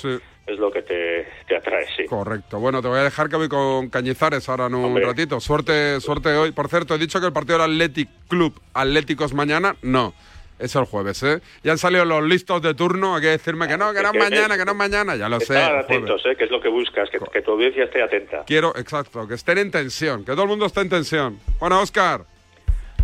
es 0.47 0.59
lo 0.59 0.71
que 0.71 0.83
te, 0.83 1.27
te 1.49 1.57
atrae, 1.57 1.87
sí. 1.97 2.05
Correcto. 2.07 2.59
Bueno, 2.61 2.81
te 2.81 2.89
voy 2.89 2.99
a 3.01 3.03
dejar 3.05 3.29
que 3.29 3.37
voy 3.37 3.49
con 3.49 3.89
Cañizares 3.91 4.49
ahora 4.49 4.67
en 4.67 4.75
un 4.77 4.85
Hombre. 4.85 5.05
ratito. 5.05 5.41
Suerte, 5.41 6.01
suerte 6.01 6.29
hoy. 6.37 6.53
Por 6.53 6.69
cierto, 6.69 6.95
he 6.95 6.99
dicho 6.99 7.21
que 7.21 7.27
el 7.27 7.33
partido 7.33 7.59
del 7.59 7.71
Athletic 7.71 8.09
Club 8.29 8.61
Atléticos 8.73 9.35
mañana. 9.35 9.75
No, 9.83 10.15
es 10.59 10.75
el 10.77 10.85
jueves, 10.85 11.23
¿eh? 11.25 11.41
Ya 11.65 11.73
han 11.73 11.79
salido 11.79 12.05
los 12.05 12.23
listos 12.23 12.63
de 12.63 12.75
turno. 12.75 13.17
Hay 13.17 13.23
que 13.23 13.29
decirme 13.29 13.67
que 13.67 13.77
no, 13.77 13.93
que 13.93 14.03
no 14.03 14.11
es 14.13 14.19
mañana, 14.19 14.57
que 14.57 14.65
no 14.65 14.71
es 14.73 14.77
mañana. 14.79 15.17
Ya 15.17 15.29
lo 15.29 15.41
sé. 15.41 15.59
Atentos, 15.59 16.23
¿eh? 16.27 16.37
Que 16.37 16.45
es 16.45 16.51
lo 16.51 16.61
que 16.61 16.69
buscas, 16.69 17.11
que, 17.11 17.19
que 17.19 17.43
tu 17.43 17.51
audiencia 17.51 17.85
esté 17.85 18.03
atenta. 18.03 18.45
Quiero, 18.47 18.73
exacto, 18.77 19.27
que 19.27 19.35
estén 19.35 19.59
en 19.59 19.71
tensión, 19.73 20.21
que 20.25 20.33
todo 20.33 20.43
el 20.45 20.49
mundo 20.49 20.67
esté 20.67 20.81
en 20.83 20.89
tensión. 20.91 21.41
Bueno, 21.59 21.81
Oscar, 21.81 22.25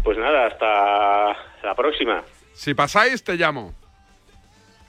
Pues 0.04 0.16
nada, 0.16 0.46
hasta 0.46 1.36
la 1.66 1.74
próxima. 1.74 2.22
si 2.52 2.72
pasáis, 2.74 3.22
te 3.24 3.34
llamo. 3.34 3.74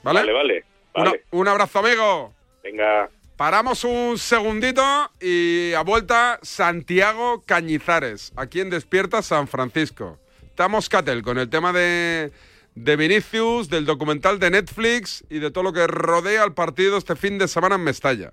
¿Vale? 0.04 0.20
Vale, 0.20 0.32
vale. 0.32 0.64
Una- 0.96 1.04
vale. 1.10 1.24
un 1.32 1.48
abrazo, 1.48 1.78
amigo. 1.80 2.33
Venga. 2.64 3.10
Paramos 3.36 3.84
un 3.84 4.16
segundito 4.16 4.82
y 5.20 5.74
a 5.74 5.82
vuelta 5.82 6.38
Santiago 6.42 7.42
Cañizares, 7.44 8.32
aquí 8.36 8.60
en 8.60 8.70
Despierta 8.70 9.20
San 9.20 9.48
Francisco. 9.48 10.18
Estamos 10.46 10.88
Catel 10.88 11.22
con 11.22 11.36
el 11.36 11.50
tema 11.50 11.72
de, 11.74 12.32
de 12.74 12.96
Vinicius, 12.96 13.68
del 13.68 13.84
documental 13.84 14.38
de 14.38 14.50
Netflix 14.50 15.24
y 15.28 15.40
de 15.40 15.50
todo 15.50 15.64
lo 15.64 15.72
que 15.74 15.86
rodea 15.86 16.42
al 16.42 16.54
partido 16.54 16.96
este 16.96 17.16
fin 17.16 17.36
de 17.36 17.48
semana 17.48 17.74
en 17.74 17.82
Mestalla. 17.84 18.32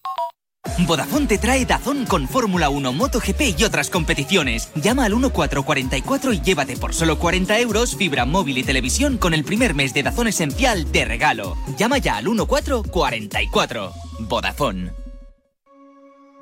Vodafone 0.87 1.27
te 1.27 1.37
trae 1.37 1.65
Dazón 1.65 2.05
con 2.05 2.27
Fórmula 2.27 2.69
1, 2.69 2.93
MotoGP 2.93 3.57
y 3.57 3.63
otras 3.63 3.89
competiciones. 3.89 4.71
Llama 4.75 5.05
al 5.05 5.13
1444 5.13 6.33
y 6.33 6.41
llévate 6.41 6.77
por 6.77 6.93
solo 6.93 7.17
40 7.17 7.59
euros 7.59 7.95
fibra 7.95 8.25
móvil 8.25 8.57
y 8.57 8.63
televisión 8.63 9.17
con 9.17 9.33
el 9.33 9.43
primer 9.43 9.73
mes 9.73 9.93
de 9.93 10.03
Dazón 10.03 10.27
Esencial 10.27 10.91
de 10.91 11.05
regalo. 11.05 11.55
Llama 11.77 11.97
ya 11.97 12.17
al 12.17 12.25
1444. 12.25 13.91
Vodafone. 14.19 14.91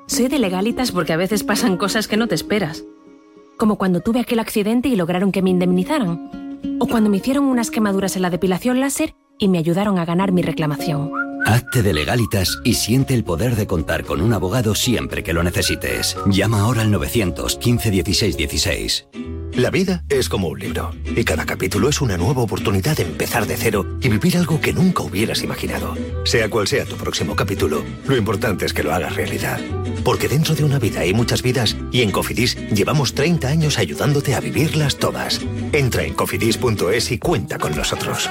Soy 0.06 0.28
de 0.28 0.38
legalitas 0.38 0.90
porque 0.90 1.12
a 1.12 1.16
veces 1.16 1.44
pasan 1.44 1.76
cosas 1.76 2.08
que 2.08 2.16
no 2.16 2.26
te 2.26 2.34
esperas. 2.34 2.82
Como 3.56 3.78
cuando 3.78 4.00
tuve 4.00 4.20
aquel 4.20 4.40
accidente 4.40 4.88
y 4.88 4.96
lograron 4.96 5.32
que 5.32 5.42
me 5.42 5.50
indemnizaran. 5.50 6.58
O 6.80 6.86
cuando 6.86 7.10
me 7.10 7.18
hicieron 7.18 7.44
unas 7.44 7.70
quemaduras 7.70 8.16
en 8.16 8.22
la 8.22 8.30
depilación 8.30 8.80
láser 8.80 9.14
y 9.38 9.48
me 9.48 9.58
ayudaron 9.58 9.98
a 9.98 10.04
ganar 10.04 10.32
mi 10.32 10.42
reclamación. 10.42 11.29
Hazte 11.50 11.82
de 11.82 11.92
legalitas 11.92 12.60
y 12.62 12.74
siente 12.74 13.12
el 13.12 13.24
poder 13.24 13.56
de 13.56 13.66
contar 13.66 14.04
con 14.04 14.20
un 14.20 14.32
abogado 14.32 14.76
siempre 14.76 15.24
que 15.24 15.32
lo 15.32 15.42
necesites. 15.42 16.16
Llama 16.26 16.60
ahora 16.60 16.82
al 16.82 16.92
915 16.92 17.90
16 17.90 18.36
16. 18.36 19.06
La 19.54 19.70
vida 19.70 20.04
es 20.08 20.28
como 20.28 20.46
un 20.46 20.60
libro 20.60 20.92
y 21.04 21.24
cada 21.24 21.44
capítulo 21.46 21.88
es 21.88 22.00
una 22.00 22.16
nueva 22.16 22.42
oportunidad 22.42 22.96
de 22.96 23.02
empezar 23.02 23.48
de 23.48 23.56
cero 23.56 23.84
y 24.00 24.08
vivir 24.08 24.36
algo 24.36 24.60
que 24.60 24.72
nunca 24.72 25.02
hubieras 25.02 25.42
imaginado. 25.42 25.96
Sea 26.24 26.48
cual 26.48 26.68
sea 26.68 26.84
tu 26.84 26.94
próximo 26.94 27.34
capítulo, 27.34 27.82
lo 28.06 28.16
importante 28.16 28.64
es 28.64 28.72
que 28.72 28.84
lo 28.84 28.94
hagas 28.94 29.16
realidad. 29.16 29.58
Porque 30.04 30.28
dentro 30.28 30.54
de 30.54 30.62
una 30.62 30.78
vida 30.78 31.00
hay 31.00 31.14
muchas 31.14 31.42
vidas 31.42 31.76
y 31.90 32.02
en 32.02 32.12
Cofidis 32.12 32.58
llevamos 32.70 33.12
30 33.12 33.48
años 33.48 33.76
ayudándote 33.76 34.36
a 34.36 34.40
vivirlas 34.40 34.98
todas. 34.98 35.40
Entra 35.72 36.04
en 36.04 36.14
cofidis.es 36.14 37.10
y 37.10 37.18
cuenta 37.18 37.58
con 37.58 37.74
nosotros. 37.74 38.30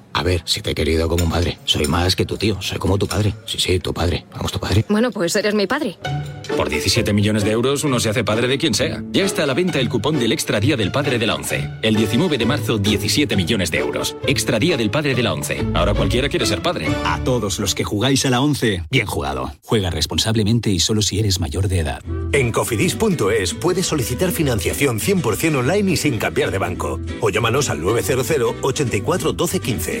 A 0.13 0.23
ver, 0.23 0.41
si 0.45 0.61
te 0.61 0.71
he 0.71 0.75
querido 0.75 1.07
como 1.07 1.23
un 1.25 1.31
padre. 1.31 1.57
Soy 1.65 1.87
más 1.87 2.15
que 2.15 2.25
tu 2.25 2.37
tío. 2.37 2.61
Soy 2.61 2.77
como 2.77 2.97
tu 2.97 3.07
padre. 3.07 3.33
Sí, 3.45 3.59
sí, 3.59 3.79
tu 3.79 3.93
padre. 3.93 4.25
Vamos, 4.33 4.51
tu 4.51 4.59
padre. 4.59 4.85
Bueno, 4.89 5.11
pues 5.11 5.35
eres 5.35 5.53
mi 5.53 5.67
padre. 5.67 5.97
Por 6.57 6.69
17 6.69 7.13
millones 7.13 7.43
de 7.43 7.51
euros 7.51 7.83
uno 7.83 7.99
se 7.99 8.09
hace 8.09 8.23
padre 8.23 8.47
de 8.47 8.57
quien 8.57 8.73
sea. 8.73 9.03
Ya 9.11 9.23
está 9.23 9.43
a 9.43 9.45
la 9.45 9.53
venta 9.53 9.79
el 9.79 9.89
cupón 9.89 10.19
del 10.19 10.31
Extra 10.31 10.59
Día 10.59 10.75
del 10.75 10.91
Padre 10.91 11.17
de 11.17 11.25
la 11.25 11.35
ONCE. 11.35 11.69
El 11.81 11.95
19 11.95 12.37
de 12.37 12.45
marzo, 12.45 12.77
17 12.77 13.35
millones 13.35 13.71
de 13.71 13.79
euros. 13.79 14.15
Extra 14.27 14.59
Día 14.59 14.77
del 14.77 14.91
Padre 14.91 15.15
de 15.15 15.23
la 15.23 15.33
ONCE. 15.33 15.65
Ahora 15.73 15.93
cualquiera 15.93 16.29
quiere 16.29 16.45
ser 16.45 16.61
padre. 16.61 16.87
A 17.05 17.19
todos 17.23 17.59
los 17.59 17.73
que 17.73 17.83
jugáis 17.83 18.25
a 18.25 18.29
la 18.29 18.41
11, 18.41 18.83
bien 18.91 19.05
jugado. 19.05 19.51
Juega 19.63 19.89
responsablemente 19.89 20.69
y 20.69 20.79
solo 20.79 21.01
si 21.01 21.19
eres 21.19 21.39
mayor 21.39 21.67
de 21.67 21.79
edad. 21.79 22.03
En 22.33 22.51
cofidis.es 22.51 23.53
puedes 23.55 23.87
solicitar 23.87 24.31
financiación 24.31 24.99
100% 24.99 25.57
online 25.57 25.91
y 25.91 25.97
sin 25.97 26.17
cambiar 26.17 26.51
de 26.51 26.57
banco. 26.57 26.99
O 27.21 27.29
llámanos 27.29 27.69
al 27.69 27.81
900 27.81 28.55
84 28.61 29.33
12 29.33 29.59
15. 29.59 30.00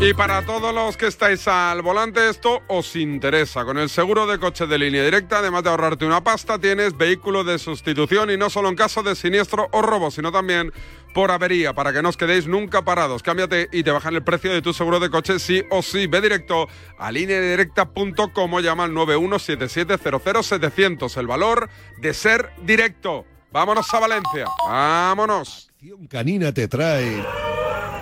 Y 0.00 0.14
para 0.14 0.46
todos 0.46 0.72
los 0.72 0.96
que 0.96 1.08
estáis 1.08 1.48
al 1.48 1.82
volante, 1.82 2.28
esto 2.28 2.62
os 2.68 2.94
interesa. 2.94 3.64
Con 3.64 3.78
el 3.78 3.88
seguro 3.88 4.28
de 4.28 4.38
coche 4.38 4.68
de 4.68 4.78
línea 4.78 5.02
directa, 5.02 5.40
además 5.40 5.64
de 5.64 5.70
ahorrarte 5.70 6.06
una 6.06 6.22
pasta, 6.22 6.60
tienes 6.60 6.96
vehículo 6.96 7.42
de 7.42 7.58
sustitución 7.58 8.30
y 8.30 8.36
no 8.36 8.48
solo 8.48 8.68
en 8.68 8.76
caso 8.76 9.02
de 9.02 9.16
siniestro 9.16 9.68
o 9.72 9.82
robo, 9.82 10.12
sino 10.12 10.30
también 10.30 10.72
por 11.14 11.32
avería, 11.32 11.74
para 11.74 11.92
que 11.92 12.00
no 12.00 12.10
os 12.10 12.16
quedéis 12.16 12.46
nunca 12.46 12.84
parados. 12.84 13.24
Cámbiate 13.24 13.70
y 13.72 13.82
te 13.82 13.90
bajan 13.90 14.14
el 14.14 14.22
precio 14.22 14.52
de 14.52 14.62
tu 14.62 14.72
seguro 14.72 15.00
de 15.00 15.10
coche 15.10 15.40
sí 15.40 15.64
o 15.68 15.82
sí. 15.82 16.06
Ve 16.06 16.20
directo 16.20 16.68
a 16.96 17.10
lineadirecta.com 17.10 18.54
o 18.54 18.60
llama 18.60 18.84
al 18.84 18.92
917700700. 18.92 21.18
El 21.18 21.26
valor 21.26 21.68
de 22.00 22.14
ser 22.14 22.52
directo. 22.62 23.24
Vámonos 23.50 23.92
a 23.92 23.98
Valencia. 23.98 24.44
Vámonos. 24.64 25.72
Canina 26.08 26.54
te 26.54 26.68
trae 26.68 27.20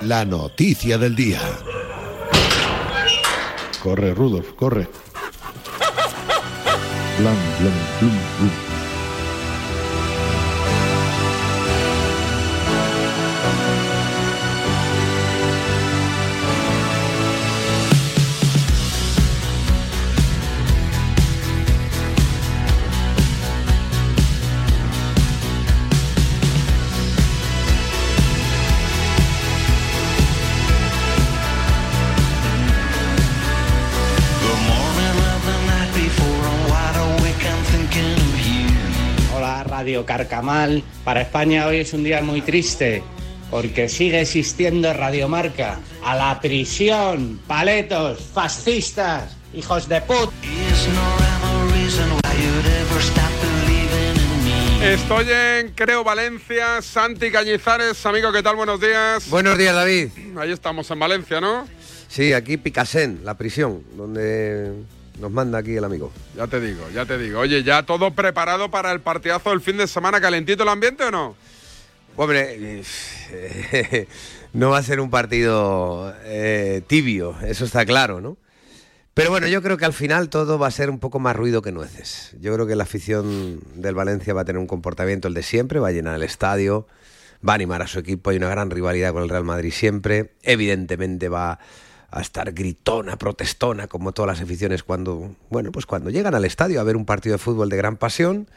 la 0.02 0.26
noticia 0.26 0.98
del 0.98 1.16
día. 1.16 1.40
Corre, 3.86 4.12
Rudolf, 4.14 4.52
corre. 4.56 4.88
Blam, 7.18 7.36
blam, 7.60 7.72
blum, 8.00 8.18
blum. 8.40 8.65
Carcamal. 40.06 40.82
Para 41.04 41.20
España 41.20 41.66
hoy 41.66 41.78
es 41.78 41.92
un 41.92 42.04
día 42.04 42.22
muy 42.22 42.40
triste 42.40 43.02
porque 43.50 43.88
sigue 43.88 44.20
existiendo 44.20 44.92
Radiomarca. 44.92 45.78
A 46.04 46.14
la 46.14 46.40
prisión, 46.40 47.40
paletos, 47.46 48.20
fascistas, 48.32 49.36
hijos 49.52 49.88
de 49.88 50.00
put. 50.00 50.30
Estoy 54.82 55.26
en 55.30 55.72
Creo 55.74 56.04
Valencia, 56.04 56.80
Santi 56.80 57.30
Cañizares, 57.30 58.04
amigo, 58.06 58.30
¿qué 58.30 58.42
tal? 58.42 58.56
Buenos 58.56 58.80
días. 58.80 59.28
Buenos 59.28 59.58
días, 59.58 59.74
David. 59.74 60.10
Ahí 60.38 60.52
estamos 60.52 60.88
en 60.90 60.98
Valencia, 60.98 61.40
¿no? 61.40 61.66
Sí, 62.08 62.32
aquí 62.32 62.56
Picasen, 62.56 63.20
la 63.24 63.36
prisión, 63.36 63.82
donde 63.96 64.72
nos 65.20 65.30
manda 65.30 65.58
aquí 65.58 65.76
el 65.76 65.84
amigo. 65.84 66.12
Ya 66.36 66.46
te 66.46 66.60
digo, 66.60 66.88
ya 66.94 67.06
te 67.06 67.18
digo. 67.18 67.40
Oye, 67.40 67.62
¿ya 67.62 67.84
todo 67.84 68.12
preparado 68.12 68.70
para 68.70 68.92
el 68.92 69.00
partidazo 69.00 69.50
del 69.50 69.60
fin 69.60 69.76
de 69.76 69.86
semana? 69.86 70.20
¿Calentito 70.20 70.62
el 70.62 70.68
ambiente 70.68 71.04
o 71.04 71.10
no? 71.10 71.36
Hombre, 72.16 72.82
eh, 73.30 74.08
no 74.52 74.70
va 74.70 74.78
a 74.78 74.82
ser 74.82 75.00
un 75.00 75.10
partido 75.10 76.14
eh, 76.24 76.82
tibio, 76.86 77.36
eso 77.42 77.64
está 77.64 77.84
claro, 77.84 78.20
¿no? 78.20 78.38
Pero 79.12 79.30
bueno, 79.30 79.46
yo 79.46 79.62
creo 79.62 79.78
que 79.78 79.86
al 79.86 79.94
final 79.94 80.28
todo 80.28 80.58
va 80.58 80.66
a 80.66 80.70
ser 80.70 80.90
un 80.90 80.98
poco 80.98 81.18
más 81.18 81.34
ruido 81.34 81.62
que 81.62 81.72
nueces. 81.72 82.36
Yo 82.38 82.52
creo 82.52 82.66
que 82.66 82.76
la 82.76 82.82
afición 82.82 83.60
del 83.74 83.94
Valencia 83.94 84.34
va 84.34 84.42
a 84.42 84.44
tener 84.44 84.60
un 84.60 84.66
comportamiento 84.66 85.28
el 85.28 85.34
de 85.34 85.42
siempre, 85.42 85.78
va 85.78 85.88
a 85.88 85.92
llenar 85.92 86.16
el 86.16 86.22
estadio, 86.22 86.86
va 87.46 87.52
a 87.52 87.56
animar 87.56 87.80
a 87.80 87.86
su 87.86 87.98
equipo, 87.98 88.30
hay 88.30 88.36
una 88.36 88.50
gran 88.50 88.70
rivalidad 88.70 89.12
con 89.12 89.22
el 89.22 89.30
Real 89.30 89.44
Madrid 89.44 89.72
siempre, 89.72 90.34
evidentemente 90.42 91.30
va 91.30 91.52
a 91.52 91.58
estar 92.20 92.52
gritona, 92.52 93.16
protestona, 93.16 93.86
como 93.86 94.12
todas 94.12 94.38
las 94.38 94.42
aficiones 94.42 94.82
cuando, 94.82 95.34
bueno, 95.50 95.72
pues 95.72 95.86
cuando 95.86 96.10
llegan 96.10 96.34
al 96.34 96.44
estadio 96.44 96.80
a 96.80 96.84
ver 96.84 96.96
un 96.96 97.04
partido 97.04 97.34
de 97.34 97.38
fútbol 97.38 97.68
de 97.68 97.76
gran 97.76 97.96
pasión. 97.96 98.48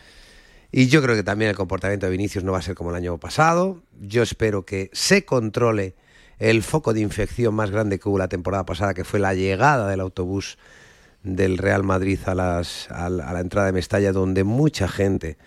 Y 0.72 0.88
yo 0.88 1.01
creo 1.01 1.16
que 1.16 1.24
también 1.24 1.49
el 1.49 1.57
comportamiento 1.57 2.05
de 2.05 2.12
Vinicius 2.12 2.43
no 2.43 2.51
va 2.51 2.60
a 2.60 2.62
ser 2.62 2.76
como 2.76 2.91
el 2.91 2.95
año 2.95 3.18
pasado. 3.18 3.82
Yo 3.99 4.22
espero 4.22 4.66
que 4.66 4.89
se 4.93 5.26
controle 5.26 5.95
el 6.38 6.64
foco 6.64 6.93
de 6.93 7.01
infección 7.01 7.53
más 7.55 7.72
grande 7.72 7.99
que 7.99 8.07
hubo 8.07 8.18
la 8.18 8.28
temporada 8.28 8.66
pasada, 8.66 8.93
que 8.93 9.03
fue 9.03 9.20
la 9.20 9.34
llegada 9.34 9.89
del 9.89 9.99
autobús 9.99 10.57
del 11.24 11.57
Real 11.57 11.84
Madrid 11.84 12.20
a, 12.26 12.36
las, 12.36 12.89
a, 12.91 13.10
la, 13.10 13.30
a 13.30 13.34
la 13.34 13.39
entrada 13.41 13.68
de 13.68 13.74
Mestalla, 13.74 14.12
donde 14.12 14.43
mucha 14.43 14.88
gente 14.88 15.38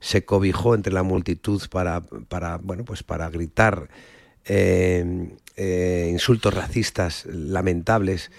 se 0.00 0.24
cobijó 0.24 0.74
entre 0.74 0.92
la 0.92 1.02
multitud 1.02 1.62
para, 1.70 2.00
para 2.00 2.56
bueno, 2.56 2.84
pues 2.84 3.02
para 3.02 3.28
gritar 3.28 3.88
eh, 4.52 5.30
eh, 5.56 6.08
insultos 6.10 6.52
racistas 6.52 7.24
lamentables 7.26 8.32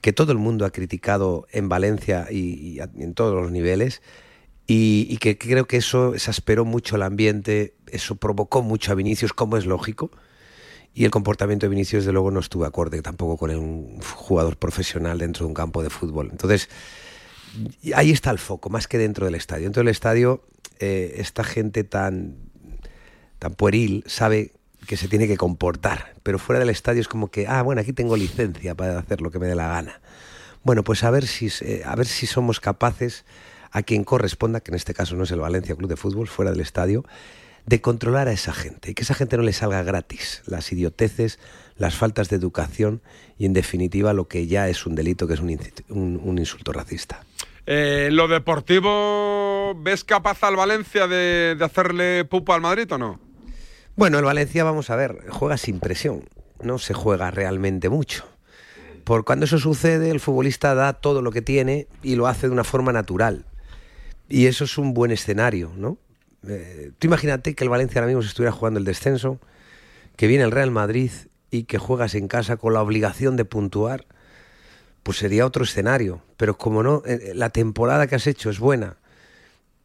que 0.00 0.12
todo 0.12 0.30
el 0.30 0.38
mundo 0.38 0.64
ha 0.64 0.70
criticado 0.70 1.48
en 1.50 1.68
Valencia 1.68 2.28
y, 2.30 2.78
en 2.78 3.14
todos 3.14 3.34
los 3.34 3.50
niveles. 3.50 4.00
Y, 4.68 5.08
y, 5.10 5.16
que 5.16 5.36
creo 5.36 5.66
que 5.66 5.78
eso 5.78 6.14
exasperó 6.14 6.64
mucho 6.64 6.94
el 6.94 7.02
ambiente, 7.02 7.74
eso 7.88 8.14
provocó 8.14 8.62
mucho 8.62 8.92
a 8.92 8.94
Vinicius, 8.94 9.32
como 9.32 9.56
es 9.56 9.66
lógico. 9.66 10.12
Y 10.94 11.04
el 11.04 11.10
comportamiento 11.10 11.66
de 11.66 11.70
Vinicius, 11.70 12.04
desde 12.04 12.12
luego, 12.12 12.30
no 12.30 12.38
estuvo 12.38 12.64
acorde 12.64 13.02
tampoco 13.02 13.36
con 13.36 13.50
un 13.50 14.00
jugador 14.00 14.56
profesional 14.56 15.18
dentro 15.18 15.46
de 15.46 15.48
un 15.48 15.54
campo 15.54 15.82
de 15.82 15.90
fútbol. 15.90 16.28
Entonces, 16.30 16.68
ahí 17.92 18.12
está 18.12 18.30
el 18.30 18.38
foco, 18.38 18.70
más 18.70 18.86
que 18.86 18.98
dentro 18.98 19.26
del 19.26 19.34
estadio. 19.34 19.64
Dentro 19.64 19.80
del 19.80 19.88
estadio, 19.88 20.44
eh, 20.78 21.16
esta 21.16 21.42
gente 21.42 21.82
tan, 21.82 22.36
tan 23.40 23.54
pueril 23.54 24.04
sabe 24.06 24.52
que 24.86 24.96
se 24.96 25.08
tiene 25.08 25.26
que 25.26 25.36
comportar, 25.36 26.14
pero 26.22 26.38
fuera 26.38 26.60
del 26.60 26.70
estadio 26.70 27.00
es 27.00 27.08
como 27.08 27.30
que, 27.30 27.46
ah, 27.46 27.62
bueno, 27.62 27.80
aquí 27.80 27.92
tengo 27.92 28.16
licencia 28.16 28.74
para 28.74 28.98
hacer 28.98 29.20
lo 29.20 29.30
que 29.30 29.38
me 29.38 29.46
dé 29.46 29.54
la 29.54 29.68
gana. 29.68 30.00
Bueno, 30.62 30.82
pues 30.82 31.04
a 31.04 31.10
ver 31.10 31.26
si, 31.26 31.48
eh, 31.60 31.82
a 31.84 31.94
ver 31.94 32.06
si 32.06 32.26
somos 32.26 32.60
capaces, 32.60 33.24
a 33.70 33.82
quien 33.82 34.04
corresponda, 34.04 34.60
que 34.60 34.70
en 34.70 34.76
este 34.76 34.94
caso 34.94 35.16
no 35.16 35.24
es 35.24 35.30
el 35.30 35.40
Valencia 35.40 35.76
Club 35.76 35.88
de 35.88 35.96
Fútbol, 35.96 36.28
fuera 36.28 36.50
del 36.50 36.60
estadio, 36.60 37.04
de 37.66 37.80
controlar 37.80 38.28
a 38.28 38.32
esa 38.32 38.52
gente 38.52 38.92
y 38.92 38.94
que 38.94 39.02
esa 39.02 39.14
gente 39.14 39.36
no 39.36 39.42
le 39.42 39.52
salga 39.52 39.82
gratis 39.82 40.42
las 40.46 40.70
idioteces, 40.72 41.38
las 41.76 41.96
faltas 41.96 42.28
de 42.28 42.36
educación 42.36 43.02
y 43.38 43.44
en 43.44 43.52
definitiva 43.52 44.12
lo 44.12 44.28
que 44.28 44.46
ya 44.46 44.68
es 44.68 44.86
un 44.86 44.94
delito, 44.94 45.26
que 45.26 45.34
es 45.34 45.40
un, 45.40 45.58
un, 45.88 46.20
un 46.22 46.38
insulto 46.38 46.72
racista. 46.72 47.24
Eh, 47.66 48.08
¿Lo 48.12 48.28
deportivo 48.28 49.74
ves 49.76 50.04
capaz 50.04 50.44
al 50.44 50.54
Valencia 50.54 51.08
de, 51.08 51.56
de 51.58 51.64
hacerle 51.64 52.24
pupa 52.24 52.54
al 52.54 52.60
Madrid 52.60 52.90
o 52.92 52.98
no? 52.98 53.25
Bueno, 53.96 54.18
el 54.18 54.26
Valencia, 54.26 54.62
vamos 54.62 54.90
a 54.90 54.96
ver, 54.96 55.24
juega 55.30 55.56
sin 55.56 55.80
presión, 55.80 56.28
no 56.60 56.76
se 56.76 56.92
juega 56.92 57.30
realmente 57.30 57.88
mucho. 57.88 58.26
Por 59.04 59.24
cuando 59.24 59.46
eso 59.46 59.56
sucede, 59.56 60.10
el 60.10 60.20
futbolista 60.20 60.74
da 60.74 60.92
todo 60.92 61.22
lo 61.22 61.32
que 61.32 61.40
tiene 61.40 61.86
y 62.02 62.16
lo 62.16 62.26
hace 62.26 62.46
de 62.46 62.52
una 62.52 62.62
forma 62.62 62.92
natural. 62.92 63.46
Y 64.28 64.48
eso 64.48 64.64
es 64.64 64.76
un 64.76 64.92
buen 64.92 65.12
escenario, 65.12 65.72
¿no? 65.74 65.96
Eh, 66.46 66.90
tú 66.98 67.06
imagínate 67.06 67.54
que 67.54 67.64
el 67.64 67.70
Valencia 67.70 67.98
ahora 67.98 68.08
mismo 68.08 68.20
estuviera 68.20 68.52
jugando 68.52 68.78
el 68.78 68.84
descenso, 68.84 69.40
que 70.16 70.26
viene 70.26 70.44
el 70.44 70.50
Real 70.50 70.70
Madrid 70.70 71.10
y 71.50 71.62
que 71.62 71.78
juegas 71.78 72.14
en 72.14 72.28
casa 72.28 72.58
con 72.58 72.74
la 72.74 72.82
obligación 72.82 73.36
de 73.36 73.46
puntuar, 73.46 74.04
pues 75.04 75.16
sería 75.16 75.46
otro 75.46 75.64
escenario. 75.64 76.20
Pero 76.36 76.58
como 76.58 76.82
no, 76.82 77.02
eh, 77.06 77.32
la 77.34 77.48
temporada 77.48 78.06
que 78.06 78.16
has 78.16 78.26
hecho 78.26 78.50
es 78.50 78.58
buena 78.58 78.98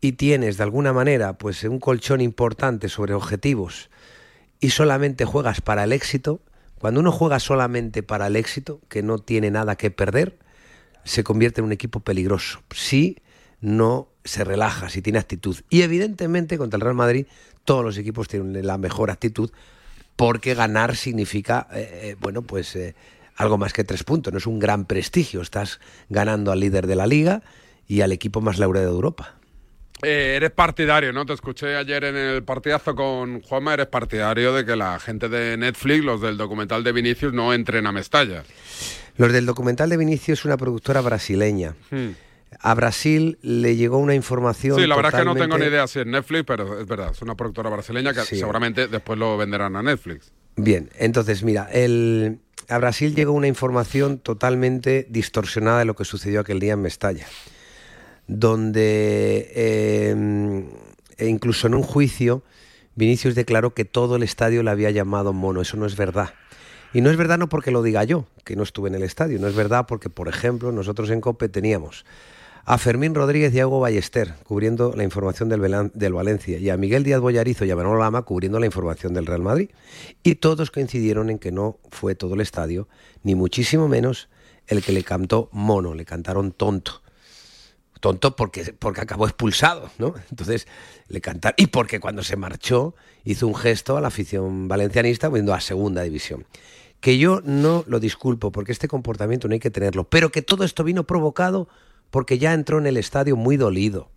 y 0.01 0.13
tienes 0.13 0.57
de 0.57 0.63
alguna 0.63 0.91
manera 0.91 1.37
pues 1.37 1.63
un 1.63 1.79
colchón 1.79 2.19
importante 2.19 2.89
sobre 2.89 3.13
objetivos 3.13 3.89
y 4.61 4.69
solamente 4.69 5.25
juegas 5.25 5.59
para 5.59 5.83
el 5.83 5.91
éxito, 5.91 6.39
cuando 6.79 6.99
uno 6.99 7.11
juega 7.11 7.39
solamente 7.39 8.03
para 8.03 8.27
el 8.27 8.35
éxito, 8.35 8.79
que 8.87 9.03
no 9.03 9.17
tiene 9.19 9.51
nada 9.51 9.75
que 9.75 9.91
perder, 9.91 10.37
se 11.03 11.23
convierte 11.23 11.61
en 11.61 11.65
un 11.65 11.71
equipo 11.71 11.99
peligroso. 11.99 12.61
Si 12.73 13.17
no 13.59 14.07
se 14.23 14.43
relaja, 14.43 14.89
si 14.89 15.01
tiene 15.01 15.19
actitud. 15.19 15.57
Y 15.69 15.81
evidentemente 15.81 16.57
contra 16.57 16.77
el 16.77 16.81
Real 16.81 16.95
Madrid 16.95 17.25
todos 17.65 17.83
los 17.83 17.97
equipos 17.97 18.27
tienen 18.27 18.65
la 18.65 18.77
mejor 18.77 19.11
actitud 19.11 19.51
porque 20.15 20.53
ganar 20.53 20.95
significa, 20.95 21.67
eh, 21.73 22.15
bueno, 22.19 22.43
pues 22.43 22.75
eh, 22.75 22.95
algo 23.35 23.57
más 23.57 23.73
que 23.73 23.83
tres 23.83 24.03
puntos. 24.03 24.31
No 24.31 24.37
es 24.37 24.45
un 24.45 24.59
gran 24.59 24.85
prestigio. 24.85 25.41
Estás 25.41 25.79
ganando 26.09 26.51
al 26.51 26.59
líder 26.59 26.85
de 26.85 26.95
la 26.95 27.07
liga 27.07 27.41
y 27.87 28.01
al 28.01 28.11
equipo 28.11 28.41
más 28.41 28.59
laureado 28.59 28.89
de 28.89 28.95
Europa. 28.95 29.40
Eh, 30.03 30.33
eres 30.35 30.51
partidario, 30.51 31.13
¿no? 31.13 31.25
Te 31.25 31.33
escuché 31.33 31.75
ayer 31.75 32.03
en 32.05 32.15
el 32.15 32.43
partidazo 32.43 32.95
con 32.95 33.41
Juanma, 33.41 33.73
eres 33.75 33.87
partidario 33.87 34.53
de 34.53 34.65
que 34.65 34.75
la 34.75 34.99
gente 34.99 35.29
de 35.29 35.57
Netflix, 35.57 36.03
los 36.03 36.21
del 36.21 36.37
documental 36.37 36.83
de 36.83 36.91
Vinicius, 36.91 37.33
no 37.33 37.53
entren 37.53 37.85
a 37.87 37.91
Mestalla. 37.91 38.43
Los 39.17 39.31
del 39.31 39.45
documental 39.45 39.89
de 39.89 39.97
Vinicius 39.97 40.39
es 40.39 40.45
una 40.45 40.57
productora 40.57 41.01
brasileña. 41.01 41.75
Hmm. 41.91 42.11
a 42.59 42.73
Brasil 42.75 43.37
le 43.41 43.75
llegó 43.77 43.97
una 43.97 44.13
información. 44.13 44.77
Sí, 44.77 44.85
la 44.85 44.95
verdad 44.97 45.13
es 45.13 45.19
que 45.19 45.25
no 45.25 45.35
tengo 45.35 45.57
ni 45.57 45.65
idea 45.67 45.87
si 45.87 45.99
es 46.01 46.05
Netflix, 46.05 46.43
pero 46.45 46.79
es 46.81 46.85
verdad, 46.85 47.11
es 47.11 47.21
una 47.21 47.33
productora 47.35 47.69
brasileña 47.69 48.13
que 48.13 48.21
Sí. 48.21 48.35
seguramente 48.37 48.87
después 48.87 49.17
lo 49.17 49.37
venderán 49.37 49.75
a 49.77 49.81
Netflix. 49.81 50.31
Bien, 50.57 50.89
entonces 50.99 51.43
mira, 51.43 51.69
el, 51.71 52.39
a 52.67 52.77
Brasil 52.77 53.15
llegó 53.15 53.31
una 53.31 53.47
información 53.47 54.19
totalmente 54.19 55.07
distorsionada 55.09 55.79
de 55.79 55.85
lo 55.85 55.95
que 55.95 56.03
sucedió 56.03 56.41
aquel 56.41 56.59
día 56.59 56.73
en 56.73 56.81
Mestalla, 56.81 57.25
donde 58.27 59.51
eh, 59.55 60.65
e 61.17 61.27
incluso 61.27 61.67
en 61.67 61.75
un 61.75 61.83
juicio 61.83 62.43
Vinicius 62.95 63.35
declaró 63.35 63.73
que 63.73 63.85
todo 63.85 64.15
el 64.15 64.23
estadio 64.23 64.63
le 64.63 64.71
había 64.71 64.91
llamado 64.91 65.33
mono. 65.33 65.61
Eso 65.61 65.77
no 65.77 65.85
es 65.85 65.95
verdad. 65.95 66.33
Y 66.93 67.01
no 67.01 67.09
es 67.09 67.17
verdad 67.17 67.37
no 67.37 67.47
porque 67.47 67.71
lo 67.71 67.83
diga 67.83 68.03
yo, 68.03 68.25
que 68.43 68.55
no 68.55 68.63
estuve 68.63 68.89
en 68.89 68.95
el 68.95 69.03
estadio, 69.03 69.39
no 69.39 69.47
es 69.47 69.55
verdad 69.55 69.85
porque, 69.87 70.09
por 70.09 70.27
ejemplo, 70.27 70.73
nosotros 70.73 71.09
en 71.09 71.21
COPE 71.21 71.47
teníamos 71.47 72.05
a 72.65 72.77
Fermín 72.77 73.15
Rodríguez 73.15 73.53
y 73.53 73.59
a 73.59 73.67
Hugo 73.67 73.79
Ballester 73.79 74.35
cubriendo 74.43 74.93
la 74.95 75.03
información 75.03 75.49
del, 75.49 75.91
del 75.93 76.13
Valencia 76.13 76.57
y 76.57 76.69
a 76.69 76.77
Miguel 76.77 77.03
Díaz 77.03 77.21
Boyarizo 77.21 77.65
y 77.65 77.71
a 77.71 77.75
Manolo 77.75 77.97
Lama 77.97 78.23
cubriendo 78.23 78.59
la 78.59 78.65
información 78.65 79.13
del 79.13 79.25
Real 79.25 79.41
Madrid. 79.41 79.69
Y 80.21 80.35
todos 80.35 80.69
coincidieron 80.69 81.29
en 81.29 81.39
que 81.39 81.51
no 81.51 81.79
fue 81.89 82.13
todo 82.13 82.33
el 82.33 82.41
estadio, 82.41 82.87
ni 83.23 83.35
muchísimo 83.35 83.87
menos 83.87 84.29
el 84.67 84.83
que 84.83 84.91
le 84.91 85.03
cantó 85.03 85.49
mono, 85.53 85.95
le 85.95 86.05
cantaron 86.05 86.51
tonto. 86.51 87.00
Tonto 88.01 88.35
porque, 88.35 88.73
porque 88.73 89.01
acabó 89.01 89.27
expulsado, 89.27 89.91
¿no? 89.99 90.15
Entonces 90.31 90.67
le 91.07 91.21
cantaron. 91.21 91.55
Y 91.57 91.67
porque 91.67 91.99
cuando 91.99 92.23
se 92.23 92.35
marchó 92.35 92.95
hizo 93.23 93.47
un 93.47 93.55
gesto 93.55 93.95
a 93.95 94.01
la 94.01 94.07
afición 94.07 94.67
valencianista 94.67 95.29
viendo 95.29 95.53
a 95.53 95.61
segunda 95.61 96.01
división. 96.01 96.45
Que 96.99 97.19
yo 97.19 97.41
no 97.45 97.83
lo 97.87 97.99
disculpo 97.99 98.51
porque 98.51 98.71
este 98.71 98.87
comportamiento 98.87 99.47
no 99.47 99.53
hay 99.53 99.59
que 99.59 99.69
tenerlo, 99.69 100.03
pero 100.09 100.31
que 100.31 100.41
todo 100.41 100.63
esto 100.63 100.83
vino 100.83 101.05
provocado 101.05 101.69
porque 102.09 102.39
ya 102.39 102.53
entró 102.53 102.79
en 102.79 102.87
el 102.87 102.97
estadio 102.97 103.35
muy 103.35 103.55
dolido. 103.55 104.09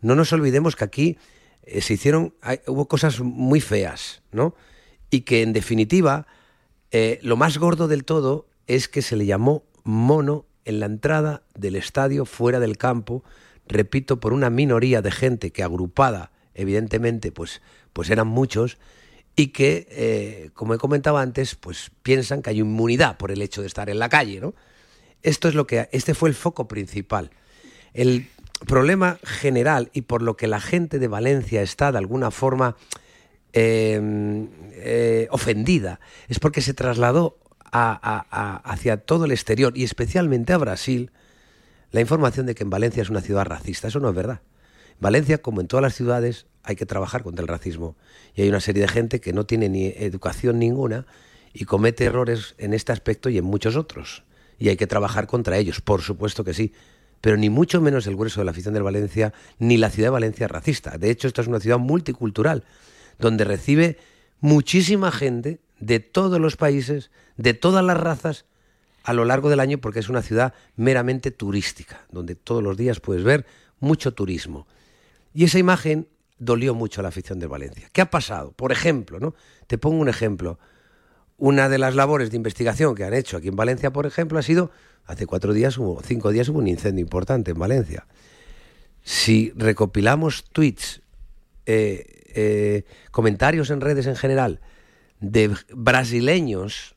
No 0.00 0.16
nos 0.16 0.32
olvidemos 0.32 0.74
que 0.74 0.84
aquí 0.84 1.18
eh, 1.62 1.80
se 1.80 1.94
hicieron, 1.94 2.34
hubo 2.66 2.88
cosas 2.88 3.20
muy 3.20 3.60
feas, 3.60 4.22
¿no? 4.32 4.56
Y 5.08 5.20
que 5.20 5.42
en 5.42 5.52
definitiva, 5.52 6.26
eh, 6.90 7.20
lo 7.22 7.36
más 7.36 7.58
gordo 7.58 7.86
del 7.86 8.04
todo 8.04 8.48
es 8.66 8.88
que 8.88 9.02
se 9.02 9.14
le 9.14 9.24
llamó 9.24 9.64
mono 9.84 10.46
en 10.68 10.80
la 10.80 10.86
entrada 10.86 11.42
del 11.54 11.76
estadio 11.76 12.26
fuera 12.26 12.60
del 12.60 12.76
campo, 12.76 13.24
repito, 13.66 14.20
por 14.20 14.34
una 14.34 14.50
minoría 14.50 15.00
de 15.00 15.10
gente 15.10 15.50
que 15.50 15.62
agrupada, 15.62 16.30
evidentemente, 16.54 17.32
pues, 17.32 17.62
pues 17.94 18.10
eran 18.10 18.28
muchos, 18.28 18.76
y 19.34 19.48
que, 19.48 19.86
eh, 19.90 20.50
como 20.52 20.74
he 20.74 20.78
comentado 20.78 21.16
antes, 21.16 21.54
pues 21.54 21.90
piensan 22.02 22.42
que 22.42 22.50
hay 22.50 22.60
inmunidad 22.60 23.16
por 23.16 23.30
el 23.30 23.40
hecho 23.40 23.62
de 23.62 23.66
estar 23.66 23.88
en 23.88 23.98
la 23.98 24.10
calle, 24.10 24.40
¿no? 24.40 24.54
Esto 25.22 25.48
es 25.48 25.54
lo 25.54 25.66
que, 25.66 25.88
este 25.90 26.12
fue 26.12 26.28
el 26.28 26.34
foco 26.34 26.68
principal. 26.68 27.30
El 27.94 28.28
problema 28.66 29.18
general 29.22 29.88
y 29.94 30.02
por 30.02 30.20
lo 30.20 30.36
que 30.36 30.48
la 30.48 30.60
gente 30.60 30.98
de 30.98 31.08
Valencia 31.08 31.62
está 31.62 31.92
de 31.92 31.98
alguna 31.98 32.30
forma 32.30 32.76
eh, 33.54 34.46
eh, 34.72 35.28
ofendida 35.30 36.00
es 36.28 36.38
porque 36.38 36.60
se 36.60 36.74
trasladó 36.74 37.38
a- 37.72 38.60
hacia 38.64 38.96
todo 38.98 39.24
el 39.24 39.32
exterior 39.32 39.72
y 39.76 39.84
especialmente 39.84 40.52
a 40.52 40.58
Brasil 40.58 41.10
la 41.90 42.00
información 42.00 42.46
de 42.46 42.54
que 42.54 42.64
en 42.64 42.70
Valencia 42.70 43.02
es 43.02 43.10
una 43.10 43.20
ciudad 43.20 43.46
racista. 43.46 43.88
Eso 43.88 44.00
no 44.00 44.08
es 44.10 44.14
verdad. 44.14 44.40
En 44.90 45.00
Valencia, 45.00 45.38
como 45.38 45.60
en 45.60 45.68
todas 45.68 45.82
las 45.82 45.94
ciudades, 45.94 46.46
hay 46.62 46.76
que 46.76 46.86
trabajar 46.86 47.22
contra 47.22 47.42
el 47.42 47.48
racismo. 47.48 47.96
Y 48.34 48.42
hay 48.42 48.48
una 48.48 48.60
serie 48.60 48.82
de 48.82 48.88
gente 48.88 49.20
que 49.20 49.32
no 49.32 49.46
tiene 49.46 49.68
ni 49.68 49.86
educación 49.86 50.58
ninguna 50.58 51.06
y 51.54 51.64
comete 51.64 52.04
errores 52.04 52.54
en 52.58 52.74
este 52.74 52.92
aspecto 52.92 53.30
y 53.30 53.38
en 53.38 53.44
muchos 53.44 53.76
otros. 53.76 54.24
Y 54.58 54.68
hay 54.68 54.76
que 54.76 54.86
trabajar 54.86 55.26
contra 55.26 55.56
ellos, 55.56 55.80
por 55.80 56.02
supuesto 56.02 56.44
que 56.44 56.52
sí. 56.52 56.72
Pero 57.20 57.36
ni 57.36 57.48
mucho 57.48 57.80
menos 57.80 58.06
el 58.06 58.16
grueso 58.16 58.40
de 58.40 58.44
la 58.44 58.50
afición 58.50 58.74
de 58.74 58.80
Valencia, 58.80 59.32
ni 59.58 59.76
la 59.76 59.90
ciudad 59.90 60.08
de 60.08 60.12
Valencia 60.12 60.46
es 60.46 60.52
racista. 60.52 60.98
De 60.98 61.10
hecho, 61.10 61.26
esta 61.26 61.42
es 61.42 61.48
una 61.48 61.58
ciudad 61.60 61.78
multicultural, 61.78 62.64
donde 63.18 63.44
recibe 63.44 63.96
muchísima 64.40 65.10
gente 65.10 65.58
de 65.80 66.00
todos 66.00 66.40
los 66.40 66.56
países, 66.56 67.10
de 67.36 67.54
todas 67.54 67.84
las 67.84 67.98
razas, 67.98 68.44
a 69.04 69.12
lo 69.12 69.24
largo 69.24 69.48
del 69.48 69.60
año 69.60 69.78
porque 69.78 70.00
es 70.00 70.08
una 70.08 70.22
ciudad 70.22 70.52
meramente 70.76 71.30
turística, 71.30 72.04
donde 72.10 72.34
todos 72.34 72.62
los 72.62 72.76
días 72.76 73.00
puedes 73.00 73.24
ver 73.24 73.46
mucho 73.80 74.12
turismo. 74.12 74.66
Y 75.32 75.44
esa 75.44 75.58
imagen 75.58 76.08
dolió 76.38 76.74
mucho 76.74 77.00
a 77.00 77.02
la 77.02 77.08
afición 77.08 77.38
de 77.38 77.46
Valencia. 77.46 77.88
¿Qué 77.92 78.00
ha 78.00 78.10
pasado? 78.10 78.52
Por 78.52 78.72
ejemplo, 78.72 79.18
¿no? 79.18 79.34
Te 79.66 79.78
pongo 79.78 80.00
un 80.00 80.08
ejemplo. 80.08 80.58
Una 81.36 81.68
de 81.68 81.78
las 81.78 81.94
labores 81.94 82.30
de 82.30 82.36
investigación 82.36 82.94
que 82.94 83.04
han 83.04 83.14
hecho 83.14 83.36
aquí 83.36 83.48
en 83.48 83.56
Valencia, 83.56 83.92
por 83.92 84.06
ejemplo, 84.06 84.38
ha 84.38 84.42
sido, 84.42 84.70
hace 85.06 85.26
cuatro 85.26 85.52
días, 85.52 85.78
hubo, 85.78 86.02
cinco 86.02 86.30
días 86.30 86.48
hubo 86.48 86.58
un 86.58 86.68
incendio 86.68 87.02
importante 87.02 87.52
en 87.52 87.58
Valencia. 87.58 88.06
Si 89.04 89.52
recopilamos 89.56 90.44
tweets, 90.52 91.00
eh, 91.66 92.24
eh, 92.34 92.84
comentarios 93.10 93.70
en 93.70 93.80
redes 93.80 94.06
en 94.06 94.16
general 94.16 94.60
de 95.20 95.54
brasileños 95.74 96.94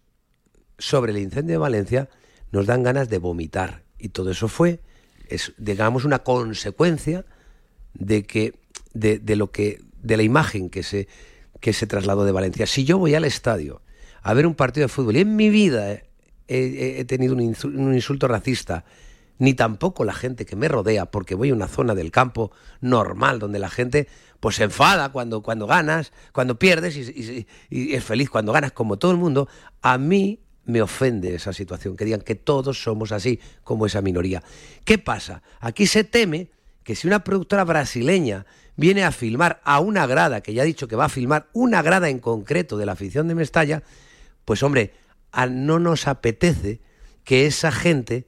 sobre 0.78 1.12
el 1.12 1.20
incendio 1.20 1.54
de 1.54 1.60
Valencia, 1.60 2.10
nos 2.52 2.66
dan 2.66 2.84
ganas 2.84 3.10
de 3.10 3.18
vomitar. 3.18 3.84
Y 3.98 4.10
todo 4.10 4.32
eso 4.32 4.48
fue, 4.48 4.82
es, 5.28 5.54
digamos, 5.58 6.06
una 6.06 6.20
consecuencia 6.20 7.26
de 7.94 8.24
que 8.24 8.54
de, 8.94 9.20
de 9.20 9.36
lo 9.36 9.52
que 9.52 9.82
de 10.02 10.18
la 10.18 10.24
imagen 10.24 10.70
que 10.70 10.84
se 10.84 11.08
que 11.62 11.74
se 11.74 11.88
trasladó 11.88 12.26
de 12.26 12.32
Valencia. 12.32 12.66
Si 12.66 12.84
yo 12.84 12.98
voy 12.98 13.16
al 13.16 13.24
estadio 13.24 13.82
a 14.24 14.34
ver 14.34 14.48
un 14.48 14.56
partido 14.56 14.86
de 14.86 14.88
fútbol 14.90 15.16
y 15.16 15.22
en 15.22 15.36
mi 15.36 15.50
vida 15.50 16.02
he, 16.48 17.06
tenido 17.06 17.34
un 17.34 17.94
insulto 17.94 18.28
racista, 18.28 18.84
ni 19.40 19.54
tampoco 19.54 20.04
la 20.06 20.14
gente 20.14 20.46
que 20.46 20.56
me 20.56 20.68
rodea, 20.68 21.06
porque 21.06 21.36
voy 21.36 21.50
a 21.50 21.54
una 21.54 21.68
zona 21.68 21.96
del 21.96 22.12
campo 22.12 22.52
normal 22.80 23.40
donde 23.40 23.60
la 23.60 23.70
gente 23.70 24.08
pues 24.40 24.56
se 24.56 24.64
enfada 24.64 25.12
cuando, 25.12 25.42
cuando 25.44 25.68
ganas, 25.68 26.12
cuando 26.32 26.58
pierdes 26.58 26.96
y, 26.98 27.48
es 27.70 28.04
feliz 28.04 28.30
cuando 28.30 28.52
ganas, 28.52 28.72
como 28.72 28.98
todo 28.98 29.12
el 29.12 29.18
mundo, 29.18 29.48
a 29.82 29.98
mí 29.98 30.40
me 30.66 30.82
ofende 30.82 31.36
esa 31.36 31.54
situación, 31.54 31.96
que 31.96 32.06
digan 32.06 32.22
que 32.22 32.36
todos 32.36 32.82
somos 32.82 33.12
así 33.12 33.40
como 33.64 33.86
esa 33.86 34.02
minoría. 34.02 34.44
¿Qué 34.86 34.98
pasa? 34.98 35.42
Aquí 35.60 35.86
se 35.88 36.04
teme 36.04 36.50
que 36.84 36.96
si 36.96 37.08
una 37.08 37.24
productora 37.24 37.64
brasileña 37.64 38.46
viene 38.76 39.04
a 39.04 39.12
filmar 39.12 39.62
a 39.64 39.80
una 39.80 40.08
grada, 40.08 40.42
que 40.42 40.54
ya 40.54 40.62
ha 40.64 40.66
dicho 40.66 40.88
que 40.88 40.96
va 40.96 41.06
a 41.06 41.10
filmar 41.10 41.48
una 41.54 41.82
grada 41.82 42.10
en 42.10 42.20
concreto 42.20 42.78
de 42.78 42.86
la 42.86 42.94
afición 42.94 43.28
de 43.28 43.36
Mestalla, 43.36 43.84
pues 44.46 44.64
hombre, 44.64 44.94
a- 45.32 45.46
no 45.46 45.78
nos 45.78 46.08
apetece 46.08 46.82
que 47.24 47.46
esa 47.46 47.72
gente, 47.72 48.28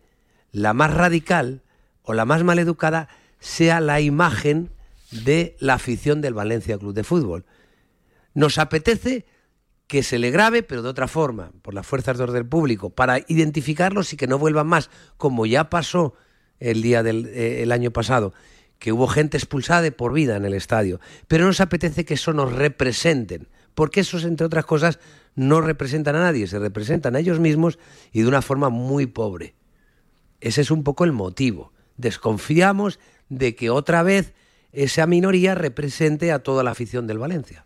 la 0.54 0.74
más 0.74 0.94
radical 0.94 1.64
o 2.04 2.14
la 2.14 2.24
más 2.24 2.44
maleducada, 2.44 3.10
sea 3.40 3.82
la 3.82 4.00
imagen 4.00 4.70
de 5.12 5.58
la 5.60 5.74
afición 5.74 6.22
del 6.22 6.34
Valencia 6.34 6.78
Club 6.78 6.94
de 6.94 7.04
Fútbol. 7.04 7.46
Nos 8.34 8.58
apetece 8.58 9.26
que 9.88 10.02
se 10.04 10.18
le 10.18 10.32
grabe, 10.32 10.64
pero 10.64 10.82
de 10.82 10.90
otra 10.90 11.08
forma, 11.08 11.52
por 11.62 11.74
las 11.74 11.86
fuerzas 11.86 12.18
de 12.18 12.24
orden 12.24 12.48
público, 12.48 12.90
para 12.90 13.20
identificarlos 13.28 14.14
y 14.14 14.18
que 14.18 14.28
no 14.28 14.40
vuelvan 14.40 14.68
más, 14.68 14.90
como 15.18 15.46
ya 15.46 15.70
pasó 15.70 16.14
el 16.60 16.82
día 16.82 17.04
del 17.04 17.28
eh, 17.28 17.64
el 17.64 17.72
año 17.72 17.92
pasado, 17.92 18.34
que 18.80 18.92
hubo 18.92 19.08
gente 19.08 19.38
expulsada 19.38 19.82
de 19.82 19.92
por 19.92 20.14
vida 20.14 20.36
en 20.36 20.46
el 20.46 20.54
estadio. 20.54 21.00
Pero 21.28 21.46
nos 21.46 21.62
apetece 21.62 22.06
que 22.06 22.14
eso 22.16 22.34
nos 22.34 22.54
representen, 22.54 23.48
porque 23.76 24.02
esos, 24.02 24.24
entre 24.24 24.46
otras 24.46 24.66
cosas, 24.66 25.00
no 25.36 25.62
representan 25.62 26.16
a 26.16 26.22
nadie, 26.22 26.48
se 26.48 26.60
representan 26.60 27.16
a 27.16 27.20
ellos 27.20 27.40
mismos 27.40 27.80
y 28.12 28.22
de 28.22 28.28
una 28.28 28.42
forma 28.42 28.70
muy 28.70 29.06
pobre. 29.06 29.56
Ese 30.44 30.62
es 30.62 30.72
un 30.72 30.84
poco 30.84 31.06
el 31.06 31.14
motivo. 31.14 31.72
Desconfiamos 31.98 33.00
de 33.30 33.56
que 33.56 33.70
otra 33.70 34.04
vez 34.04 34.34
esa 34.74 35.08
minoría 35.08 35.56
represente 35.56 36.32
a 36.32 36.40
toda 36.40 36.64
la 36.64 36.72
afición 36.72 37.08
del 37.08 37.18
Valencia. 37.18 37.66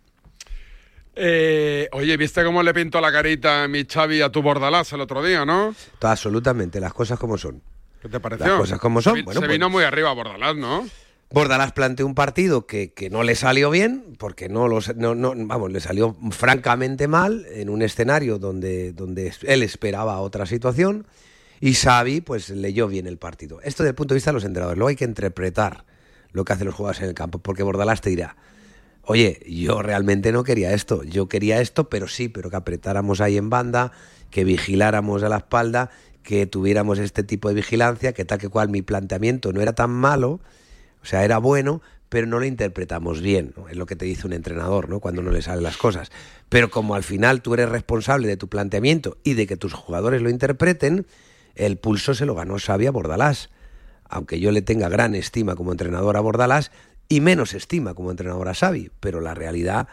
Eh, 1.15 1.89
oye, 1.93 2.15
¿viste 2.17 2.43
cómo 2.43 2.61
le 2.61 2.73
pintó 2.73 3.01
la 3.01 3.11
carita 3.11 3.63
a 3.63 3.67
mi 3.67 3.85
Xavi 3.85 4.21
a 4.21 4.29
tu 4.31 4.43
Bordalás 4.43 4.93
el 4.93 5.01
otro 5.01 5.23
día, 5.23 5.43
no? 5.45 5.73
Absolutamente, 6.01 6.79
las 6.79 6.93
cosas 6.93 7.17
como 7.17 7.37
son. 7.39 7.61
¿Qué 8.01 8.09
te 8.09 8.19
pareció? 8.19 8.45
Las 8.45 8.59
cosas 8.59 8.79
como 8.79 9.01
son. 9.01 9.15
Se, 9.15 9.23
Bueno, 9.23 9.39
se 9.41 9.47
pues- 9.47 9.57
vino 9.57 9.69
muy 9.69 9.83
arriba 9.83 10.13
Bordalás, 10.13 10.55
¿no? 10.55 10.85
Bordalás 11.31 11.71
planteó 11.73 12.05
un 12.05 12.13
partido 12.15 12.67
que, 12.67 12.93
que 12.93 13.09
no 13.09 13.23
le 13.23 13.33
salió 13.35 13.69
bien, 13.71 14.15
porque 14.19 14.47
no, 14.47 14.67
los, 14.67 14.95
no, 14.95 15.15
no- 15.15 15.33
vamos, 15.35 15.71
le 15.71 15.79
salió 15.79 16.15
francamente 16.31 17.07
mal 17.07 17.45
en 17.49 17.69
un 17.69 17.81
escenario 17.81 18.37
donde, 18.37 18.93
donde 18.93 19.33
él 19.41 19.63
esperaba 19.63 20.19
otra 20.21 20.45
situación 20.45 21.07
y 21.59 21.73
Xavi 21.73 22.21
pues 22.21 22.49
leyó 22.49 22.87
bien 22.87 23.07
el 23.07 23.17
partido. 23.17 23.61
Esto 23.61 23.83
desde 23.83 23.91
el 23.91 23.95
punto 23.95 24.13
de 24.13 24.17
vista 24.17 24.31
de 24.31 24.35
los 24.35 24.45
entrenadores, 24.45 24.77
luego 24.77 24.89
hay 24.89 24.95
que 24.95 25.05
interpretar 25.05 25.85
lo 26.31 26.45
que 26.45 26.53
hacen 26.53 26.67
los 26.67 26.75
jugadores 26.75 27.01
en 27.01 27.09
el 27.09 27.15
campo, 27.15 27.39
porque 27.39 27.63
Bordalás 27.63 28.01
te 28.01 28.09
dirá, 28.09 28.35
oye, 29.03 29.39
yo 29.47 29.81
realmente 29.81 30.31
no 30.31 30.43
quería 30.43 30.73
esto, 30.73 31.03
yo 31.03 31.27
quería 31.27 31.61
esto, 31.61 31.89
pero 31.89 32.07
sí, 32.07 32.29
pero 32.29 32.49
que 32.49 32.57
apretáramos 32.57 33.21
ahí 33.21 33.37
en 33.37 33.49
banda, 33.49 33.91
que 34.29 34.43
vigiláramos 34.43 35.23
a 35.23 35.29
la 35.29 35.37
espalda, 35.37 35.89
que 36.23 36.45
tuviéramos 36.45 36.99
este 36.99 37.23
tipo 37.23 37.47
de 37.47 37.55
vigilancia, 37.55 38.13
que 38.13 38.25
tal 38.25 38.37
que 38.37 38.49
cual 38.49 38.69
mi 38.69 38.81
planteamiento 38.81 39.53
no 39.53 39.61
era 39.61 39.73
tan 39.73 39.91
malo, 39.91 40.41
o 41.01 41.05
sea, 41.05 41.23
era 41.23 41.37
bueno, 41.37 41.81
pero 42.09 42.27
no 42.27 42.39
lo 42.39 42.45
interpretamos 42.45 43.21
bien, 43.21 43.53
¿no? 43.55 43.69
es 43.69 43.77
lo 43.77 43.85
que 43.85 43.95
te 43.95 44.05
dice 44.05 44.27
un 44.27 44.33
entrenador, 44.33 44.89
¿no? 44.89 44.99
Cuando 44.99 45.21
no 45.21 45.31
le 45.31 45.41
salen 45.41 45.63
las 45.63 45.77
cosas. 45.77 46.11
Pero 46.49 46.69
como 46.69 46.95
al 46.95 47.03
final 47.03 47.41
tú 47.41 47.53
eres 47.53 47.69
responsable 47.69 48.27
de 48.27 48.37
tu 48.37 48.47
planteamiento 48.47 49.17
y 49.23 49.33
de 49.33 49.47
que 49.47 49.57
tus 49.57 49.73
jugadores 49.73 50.21
lo 50.21 50.29
interpreten, 50.29 51.05
el 51.57 51.77
pulso 51.77 52.13
se 52.13 52.25
lo 52.25 52.35
ganó 52.35 52.57
Xavi 52.59 52.85
a 52.87 52.91
Bordalás. 52.91 53.49
aunque 54.09 54.39
yo 54.39 54.51
le 54.51 54.61
tenga 54.61 54.87
gran 54.87 55.15
estima 55.15 55.55
como 55.55 55.71
entrenador 55.73 56.15
a 56.15 56.21
Bordalás 56.21 56.71
y 57.09 57.19
menos 57.19 57.53
estima 57.53 57.93
como 57.93 58.09
entrenador 58.11 58.47
a 58.47 58.53
Xavi, 58.53 58.89
pero 59.01 59.19
la 59.19 59.33
realidad, 59.33 59.89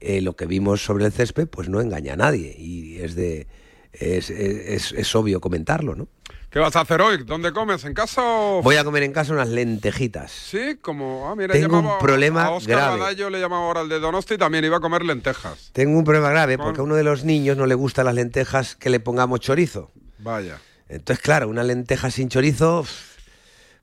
eh, 0.00 0.20
lo 0.20 0.36
que 0.36 0.46
vimos 0.46 0.84
sobre 0.84 1.04
el 1.04 1.12
césped, 1.12 1.48
pues 1.48 1.68
no 1.68 1.80
engaña 1.80 2.12
a 2.12 2.16
nadie 2.16 2.54
y 2.56 2.98
es 3.00 3.16
de 3.16 3.48
es, 3.92 4.28
es- 4.30 4.92
es 4.92 5.14
obvio 5.16 5.40
comentarlo, 5.40 5.94
¿no? 5.96 6.06
¿Qué 6.50 6.58
vas 6.60 6.76
a 6.76 6.82
hacer 6.82 7.00
hoy? 7.00 7.24
¿Dónde 7.24 7.50
comes? 7.52 7.84
¿En 7.84 7.94
casa 7.94 8.20
o...? 8.22 8.62
Voy 8.62 8.76
a 8.76 8.84
comer 8.84 9.02
en 9.04 9.12
casa 9.12 9.32
unas 9.32 9.48
lentejitas. 9.48 10.30
Sí, 10.30 10.76
como... 10.80 11.28
Ah, 11.30 11.34
mira, 11.34 11.52
Tengo 11.54 11.78
un 11.80 11.98
problema 11.98 12.44
a 12.44 12.50
Oscar 12.50 12.76
grave. 12.76 13.00
Badallo 13.00 13.30
le 13.30 13.40
llamaba 13.40 13.64
ahora 13.66 13.80
al 13.80 13.88
de 13.88 13.98
Donosti 13.98 14.34
y 14.34 14.38
también 14.38 14.64
iba 14.64 14.76
a 14.76 14.80
comer 14.80 15.02
lentejas. 15.02 15.70
Tengo 15.72 15.98
un 15.98 16.04
problema 16.04 16.28
grave 16.30 16.56
Con- 16.56 16.66
porque 16.66 16.80
a 16.80 16.84
uno 16.84 16.94
de 16.94 17.04
los 17.04 17.24
niños 17.24 17.56
no 17.56 17.66
le 17.66 17.74
gustan 17.74 18.04
las 18.06 18.14
lentejas 18.14 18.76
que 18.76 18.90
le 18.90 19.00
pongamos 19.00 19.40
chorizo. 19.40 19.90
Vaya. 20.18 20.58
Entonces, 20.88 21.22
claro, 21.22 21.48
una 21.48 21.62
lenteja 21.64 22.10
sin 22.10 22.28
chorizo, 22.28 22.84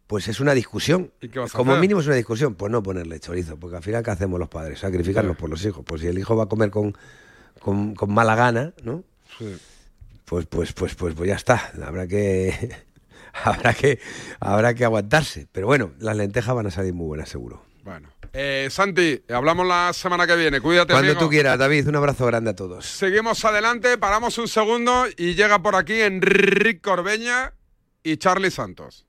pues 0.08 0.28
es 0.28 0.39
una 0.39 0.54
discusión. 0.54 1.12
¿Y 1.22 1.30
qué 1.30 1.39
vas 1.39 1.54
a 1.54 1.58
Como 1.58 1.72
hacer? 1.74 1.82
mínimo 1.82 1.99
es 2.01 2.08
una 2.08 2.16
discusión, 2.16 2.56
pues 2.56 2.72
no 2.72 2.82
ponerle 2.82 3.20
chorizo, 3.20 3.58
porque 3.58 3.78
al 3.78 3.84
final, 3.84 4.04
¿qué 4.04 4.12
hacemos 4.12 4.39
los 4.39 4.49
padres? 4.49 4.80
Sacrificarnos 4.80 5.36
por 5.38 5.49
los 5.49 5.64
hijos. 5.66 5.84
Pues 5.86 6.01
si 6.01 6.08
el 6.08 6.18
hijo 6.18 6.36
va 6.36 6.43
a 6.45 6.47
comer 6.47 6.70
con, 6.72 6.95
con, 7.60 7.93
con 7.95 8.14
mala 8.14 8.36
gana, 8.36 8.74
¿no? 8.84 9.04
Sí. 9.38 9.56
Pues, 10.26 10.45
pues, 10.45 10.72
pues, 10.74 10.95
pues, 10.95 11.14
pues 11.14 11.28
ya 11.28 11.36
está. 11.36 11.72
Habrá 11.86 12.08
que, 12.08 12.70
habrá 13.43 13.74
que, 13.74 13.99
habrá 14.39 14.74
que 14.74 14.86
aguantarse. 14.86 15.47
Pero 15.51 15.68
bueno, 15.68 15.91
las 15.99 16.16
lentejas 16.16 16.56
van 16.56 16.68
a 16.68 16.72
salir 16.72 16.93
muy 16.93 17.08
buenas, 17.08 17.28
seguro. 17.30 17.64
Bueno. 17.84 18.10
Eh, 18.36 18.68
Santi, 18.72 19.24
hablamos 19.30 19.68
la 19.68 19.94
semana 19.94 20.26
que 20.26 20.36
viene. 20.36 20.60
Cuídate, 20.60 20.94
Cuando 20.94 21.12
amigo. 21.12 21.24
tú 21.26 21.30
quieras, 21.30 21.58
David, 21.60 21.88
un 21.88 21.96
abrazo 21.96 22.26
grande 22.26 22.50
a 22.50 22.56
todos. 22.56 22.84
Seguimos 22.86 23.46
adelante, 23.46 23.96
paramos 24.00 24.40
un 24.40 24.48
segundo 24.48 25.06
y 25.18 25.36
llega 25.36 25.62
por 25.62 25.76
aquí 25.76 26.02
Enrique 26.02 26.82
Corbeña 26.82 27.54
y 28.02 28.18
Charlie 28.18 28.50
Santos. 28.50 29.06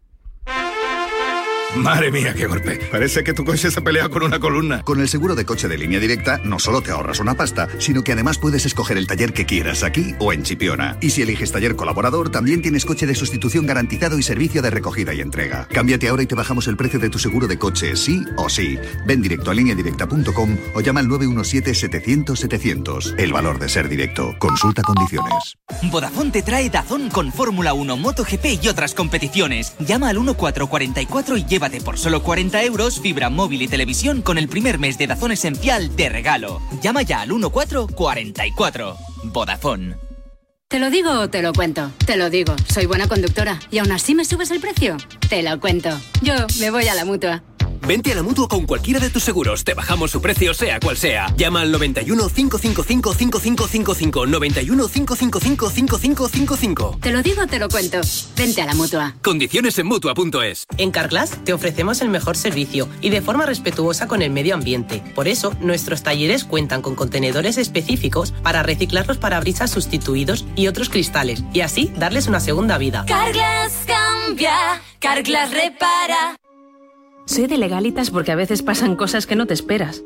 Madre 1.77 2.11
mía, 2.13 2.35
qué 2.35 2.47
golpe. 2.47 2.79
Parece 2.91 3.23
que 3.25 3.35
tu 3.35 3.45
coche 3.45 3.71
se 3.71 3.83
pelea 3.83 4.09
con 4.09 4.23
una 4.23 4.39
columna. 4.39 4.83
Con 4.83 5.01
el 5.01 5.09
seguro 5.09 5.35
de 5.35 5.45
coche 5.45 5.67
de 5.67 5.77
línea 5.77 5.99
directa, 5.99 6.39
no 6.45 6.61
solo 6.61 6.81
te 6.81 6.93
ahorras 6.93 7.19
una 7.19 7.35
pasta, 7.35 7.69
sino 7.79 8.03
que 8.03 8.13
además 8.13 8.39
puedes 8.39 8.65
escoger 8.65 8.97
el 8.97 9.09
taller 9.09 9.33
que 9.33 9.45
quieras 9.45 9.83
aquí 9.83 10.15
o 10.21 10.33
en 10.33 10.45
Chipiona. 10.45 10.97
Y 11.01 11.11
si 11.11 11.23
eliges 11.23 11.51
taller 11.51 11.75
colaborador, 11.75 12.31
también 12.31 12.63
tienes 12.63 12.85
coche 12.85 13.07
de 13.07 13.17
sustitución 13.17 13.67
garantizado 13.67 14.19
y 14.19 14.23
servicio 14.23 14.63
de 14.63 14.71
recogida 14.71 15.15
y 15.15 15.21
entrega. 15.21 15.67
Cámbiate 15.69 16.09
ahora 16.09 16.23
y 16.23 16.27
te 16.27 16.37
bajamos 16.37 16.69
el 16.69 16.77
precio 16.77 17.01
de 17.01 17.11
tu 17.11 17.19
seguro 17.19 17.49
de 17.49 17.59
coche, 17.59 17.97
sí 17.97 18.25
o 18.37 18.49
sí. 18.49 18.79
Ven 19.07 19.21
directo 19.21 19.51
a 19.51 19.55
lineadirecta.com 19.55 20.57
o 20.75 20.81
llama 20.81 21.01
al 21.01 21.09
917-700-700. 21.09 23.17
El 23.19 23.33
valor 23.33 23.59
de 23.59 23.69
ser 23.69 23.89
directo. 23.89 24.37
Consulta 24.39 24.83
condiciones. 24.83 25.59
Vodafone 25.91 26.31
te 26.31 26.43
trae 26.43 26.71
Dazón 26.71 27.11
con 27.11 27.33
Fórmula 27.33 27.75
1, 27.75 27.97
MotoGP 27.97 28.63
y 28.63 28.69
otras 28.69 28.95
competiciones. 28.95 29.75
Llama 29.81 30.11
al 30.11 30.21
1444 30.21 31.37
y 31.37 31.43
llévate 31.65 31.81
por 31.83 31.99
solo 31.99 32.23
40 32.23 32.63
euros 32.65 33.01
fibra 33.01 33.31
móvil 33.31 33.63
y 33.63 33.69
televisión 33.69 34.23
con 34.23 34.37
el 34.39 34.49
primer 34.49 34.79
mes 34.79 34.99
de 34.99 35.07
Dazón 35.07 35.33
Esencial 35.33 35.95
de 35.97 36.09
regalo. 36.09 36.61
Llama 36.83 37.03
ya 37.03 37.23
al 37.23 37.29
1444. 37.29 38.97
Vodafone. 39.25 39.97
¿Te 40.69 40.79
lo 40.79 40.91
digo 40.91 41.11
o 41.13 41.31
te 41.31 41.41
lo 41.41 41.53
cuento? 41.53 41.91
Te 42.05 42.17
lo 42.17 42.31
digo, 42.31 42.55
soy 42.69 42.87
buena 42.87 43.07
conductora. 43.07 43.61
¿Y 43.71 43.79
aún 43.79 43.93
así 43.93 44.15
me 44.15 44.25
subes 44.25 44.51
el 44.51 44.61
precio? 44.61 44.97
Te 45.29 45.43
lo 45.43 45.61
cuento. 45.61 45.91
Yo 46.21 46.35
me 46.59 46.71
voy 46.71 46.89
a 46.89 46.95
la 46.95 47.05
mutua. 47.05 47.43
Vente 47.87 48.13
a 48.13 48.15
la 48.15 48.23
mutua 48.23 48.49
con 48.49 48.65
cualquiera 48.65 48.99
de 48.99 49.11
tus 49.11 49.23
seguros. 49.23 49.63
Te 49.63 49.75
bajamos 49.75 50.11
su 50.11 50.23
precio, 50.23 50.55
sea 50.55 50.81
cual 50.81 50.97
sea. 50.97 51.27
Llama 51.37 51.61
al 51.61 51.71
91 51.71 52.29
555 52.29 53.13
5555. 53.15 54.27
91 54.27 54.89
555 54.89 55.71
5555. 55.71 56.99
Te 57.01 57.13
lo 57.13 57.23
digo 57.23 57.43
o 57.43 57.47
te 57.47 57.59
lo 57.59 57.69
cuento. 57.69 58.01
Vente 58.37 58.63
a 58.63 58.67
la 58.67 58.75
mutua. 58.75 59.15
Condiciones 59.23 59.79
en 59.79 59.87
mutua.es. 59.87 60.65
En 60.79 60.91
Carglass 60.91 61.45
te 61.45 61.53
ofrecemos 61.53 62.01
el 62.01 62.09
mejor 62.09 62.37
servicio 62.37 62.89
y 63.03 63.11
de 63.11 63.21
forma 63.21 63.45
respetuosa 63.45 64.09
con 64.09 64.23
el 64.23 64.31
medio 64.31 64.55
ambiente. 64.55 65.03
Por 65.15 65.29
eso, 65.29 65.53
nuestros 65.61 66.03
talleres 66.03 66.45
cuentan 66.45 66.81
con 66.81 66.95
contenedores 66.95 67.59
específicos 67.59 68.33
para 68.43 68.63
reciclar 68.63 69.07
los 69.07 69.19
parabrisas 69.19 69.71
sustituidos 69.71 70.47
y 70.57 70.69
otros 70.69 70.89
cristales 70.89 71.45
y 71.53 71.61
así 71.61 71.93
darles 71.97 72.29
una 72.29 72.41
segunda 72.41 72.79
vida. 72.79 73.05
Carglass 73.07 73.73
cambia, 73.87 74.81
Carglass 75.01 75.51
repara. 75.51 76.37
Soy 77.27 77.47
de 77.47 77.57
legalitas 77.57 78.11
porque 78.11 78.33
a 78.33 78.37
veces 78.37 78.63
pasan 78.63 78.97
cosas 78.97 79.27
que 79.27 79.37
no 79.37 79.47
te 79.47 79.55
esperas. 79.55 80.03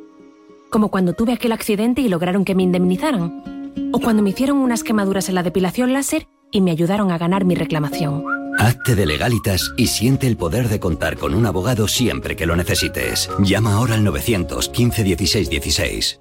Como 0.70 0.90
cuando 0.90 1.14
tuve 1.14 1.32
aquel 1.32 1.52
accidente 1.52 2.00
y 2.00 2.08
lograron 2.08 2.44
que 2.44 2.54
me 2.54 2.62
indemnizaran. 2.62 3.72
O 3.92 4.00
cuando 4.00 4.22
me 4.22 4.30
hicieron 4.30 4.58
unas 4.58 4.84
quemaduras 4.84 5.28
en 5.28 5.34
la 5.34 5.42
depilación 5.42 5.92
láser 5.92 6.28
y 6.52 6.60
me 6.60 6.70
ayudaron 6.70 7.10
a 7.10 7.18
ganar 7.18 7.44
mi 7.44 7.54
reclamación. 7.54 8.24
Hazte 8.58 8.94
de 8.94 9.06
legalitas 9.06 9.72
y 9.76 9.86
siente 9.88 10.26
el 10.26 10.36
poder 10.36 10.68
de 10.68 10.80
contar 10.80 11.16
con 11.16 11.34
un 11.34 11.46
abogado 11.46 11.88
siempre 11.88 12.36
que 12.36 12.46
lo 12.46 12.56
necesites. 12.56 13.30
Llama 13.40 13.74
ahora 13.74 13.94
al 13.94 14.04
915 14.04 15.02
16 15.04 15.50
16. 15.50 16.20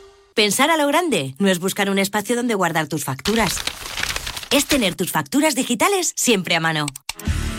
Pensar 0.35 0.71
a 0.71 0.77
lo 0.77 0.87
grande 0.87 1.35
no 1.39 1.49
es 1.49 1.59
buscar 1.59 1.89
un 1.89 1.99
espacio 1.99 2.37
donde 2.37 2.55
guardar 2.55 2.87
tus 2.87 3.03
facturas. 3.03 3.59
Es 4.49 4.65
tener 4.65 4.95
tus 4.95 5.11
facturas 5.11 5.55
digitales 5.55 6.13
siempre 6.15 6.55
a 6.55 6.61
mano. 6.61 6.85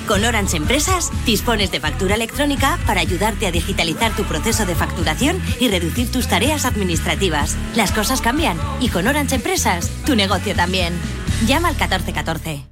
Con 0.08 0.24
Orange 0.24 0.56
Empresas 0.56 1.10
dispones 1.26 1.70
de 1.70 1.80
factura 1.80 2.14
electrónica 2.14 2.78
para 2.86 3.02
ayudarte 3.02 3.46
a 3.46 3.52
digitalizar 3.52 4.16
tu 4.16 4.24
proceso 4.24 4.64
de 4.64 4.74
facturación 4.74 5.40
y 5.60 5.68
reducir 5.68 6.10
tus 6.10 6.28
tareas 6.28 6.64
administrativas. 6.64 7.56
Las 7.76 7.92
cosas 7.92 8.22
cambian 8.22 8.58
y 8.80 8.88
con 8.88 9.06
Orange 9.06 9.36
Empresas 9.36 9.90
tu 10.06 10.16
negocio 10.16 10.54
también. 10.54 10.94
Llama 11.46 11.68
al 11.68 11.74
1414. 11.74 12.64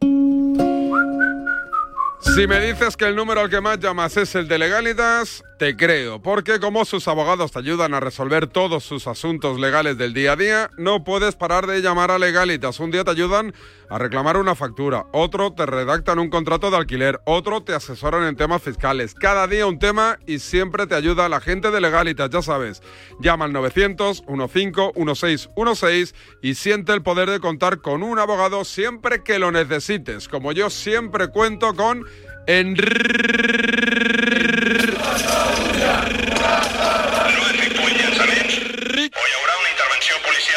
Si 2.35 2.47
me 2.47 2.61
dices 2.61 2.97
que 2.97 3.07
el 3.07 3.17
número 3.17 3.41
al 3.41 3.51
que 3.51 3.61
más 3.61 3.81
llamas 3.81 4.17
es 4.17 4.37
el 4.37 4.47
de 4.47 4.57
Legalitas, 4.59 5.43
te 5.59 5.77
creo, 5.77 6.23
porque 6.23 6.59
como 6.59 6.87
sus 6.87 7.07
abogados 7.07 7.53
te 7.53 7.59
ayudan 7.59 7.93
a 7.93 8.01
resolver 8.01 8.47
todos 8.47 8.83
sus 8.83 9.07
asuntos 9.07 9.61
legales 9.61 9.99
del 9.99 10.15
día 10.15 10.33
a 10.33 10.37
día, 10.37 10.71
no 10.79 11.05
puedes 11.05 11.37
parar 11.37 11.67
de 11.67 11.83
llamar 11.83 12.11
a 12.11 12.19
Legalitas. 12.19 12.81
Un 12.81 12.91
día 12.91 13.05
te 13.05 13.11
ayudan 13.11 13.53
a 13.91 13.99
reclamar 13.99 14.39
una 14.39 14.55
factura, 14.55 15.05
otro 15.13 15.53
te 15.53 15.67
redactan 15.67 16.19
un 16.19 16.31
contrato 16.31 16.71
de 16.71 16.79
alquiler, 16.79 17.21
otro 17.27 17.63
te 17.63 17.75
asesoran 17.75 18.25
en 18.25 18.37
temas 18.37 18.63
fiscales. 18.63 19.13
Cada 19.13 19.47
día 19.49 19.67
un 19.67 19.79
tema 19.79 20.19
y 20.27 20.39
siempre 20.39 20.87
te 20.87 20.95
ayuda 20.95 21.29
la 21.29 21.41
gente 21.41 21.71
de 21.71 21.81
Legalitas, 21.83 22.31
ya 22.31 22.41
sabes. 22.41 22.81
Llama 23.21 23.45
al 23.45 23.53
900 23.53 24.23
15 24.23 24.93
1616 24.97 26.15
y 26.41 26.55
siente 26.55 26.93
el 26.93 27.03
poder 27.03 27.29
de 27.29 27.41
contar 27.41 27.83
con 27.83 28.03
un 28.03 28.19
abogado 28.19 28.65
siempre 28.65 29.23
que 29.23 29.39
lo 29.39 29.53
necesites, 29.53 30.27
como 30.27 30.53
yo 30.53 30.71
siempre 30.71 31.29
cuento 31.29 31.75
con 31.75 32.07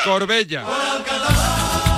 Corbella. 0.03 0.63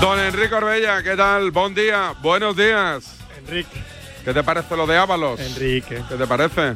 Don 0.02 0.20
Enrique 0.20 0.50
Corbella, 0.50 1.02
¿qué 1.02 1.16
tal? 1.16 1.52
Buen 1.52 1.74
día, 1.74 2.14
buenos 2.22 2.58
días. 2.58 3.16
Enrique. 3.38 3.82
¿Qué 4.26 4.34
te 4.34 4.44
parece 4.44 4.76
lo 4.76 4.86
de 4.86 4.98
Ábalos? 4.98 5.40
Enrique. 5.40 6.04
¿Qué 6.10 6.16
te 6.16 6.28
parece? 6.28 6.76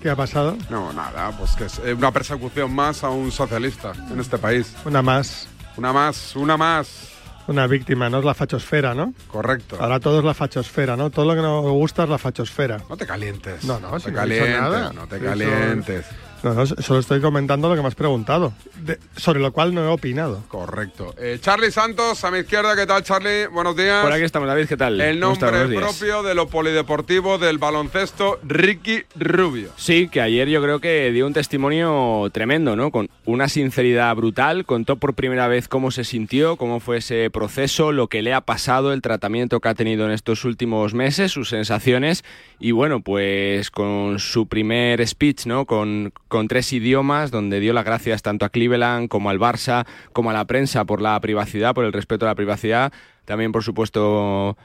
¿Qué 0.00 0.08
ha 0.08 0.16
pasado? 0.16 0.56
No, 0.70 0.94
nada, 0.94 1.32
pues 1.36 1.50
que 1.52 1.64
es 1.64 1.78
una 1.94 2.10
persecución 2.10 2.74
más 2.74 3.04
a 3.04 3.10
un 3.10 3.30
socialista 3.30 3.92
en 4.10 4.18
este 4.18 4.38
país. 4.38 4.74
Una 4.86 5.02
más. 5.02 5.46
Una 5.76 5.92
más, 5.92 6.34
una 6.34 6.56
más. 6.56 7.10
Una 7.46 7.66
víctima, 7.66 8.08
no 8.08 8.18
es 8.18 8.24
la 8.24 8.34
fachosfera, 8.34 8.94
¿no? 8.94 9.12
Correcto. 9.26 9.76
Ahora 9.80 9.98
todo 9.98 10.18
es 10.20 10.24
la 10.24 10.34
fachosfera, 10.34 10.96
¿no? 10.96 11.10
Todo 11.10 11.24
lo 11.24 11.34
que 11.34 11.42
nos 11.42 11.62
gusta 11.64 12.04
es 12.04 12.08
la 12.08 12.18
fachosfera. 12.18 12.80
No 12.88 12.96
te 12.96 13.06
calientes. 13.06 13.64
No, 13.64 13.80
no, 13.80 13.90
no 13.90 13.98
si 13.98 14.06
te 14.06 14.12
no 14.12 14.16
calientes, 14.18 14.60
nada. 14.60 14.92
no 14.92 15.06
te 15.06 15.18
calientes. 15.18 16.06
No, 16.42 16.54
no, 16.54 16.66
solo 16.66 17.00
estoy 17.00 17.20
comentando 17.20 17.68
lo 17.68 17.74
que 17.76 17.82
me 17.82 17.88
has 17.88 17.94
preguntado, 17.94 18.54
de- 18.82 18.98
sobre 19.16 19.40
lo 19.40 19.52
cual 19.52 19.74
no 19.74 19.84
he 19.84 19.88
opinado. 19.88 20.42
Correcto. 20.48 21.14
Eh, 21.18 21.38
Charlie 21.40 21.70
Santos, 21.70 22.24
a 22.24 22.30
mi 22.30 22.38
izquierda, 22.38 22.74
¿qué 22.74 22.86
tal, 22.86 23.02
Charlie? 23.02 23.46
Buenos 23.46 23.76
días. 23.76 24.02
Por 24.02 24.12
aquí 24.12 24.24
estamos, 24.24 24.48
David, 24.48 24.66
¿qué 24.66 24.76
tal? 24.78 24.98
El 25.00 25.20
nombre 25.20 25.66
propio 25.76 26.22
de 26.22 26.34
lo 26.34 26.48
polideportivo 26.48 27.36
del 27.36 27.58
baloncesto, 27.58 28.38
Ricky 28.42 29.02
Rubio. 29.16 29.68
Sí, 29.76 30.08
que 30.08 30.22
ayer 30.22 30.48
yo 30.48 30.62
creo 30.62 30.80
que 30.80 31.10
dio 31.12 31.26
un 31.26 31.34
testimonio 31.34 32.28
tremendo, 32.32 32.74
¿no? 32.74 32.90
Con 32.90 33.10
una 33.26 33.48
sinceridad 33.48 34.14
brutal, 34.16 34.64
contó 34.64 34.96
por 34.96 35.12
primera 35.14 35.46
vez 35.46 35.68
cómo 35.68 35.90
se 35.90 36.04
sintió, 36.04 36.56
cómo 36.56 36.80
fue 36.80 36.98
ese 36.98 37.28
proceso, 37.30 37.92
lo 37.92 38.08
que 38.08 38.22
le 38.22 38.32
ha 38.32 38.40
pasado, 38.40 38.94
el 38.94 39.02
tratamiento 39.02 39.60
que 39.60 39.68
ha 39.68 39.74
tenido 39.74 40.06
en 40.06 40.12
estos 40.12 40.46
últimos 40.46 40.94
meses, 40.94 41.32
sus 41.32 41.50
sensaciones 41.50 42.24
y 42.58 42.72
bueno, 42.72 43.00
pues 43.00 43.70
con 43.70 44.18
su 44.18 44.46
primer 44.46 45.06
speech, 45.06 45.44
¿no? 45.46 45.66
Con, 45.66 46.12
con 46.30 46.48
tres 46.48 46.72
idiomas, 46.72 47.30
donde 47.30 47.60
dio 47.60 47.74
las 47.74 47.84
gracias 47.84 48.22
tanto 48.22 48.46
a 48.46 48.48
Cleveland 48.48 49.08
como 49.08 49.28
al 49.28 49.38
Barça, 49.38 49.84
como 50.12 50.30
a 50.30 50.32
la 50.32 50.46
prensa 50.46 50.86
por 50.86 51.02
la 51.02 51.20
privacidad, 51.20 51.74
por 51.74 51.84
el 51.84 51.92
respeto 51.92 52.24
a 52.24 52.28
la 52.28 52.34
privacidad, 52.36 52.92
también 53.26 53.52
por 53.52 53.64
supuesto 53.64 54.56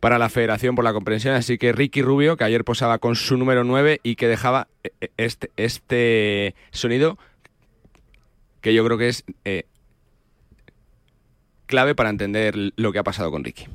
para 0.00 0.18
la 0.18 0.28
federación 0.28 0.74
por 0.74 0.84
la 0.84 0.92
comprensión. 0.92 1.34
Así 1.34 1.58
que 1.58 1.72
Ricky 1.72 2.02
Rubio, 2.02 2.36
que 2.36 2.42
ayer 2.44 2.64
posaba 2.64 2.98
con 2.98 3.14
su 3.14 3.36
número 3.36 3.62
9 3.62 4.00
y 4.02 4.16
que 4.16 4.26
dejaba 4.26 4.66
eh, 4.82 4.90
eh, 5.00 5.10
este, 5.16 5.50
este 5.56 6.54
sonido 6.72 7.16
que 8.60 8.74
yo 8.74 8.84
creo 8.84 8.98
que 8.98 9.08
es 9.08 9.24
eh, 9.44 9.62
clave 11.66 11.94
para 11.94 12.10
entender 12.10 12.54
lo 12.74 12.92
que 12.92 12.98
ha 12.98 13.04
pasado 13.04 13.30
con 13.30 13.44
Ricky. 13.44 13.68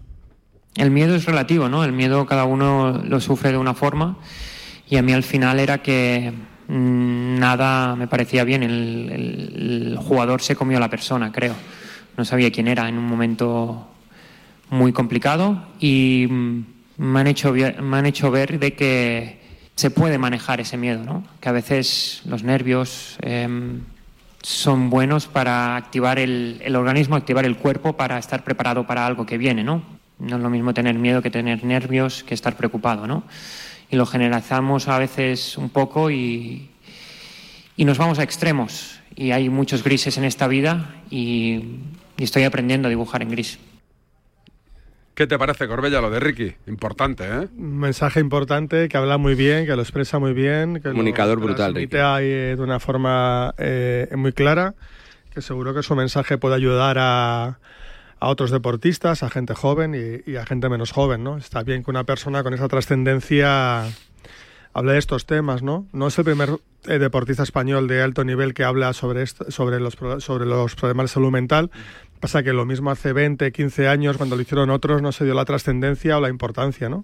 El 0.75 0.91
miedo 0.91 1.15
es 1.15 1.25
relativo, 1.25 1.69
¿no? 1.69 1.85
El 1.85 1.93
miedo 1.93 2.25
cada 2.25 2.43
uno 2.43 3.01
lo 3.05 3.21
sufre 3.21 3.51
de 3.51 3.57
una 3.57 3.73
forma 3.73 4.17
y 4.89 4.97
a 4.97 5.01
mí 5.01 5.13
al 5.13 5.23
final 5.23 5.61
era 5.61 5.81
que 5.81 6.33
nada 6.71 7.95
me 7.95 8.07
parecía 8.07 8.43
bien. 8.43 8.63
El, 8.63 9.09
el- 9.11 9.97
jugador 9.97 10.41
se 10.41 10.55
comió 10.55 10.77
a 10.77 10.79
la 10.79 10.89
persona, 10.89 11.31
creo. 11.31 11.53
No 12.17 12.25
sabía 12.25 12.51
quién 12.51 12.67
era 12.67 12.87
en 12.89 12.97
un 12.97 13.05
momento 13.05 13.87
muy 14.69 14.91
complicado 14.93 15.63
y 15.79 16.27
mm, 16.29 16.59
me 16.97 17.19
han 17.19 17.27
hecho, 17.27 17.53
me 17.53 17.97
han 17.97 18.05
hecho 18.05 18.31
ver 18.31 18.59
de 18.59 18.73
que 18.73 19.39
se 19.75 19.91
puede 19.91 20.17
manejar 20.17 20.59
ese 20.59 20.77
miedo, 20.77 21.03
¿no? 21.03 21.23
Que 21.39 21.49
a 21.49 21.51
veces 21.53 22.21
los 22.25 22.43
nervios 22.43 23.17
em, 23.21 23.81
son 24.41 24.89
buenos 24.89 25.27
para 25.27 25.75
activar 25.75 26.19
el, 26.19 26.61
el 26.63 26.75
organismo, 26.75 27.15
activar 27.15 27.45
el 27.45 27.57
cuerpo 27.57 27.93
para 27.93 28.17
estar 28.17 28.43
preparado 28.43 28.85
para 28.87 29.05
algo 29.05 29.25
que 29.25 29.37
viene, 29.37 29.63
¿no? 29.63 29.83
No 30.19 30.37
es 30.37 30.41
lo 30.41 30.49
mismo 30.49 30.73
tener 30.73 30.95
miedo 30.95 31.21
que 31.21 31.31
tener 31.31 31.63
nervios, 31.63 32.23
que 32.23 32.33
estar 32.33 32.55
preocupado, 32.55 33.07
¿no? 33.07 33.23
Y 33.91 33.97
lo 33.97 34.05
generalizamos 34.05 34.87
a 34.87 34.97
veces 34.97 35.57
un 35.57 35.69
poco 35.69 36.09
y, 36.09 36.71
y 37.75 37.85
nos 37.85 37.97
vamos 37.97 38.19
a 38.19 38.23
extremos. 38.23 38.99
Y 39.15 39.31
hay 39.31 39.49
muchos 39.49 39.83
grises 39.83 40.17
en 40.17 40.23
esta 40.23 40.47
vida 40.47 40.95
y, 41.09 41.79
y 42.17 42.23
estoy 42.23 42.43
aprendiendo 42.43 42.87
a 42.87 42.89
dibujar 42.89 43.21
en 43.21 43.29
gris. 43.29 43.59
¿Qué 45.13 45.27
te 45.27 45.37
parece, 45.37 45.67
Corbella, 45.67 45.99
lo 45.99 46.09
de 46.09 46.19
Ricky? 46.21 46.53
Importante, 46.67 47.25
¿eh? 47.25 47.47
Un 47.57 47.79
mensaje 47.79 48.21
importante 48.21 48.87
que 48.87 48.97
habla 48.97 49.17
muy 49.17 49.35
bien, 49.35 49.65
que 49.65 49.75
lo 49.75 49.81
expresa 49.81 50.19
muy 50.19 50.33
bien, 50.33 50.75
que 50.75 50.87
lo 50.87 50.93
Comunicador 50.93 51.39
brutal, 51.39 51.73
transmite 51.73 52.01
ahí, 52.01 52.25
eh, 52.25 52.55
de 52.55 52.63
una 52.63 52.79
forma 52.79 53.53
eh, 53.57 54.07
muy 54.15 54.31
clara, 54.31 54.73
que 55.33 55.41
seguro 55.41 55.73
que 55.73 55.83
su 55.83 55.95
mensaje 55.95 56.37
puede 56.37 56.55
ayudar 56.55 56.97
a, 56.97 57.59
a 58.21 58.29
otros 58.29 58.51
deportistas, 58.51 59.23
a 59.23 59.29
gente 59.29 59.53
joven 59.55 60.21
y, 60.25 60.35
a 60.37 60.45
gente 60.45 60.69
menos 60.69 60.91
joven, 60.91 61.23
¿no? 61.23 61.37
Está 61.37 61.63
bien 61.63 61.83
que 61.83 61.89
una 61.91 62.03
persona 62.05 62.43
con 62.43 62.53
esa 62.53 62.67
trascendencia 62.67 63.83
hable 64.73 64.93
de 64.93 64.99
estos 64.99 65.25
temas, 65.25 65.63
¿no? 65.63 65.87
No 65.91 66.07
es 66.07 66.17
el 66.19 66.23
primer 66.25 66.51
eh, 66.87 66.99
deportista 66.99 67.43
español 67.43 67.87
de 67.87 68.01
alto 68.01 68.23
nivel 68.23 68.53
que 68.53 68.63
habla 68.63 68.93
sobre, 68.93 69.23
esto, 69.23 69.49
sobre, 69.51 69.79
los, 69.79 69.97
sobre 70.19 70.45
los 70.45 70.75
problemas 70.75 71.05
de 71.09 71.13
salud 71.15 71.31
mental. 71.31 71.71
Pasa 72.19 72.43
que 72.43 72.53
lo 72.53 72.63
mismo 72.65 72.91
hace 72.91 73.11
20, 73.11 73.51
15 73.51 73.87
años, 73.87 74.17
cuando 74.17 74.35
lo 74.35 74.41
hicieron 74.43 74.69
otros, 74.69 75.01
no 75.01 75.11
se 75.11 75.25
dio 75.25 75.33
la 75.33 75.43
trascendencia 75.45 76.17
o 76.17 76.21
la 76.21 76.29
importancia, 76.29 76.87
¿no? 76.89 77.03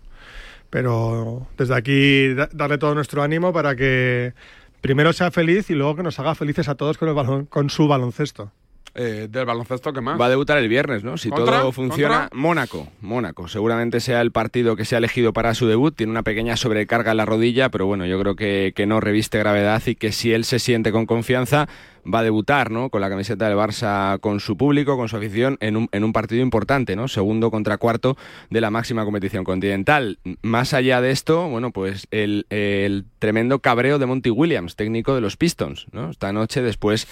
Pero 0.69 1.47
desde 1.57 1.75
aquí 1.75 2.33
da- 2.35 2.49
darle 2.53 2.77
todo 2.77 2.93
nuestro 2.93 3.23
ánimo 3.23 3.51
para 3.53 3.75
que 3.75 4.33
primero 4.81 5.11
sea 5.13 5.31
feliz 5.31 5.69
y 5.71 5.73
luego 5.73 5.95
que 5.95 6.03
nos 6.03 6.19
haga 6.19 6.35
felices 6.35 6.67
a 6.69 6.75
todos 6.75 6.97
con, 6.99 7.09
el 7.09 7.15
balon- 7.15 7.49
con 7.49 7.69
su 7.71 7.87
baloncesto. 7.87 8.51
Eh, 8.99 9.27
del 9.29 9.45
baloncesto, 9.45 9.93
¿qué 9.93 10.01
más? 10.01 10.19
Va 10.19 10.25
a 10.25 10.29
debutar 10.29 10.57
el 10.57 10.67
viernes, 10.67 11.03
¿no? 11.03 11.17
Si 11.17 11.29
¿Contra? 11.29 11.59
todo 11.59 11.71
funciona. 11.71 12.21
¿Contra? 12.21 12.37
Mónaco, 12.37 12.87
Mónaco. 12.99 13.47
Seguramente 13.47 13.99
sea 13.99 14.21
el 14.21 14.31
partido 14.31 14.75
que 14.75 14.85
se 14.85 14.95
ha 14.95 14.97
elegido 14.97 15.33
para 15.33 15.53
su 15.53 15.67
debut. 15.67 15.95
Tiene 15.95 16.09
una 16.09 16.23
pequeña 16.23 16.57
sobrecarga 16.57 17.11
en 17.11 17.17
la 17.17 17.25
rodilla, 17.25 17.69
pero 17.69 17.85
bueno, 17.85 18.07
yo 18.07 18.19
creo 18.19 18.35
que, 18.35 18.73
que 18.75 18.87
no 18.87 18.99
reviste 18.99 19.37
gravedad 19.37 19.83
y 19.85 19.93
que 19.93 20.11
si 20.11 20.33
él 20.33 20.45
se 20.45 20.57
siente 20.57 20.91
con 20.91 21.05
confianza, 21.05 21.69
va 22.11 22.19
a 22.19 22.23
debutar, 22.23 22.71
¿no? 22.71 22.89
Con 22.89 23.01
la 23.01 23.09
camiseta 23.09 23.47
del 23.47 23.57
Barça, 23.57 24.19
con 24.19 24.39
su 24.39 24.57
público, 24.57 24.97
con 24.97 25.09
su 25.09 25.17
afición, 25.17 25.57
en 25.59 25.77
un, 25.77 25.89
en 25.91 26.03
un 26.03 26.11
partido 26.13 26.41
importante, 26.41 26.95
¿no? 26.95 27.07
Segundo 27.07 27.51
contra 27.51 27.77
cuarto 27.77 28.17
de 28.49 28.61
la 28.61 28.71
máxima 28.71 29.03
competición 29.03 29.43
continental. 29.43 30.17
Más 30.41 30.73
allá 30.73 31.01
de 31.01 31.11
esto, 31.11 31.47
bueno, 31.49 31.71
pues 31.71 32.07
el, 32.09 32.47
el 32.49 33.05
tremendo 33.19 33.59
cabreo 33.59 33.99
de 33.99 34.07
Monty 34.07 34.31
Williams, 34.31 34.75
técnico 34.75 35.13
de 35.13 35.21
los 35.21 35.37
Pistons, 35.37 35.85
¿no? 35.91 36.09
Esta 36.09 36.33
noche 36.33 36.63
después 36.63 37.07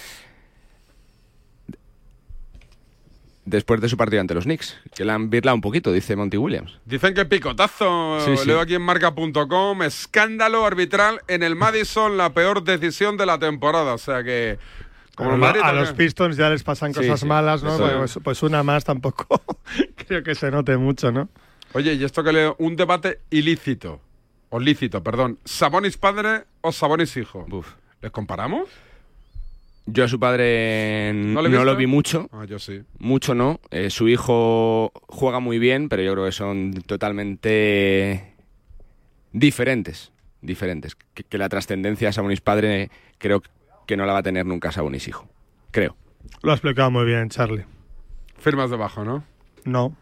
después 3.46 3.80
de 3.80 3.88
su 3.88 3.96
partido 3.96 4.20
ante 4.20 4.34
los 4.34 4.44
Knicks, 4.44 4.76
que 4.94 5.04
le 5.04 5.12
han 5.12 5.30
birlado 5.30 5.54
un 5.54 5.60
poquito, 5.62 5.90
dice 5.92 6.14
Monty 6.16 6.36
Williams. 6.36 6.78
Dicen 6.84 7.14
que 7.14 7.24
picotazo, 7.24 8.20
Sí, 8.20 8.36
sí. 8.36 8.46
leo 8.46 8.60
aquí 8.60 8.74
en 8.74 8.82
marca.com, 8.82 9.82
escándalo 9.82 10.66
arbitral 10.66 11.20
en 11.28 11.42
el 11.42 11.56
Madison, 11.56 12.16
la 12.18 12.34
peor 12.34 12.62
decisión 12.64 13.16
de 13.16 13.24
la 13.26 13.38
temporada. 13.38 13.94
O 13.94 13.98
sea 13.98 14.22
que... 14.22 14.58
Como 15.14 15.34
Madrid, 15.38 15.62
a 15.64 15.70
¿o 15.70 15.72
los? 15.72 15.92
Pistons 15.94 16.36
ya 16.36 16.50
les 16.50 16.62
pasan 16.62 16.92
Sí, 16.92 17.00
cosas 17.00 17.20
sí, 17.20 17.26
malas, 17.26 17.62
¿no? 17.62 17.78
Pues, 17.78 18.16
es. 18.16 18.22
pues 18.22 18.42
una 18.42 18.62
más 18.62 18.84
tampoco 18.84 19.40
creo 20.06 20.22
que 20.22 20.34
se 20.34 20.50
note 20.50 20.76
mucho, 20.76 21.10
¿no? 21.10 21.30
Oye, 21.72 21.94
y 21.94 22.04
esto 22.04 22.22
que 22.22 22.32
leo, 22.34 22.54
un 22.58 22.76
debate 22.76 23.20
ilícito, 23.30 24.00
o 24.50 24.60
lícito, 24.60 25.02
perdón, 25.02 25.38
¿Sabonis 25.46 25.96
padre 25.96 26.44
o 26.60 26.70
Sabonis 26.70 27.16
hijo? 27.16 27.46
¿Les 28.02 28.10
comparamos? 28.10 28.68
Yo 29.86 30.04
a 30.04 30.08
su 30.08 30.18
padre 30.18 31.12
¿No 31.14 31.42
lo 31.42 31.76
vi 31.76 31.86
mucho. 31.86 32.28
Ah, 32.32 32.44
yo 32.44 32.58
sí. 32.58 32.82
Mucho 32.98 33.34
no. 33.34 33.60
Eh, 33.70 33.90
su 33.90 34.08
hijo 34.08 34.92
juega 35.06 35.38
muy 35.38 35.58
bien, 35.58 35.88
pero 35.88 36.02
yo 36.02 36.12
creo 36.12 36.24
que 36.26 36.32
son 36.32 36.72
totalmente 36.86 38.34
diferentes. 39.32 40.12
Diferentes. 40.42 40.96
Que, 40.96 41.22
que 41.22 41.38
la 41.38 41.48
trascendencia 41.48 42.08
de 42.08 42.12
Sabonis 42.12 42.40
padre 42.40 42.90
creo 43.18 43.42
que 43.86 43.96
no 43.96 44.06
la 44.06 44.12
va 44.12 44.18
a 44.18 44.22
tener 44.24 44.44
nunca 44.44 44.72
Sabonis 44.72 45.06
hijo. 45.06 45.28
Creo. 45.70 45.96
Lo 46.42 46.50
ha 46.50 46.54
explicado 46.54 46.90
muy 46.90 47.04
bien, 47.04 47.28
Charlie. 47.28 47.64
Firmas 48.38 48.70
debajo, 48.70 49.04
¿no? 49.04 49.24
No. 49.64 49.96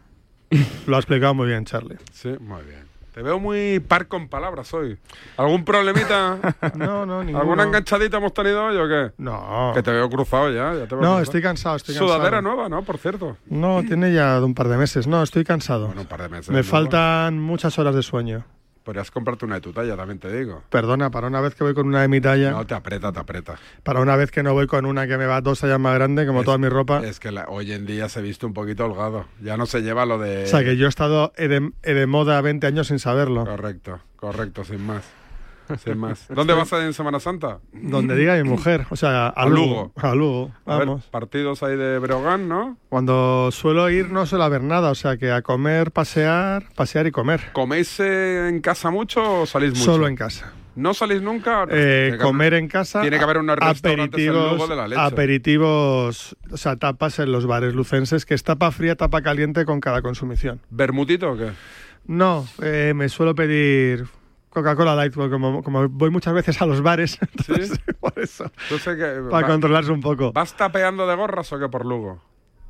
Lo 0.87 0.95
ha 0.95 0.99
explicado 0.99 1.33
muy 1.33 1.47
bien, 1.47 1.65
Charlie. 1.65 1.97
Sí, 2.11 2.29
muy 2.39 2.63
bien. 2.63 2.84
Te 3.15 3.21
veo 3.21 3.39
muy 3.39 3.79
par 3.79 4.09
con 4.09 4.27
palabras 4.27 4.73
hoy. 4.73 4.97
¿Algún 5.37 5.63
problemita? 5.63 6.37
No, 6.75 7.05
no, 7.05 7.23
ninguno. 7.23 7.39
¿Alguna 7.39 7.63
enganchadita 7.63 8.17
hemos 8.17 8.33
tenido 8.33 8.65
hoy 8.65 8.75
o 8.75 8.87
qué? 8.89 9.13
No. 9.19 9.71
Que 9.73 9.81
te 9.81 9.89
veo 9.91 10.09
cruzado 10.09 10.49
ya. 10.51 10.73
ya 10.73 10.85
te 10.85 10.95
veo 10.95 10.97
No, 10.97 10.99
cruzado. 10.99 11.21
estoy 11.21 11.41
cansado, 11.41 11.75
estoy 11.77 11.95
Sudadera 11.95 12.31
cansado. 12.31 12.41
nueva, 12.41 12.67
¿no? 12.67 12.83
Por 12.83 12.97
cierto. 12.97 13.37
No, 13.45 13.81
tiene 13.83 14.13
ya 14.13 14.43
un 14.43 14.53
par 14.53 14.67
de 14.67 14.75
meses. 14.75 15.07
No, 15.07 15.23
estoy 15.23 15.45
cansado. 15.45 15.93
un 15.97 16.05
par 16.07 16.23
de 16.23 16.27
meses, 16.27 16.49
Me 16.49 16.57
¿no? 16.57 16.63
faltan 16.65 17.39
muchas 17.39 17.79
horas 17.79 17.95
de 17.95 18.03
sueño. 18.03 18.43
Podrías 18.85 19.09
comprarte 19.09 19.45
una 19.45 19.55
de 19.55 19.61
tu 19.61 19.73
talla, 19.73 19.97
también 19.97 20.19
te 20.19 20.31
digo. 20.31 20.61
Perdona, 20.69 21.09
para 21.09 21.25
una 21.27 21.41
vez 21.41 21.55
que 21.55 21.63
voy 21.63 21.73
con 21.73 21.87
una 21.87 22.01
de 22.03 22.07
mi 22.07 22.21
talla, 22.21 22.51
No, 22.51 22.65
te 22.67 22.75
aprieta, 22.75 23.11
te 23.11 23.19
aprieta. 23.19 23.55
para 23.83 23.99
una 23.99 24.15
vez 24.15 24.29
que 24.29 24.43
no 24.43 24.53
voy 24.53 24.67
con 24.67 24.85
una 24.85 25.07
que 25.07 25.17
me 25.17 25.25
va 25.25 25.41
dos 25.41 25.59
tallas 25.59 25.79
más 25.79 25.95
grande, 25.95 26.27
como 26.27 26.41
Es- 26.41 26.45
toda 26.45 26.59
mi 26.59 26.69
ropa. 26.69 27.01
Es 27.03 27.19
que 27.19 27.31
la- 27.31 27.45
hoy 27.49 27.71
en 27.71 27.87
día 27.87 28.07
se 28.09 28.21
viste 28.21 28.45
un 28.45 28.53
poquito 28.53 28.85
holgado. 28.85 29.25
Ya 29.41 29.57
no 29.57 29.65
se 29.65 29.81
lleva 29.81 30.05
lo 30.05 30.19
de... 30.19 30.43
O 30.43 30.47
sea, 30.47 30.63
que 30.63 30.77
yo 30.77 30.85
he 30.85 30.89
estado 30.89 31.33
eh, 31.35 31.47
de, 31.47 31.71
eh, 31.81 31.93
de 31.95 32.05
moda 32.05 32.39
20 32.41 32.67
años 32.67 32.87
sin 32.87 32.99
saberlo. 32.99 33.43
Correcto, 33.43 33.99
correcto, 34.17 34.63
sin 34.63 34.85
más. 34.85 35.03
Sin 35.83 35.97
más. 35.97 36.27
¿Dónde 36.33 36.53
vas 36.53 36.71
en 36.73 36.93
Semana 36.93 37.19
Santa? 37.19 37.59
Donde 37.73 38.15
diga 38.15 38.35
mi 38.35 38.43
mujer, 38.43 38.85
o 38.89 38.95
sea, 38.95 39.27
a, 39.27 39.29
A 39.29 39.45
Lugo. 39.47 39.55
Lugo. 39.55 39.93
A 39.95 40.15
Lugo, 40.15 40.51
A 40.65 40.77
ver, 40.77 40.87
vamos. 40.87 41.05
partidos 41.05 41.63
ahí 41.63 41.75
de 41.75 41.99
Breogán, 41.99 42.47
¿no? 42.47 42.77
Cuando 42.89 43.49
suelo 43.51 43.89
ir 43.89 44.09
no 44.11 44.25
suelo 44.25 44.49
ver 44.49 44.63
nada, 44.63 44.91
o 44.91 44.95
sea, 44.95 45.17
que 45.17 45.31
a 45.31 45.41
comer, 45.41 45.91
pasear, 45.91 46.65
pasear 46.75 47.07
y 47.07 47.11
comer. 47.11 47.41
¿Coméis 47.53 47.99
eh, 47.99 48.49
en 48.49 48.61
casa 48.61 48.91
mucho 48.91 49.41
o 49.41 49.45
salís 49.45 49.71
mucho? 49.71 49.83
Solo 49.83 50.07
en 50.07 50.15
casa. 50.15 50.53
¿No 50.75 50.93
salís 50.93 51.21
nunca? 51.21 51.65
Eh, 51.69 52.17
comer 52.21 52.53
haber- 52.53 52.63
en 52.63 52.67
casa. 52.67 52.99
Tiene 52.99 53.17
que 53.17 53.23
haber 53.23 53.37
unos 53.37 53.57
aperitivos, 53.61 54.67
de 54.67 54.75
la 54.75 54.87
leche. 54.89 55.01
aperitivos, 55.01 56.35
o 56.51 56.57
sea, 56.57 56.75
tapas 56.75 57.19
en 57.19 57.31
los 57.31 57.45
bares 57.45 57.73
lucenses, 57.73 58.25
que 58.25 58.33
es 58.33 58.43
tapa 58.43 58.71
fría, 58.71 58.95
tapa 58.95 59.21
caliente 59.21 59.63
con 59.63 59.79
cada 59.79 60.01
consumición. 60.01 60.59
¿Bermutito 60.69 61.31
o 61.31 61.37
qué? 61.37 61.51
No, 62.07 62.45
eh, 62.61 62.91
me 62.95 63.07
suelo 63.09 63.33
pedir 63.35 64.05
Coca-Cola 64.55 64.95
Light, 64.95 65.13
porque 65.13 65.29
como, 65.31 65.61
como 65.61 65.87
voy 65.89 66.09
muchas 66.09 66.33
veces 66.33 66.59
a 66.61 66.65
los 66.65 66.81
bares, 66.81 67.19
entonces, 67.37 67.79
por 67.99 68.13
eso, 68.17 68.49
que, 68.69 69.21
para 69.29 69.45
va- 69.45 69.47
controlarse 69.47 69.91
un 69.91 70.01
poco. 70.01 70.31
¿Vas 70.33 70.55
tapeando 70.57 71.05
de 71.05 71.15
gorras 71.15 71.51
o 71.53 71.59
qué 71.59 71.69
por 71.69 71.85
Lugo? 71.85 72.21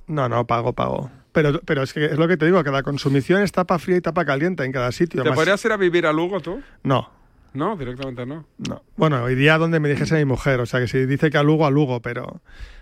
No, 0.07 0.27
no, 0.27 0.45
pago, 0.45 0.73
pago. 0.73 1.09
Pero, 1.31 1.61
pero 1.65 1.83
es 1.83 1.93
que 1.93 2.05
es 2.05 2.17
lo 2.17 2.27
que 2.27 2.37
te 2.37 2.45
digo, 2.45 2.63
cada 2.63 2.83
consumición 2.83 3.41
es 3.41 3.51
tapa 3.51 3.79
fría 3.79 3.97
y 3.97 4.01
tapa 4.01 4.25
caliente 4.25 4.63
en 4.65 4.71
cada 4.71 4.91
sitio. 4.91 5.23
¿Te 5.23 5.29
más- 5.29 5.35
podrías 5.37 5.63
ir 5.65 5.71
a 5.71 5.77
vivir 5.77 6.05
a 6.05 6.11
Lugo 6.13 6.39
tú? 6.41 6.61
No, 6.83 7.09
No, 7.53 7.75
directamente 7.77 8.25
no. 8.25 8.45
No. 8.67 8.81
Bueno, 8.97 9.29
iría 9.29 9.57
donde 9.57 9.79
me 9.79 9.87
dijese 9.89 10.15
mi 10.17 10.25
mujer, 10.25 10.59
o 10.59 10.65
sea 10.65 10.79
que 10.81 10.87
si 10.89 11.05
dice 11.05 11.29
que 11.29 11.37
a 11.37 11.43
Lugo, 11.43 11.65
a 11.65 11.71
Lugo, 11.71 12.01
pero 12.01 12.41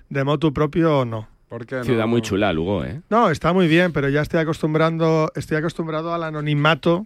de 0.10 0.24
motu 0.24 0.52
propio 0.54 1.06
no. 1.06 1.28
¿Por 1.50 1.66
qué 1.68 1.76
no? 1.78 1.84
Ciudad 1.84 2.08
muy 2.08 2.22
chula, 2.24 2.52
Lugo, 2.54 2.84
¿eh? 2.84 3.02
No, 3.12 3.30
está 3.30 3.54
muy 3.54 3.68
bien, 3.68 3.94
pero 3.94 4.10
ya 4.10 4.22
estoy 4.22 4.40
acostumbrando, 4.40 5.32
estoy 5.36 5.58
acostumbrado 5.58 6.12
al 6.14 6.24
anonimato, 6.24 7.06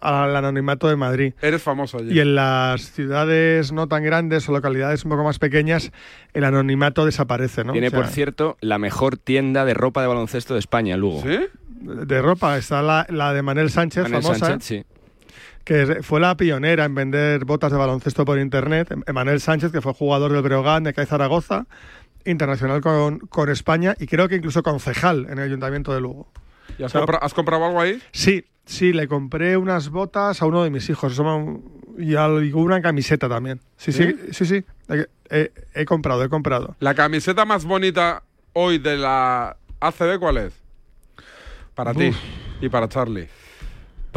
al 0.00 0.34
anonimato 0.36 0.88
de 0.88 0.96
Madrid. 0.96 1.34
Eres 1.42 1.62
famoso 1.62 1.98
allí. 1.98 2.12
Y 2.12 2.20
en 2.20 2.34
las 2.34 2.92
ciudades 2.92 3.72
no 3.72 3.88
tan 3.88 4.04
grandes 4.04 4.48
o 4.48 4.52
localidades 4.52 5.04
un 5.04 5.10
poco 5.10 5.24
más 5.24 5.38
pequeñas, 5.38 5.92
el 6.34 6.44
anonimato 6.44 7.04
desaparece, 7.04 7.64
¿no? 7.64 7.72
Tiene, 7.72 7.88
O 7.88 7.90
sea, 7.90 8.00
por 8.00 8.08
cierto, 8.08 8.56
la 8.60 8.78
mejor 8.78 9.16
tienda 9.16 9.64
de 9.64 9.74
ropa 9.74 10.00
de 10.02 10.08
baloncesto 10.08 10.54
de 10.54 10.60
España, 10.60 10.96
Lugo. 10.96 11.22
¿Sí? 11.22 11.38
de 11.80 12.22
ropa 12.22 12.58
está 12.58 12.82
la, 12.82 13.06
la 13.08 13.32
de 13.32 13.42
Manel 13.42 13.70
Sánchez, 13.70 14.04
Manel 14.04 14.22
famosa, 14.22 14.46
Sánchez, 14.46 14.66
sí. 14.66 14.84
que 15.64 16.02
fue 16.02 16.20
la 16.20 16.36
pionera 16.36 16.84
en 16.84 16.94
vender 16.94 17.44
botas 17.44 17.70
de 17.70 17.78
baloncesto 17.78 18.24
por 18.24 18.38
internet. 18.38 18.92
Manel 19.12 19.40
Sánchez, 19.40 19.70
que 19.70 19.80
fue 19.80 19.94
jugador 19.94 20.32
del 20.32 20.42
Breogán, 20.42 20.84
de 20.84 20.92
CAE 20.92 21.06
Zaragoza, 21.06 21.66
internacional 22.24 22.80
con, 22.80 23.20
con 23.20 23.48
España 23.48 23.94
y 23.98 24.06
creo 24.06 24.28
que 24.28 24.36
incluso 24.36 24.62
concejal 24.62 25.26
en 25.30 25.38
el 25.38 25.44
Ayuntamiento 25.44 25.94
de 25.94 26.00
Lugo. 26.00 26.28
¿Y 26.78 26.82
has, 26.82 26.90
O 26.94 26.98
sea, 26.98 27.00
compra- 27.02 27.18
has 27.22 27.34
comprado 27.34 27.64
algo 27.64 27.80
ahí? 27.80 28.02
Sí, 28.12 28.44
sí, 28.64 28.92
le 28.92 29.08
compré 29.08 29.56
unas 29.56 29.88
botas 29.90 30.42
a 30.42 30.46
uno 30.46 30.62
de 30.64 30.70
mis 30.70 30.88
hijos. 30.90 31.14
Y 31.98 32.14
una 32.54 32.80
camiseta 32.82 33.28
también. 33.28 33.60
Sí, 33.76 33.92
sí, 33.92 34.14
sí, 34.32 34.44
sí. 34.46 34.64
He, 34.88 35.06
he- 35.30 35.52
he 35.74 35.84
comprado, 35.84 36.22
he 36.24 36.28
comprado. 36.28 36.76
¿La 36.80 36.94
camiseta 36.94 37.44
más 37.44 37.64
bonita 37.64 38.22
hoy 38.52 38.78
de 38.78 38.96
la 38.96 39.56
ACB 39.80 40.18
cuál 40.18 40.36
es? 40.38 40.52
Para 41.74 41.94
ti 41.94 42.10
y 42.60 42.68
para 42.68 42.88
Charlie. 42.88 43.28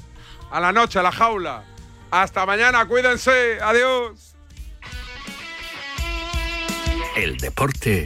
a 0.50 0.60
la 0.62 0.72
noche, 0.72 1.00
a 1.00 1.04
la 1.04 1.12
jaula. 1.12 1.64
Hasta 2.12 2.46
mañana, 2.46 2.86
cuídense. 2.86 3.58
Adiós. 3.62 4.36
El 7.18 7.38
deporte 7.38 8.06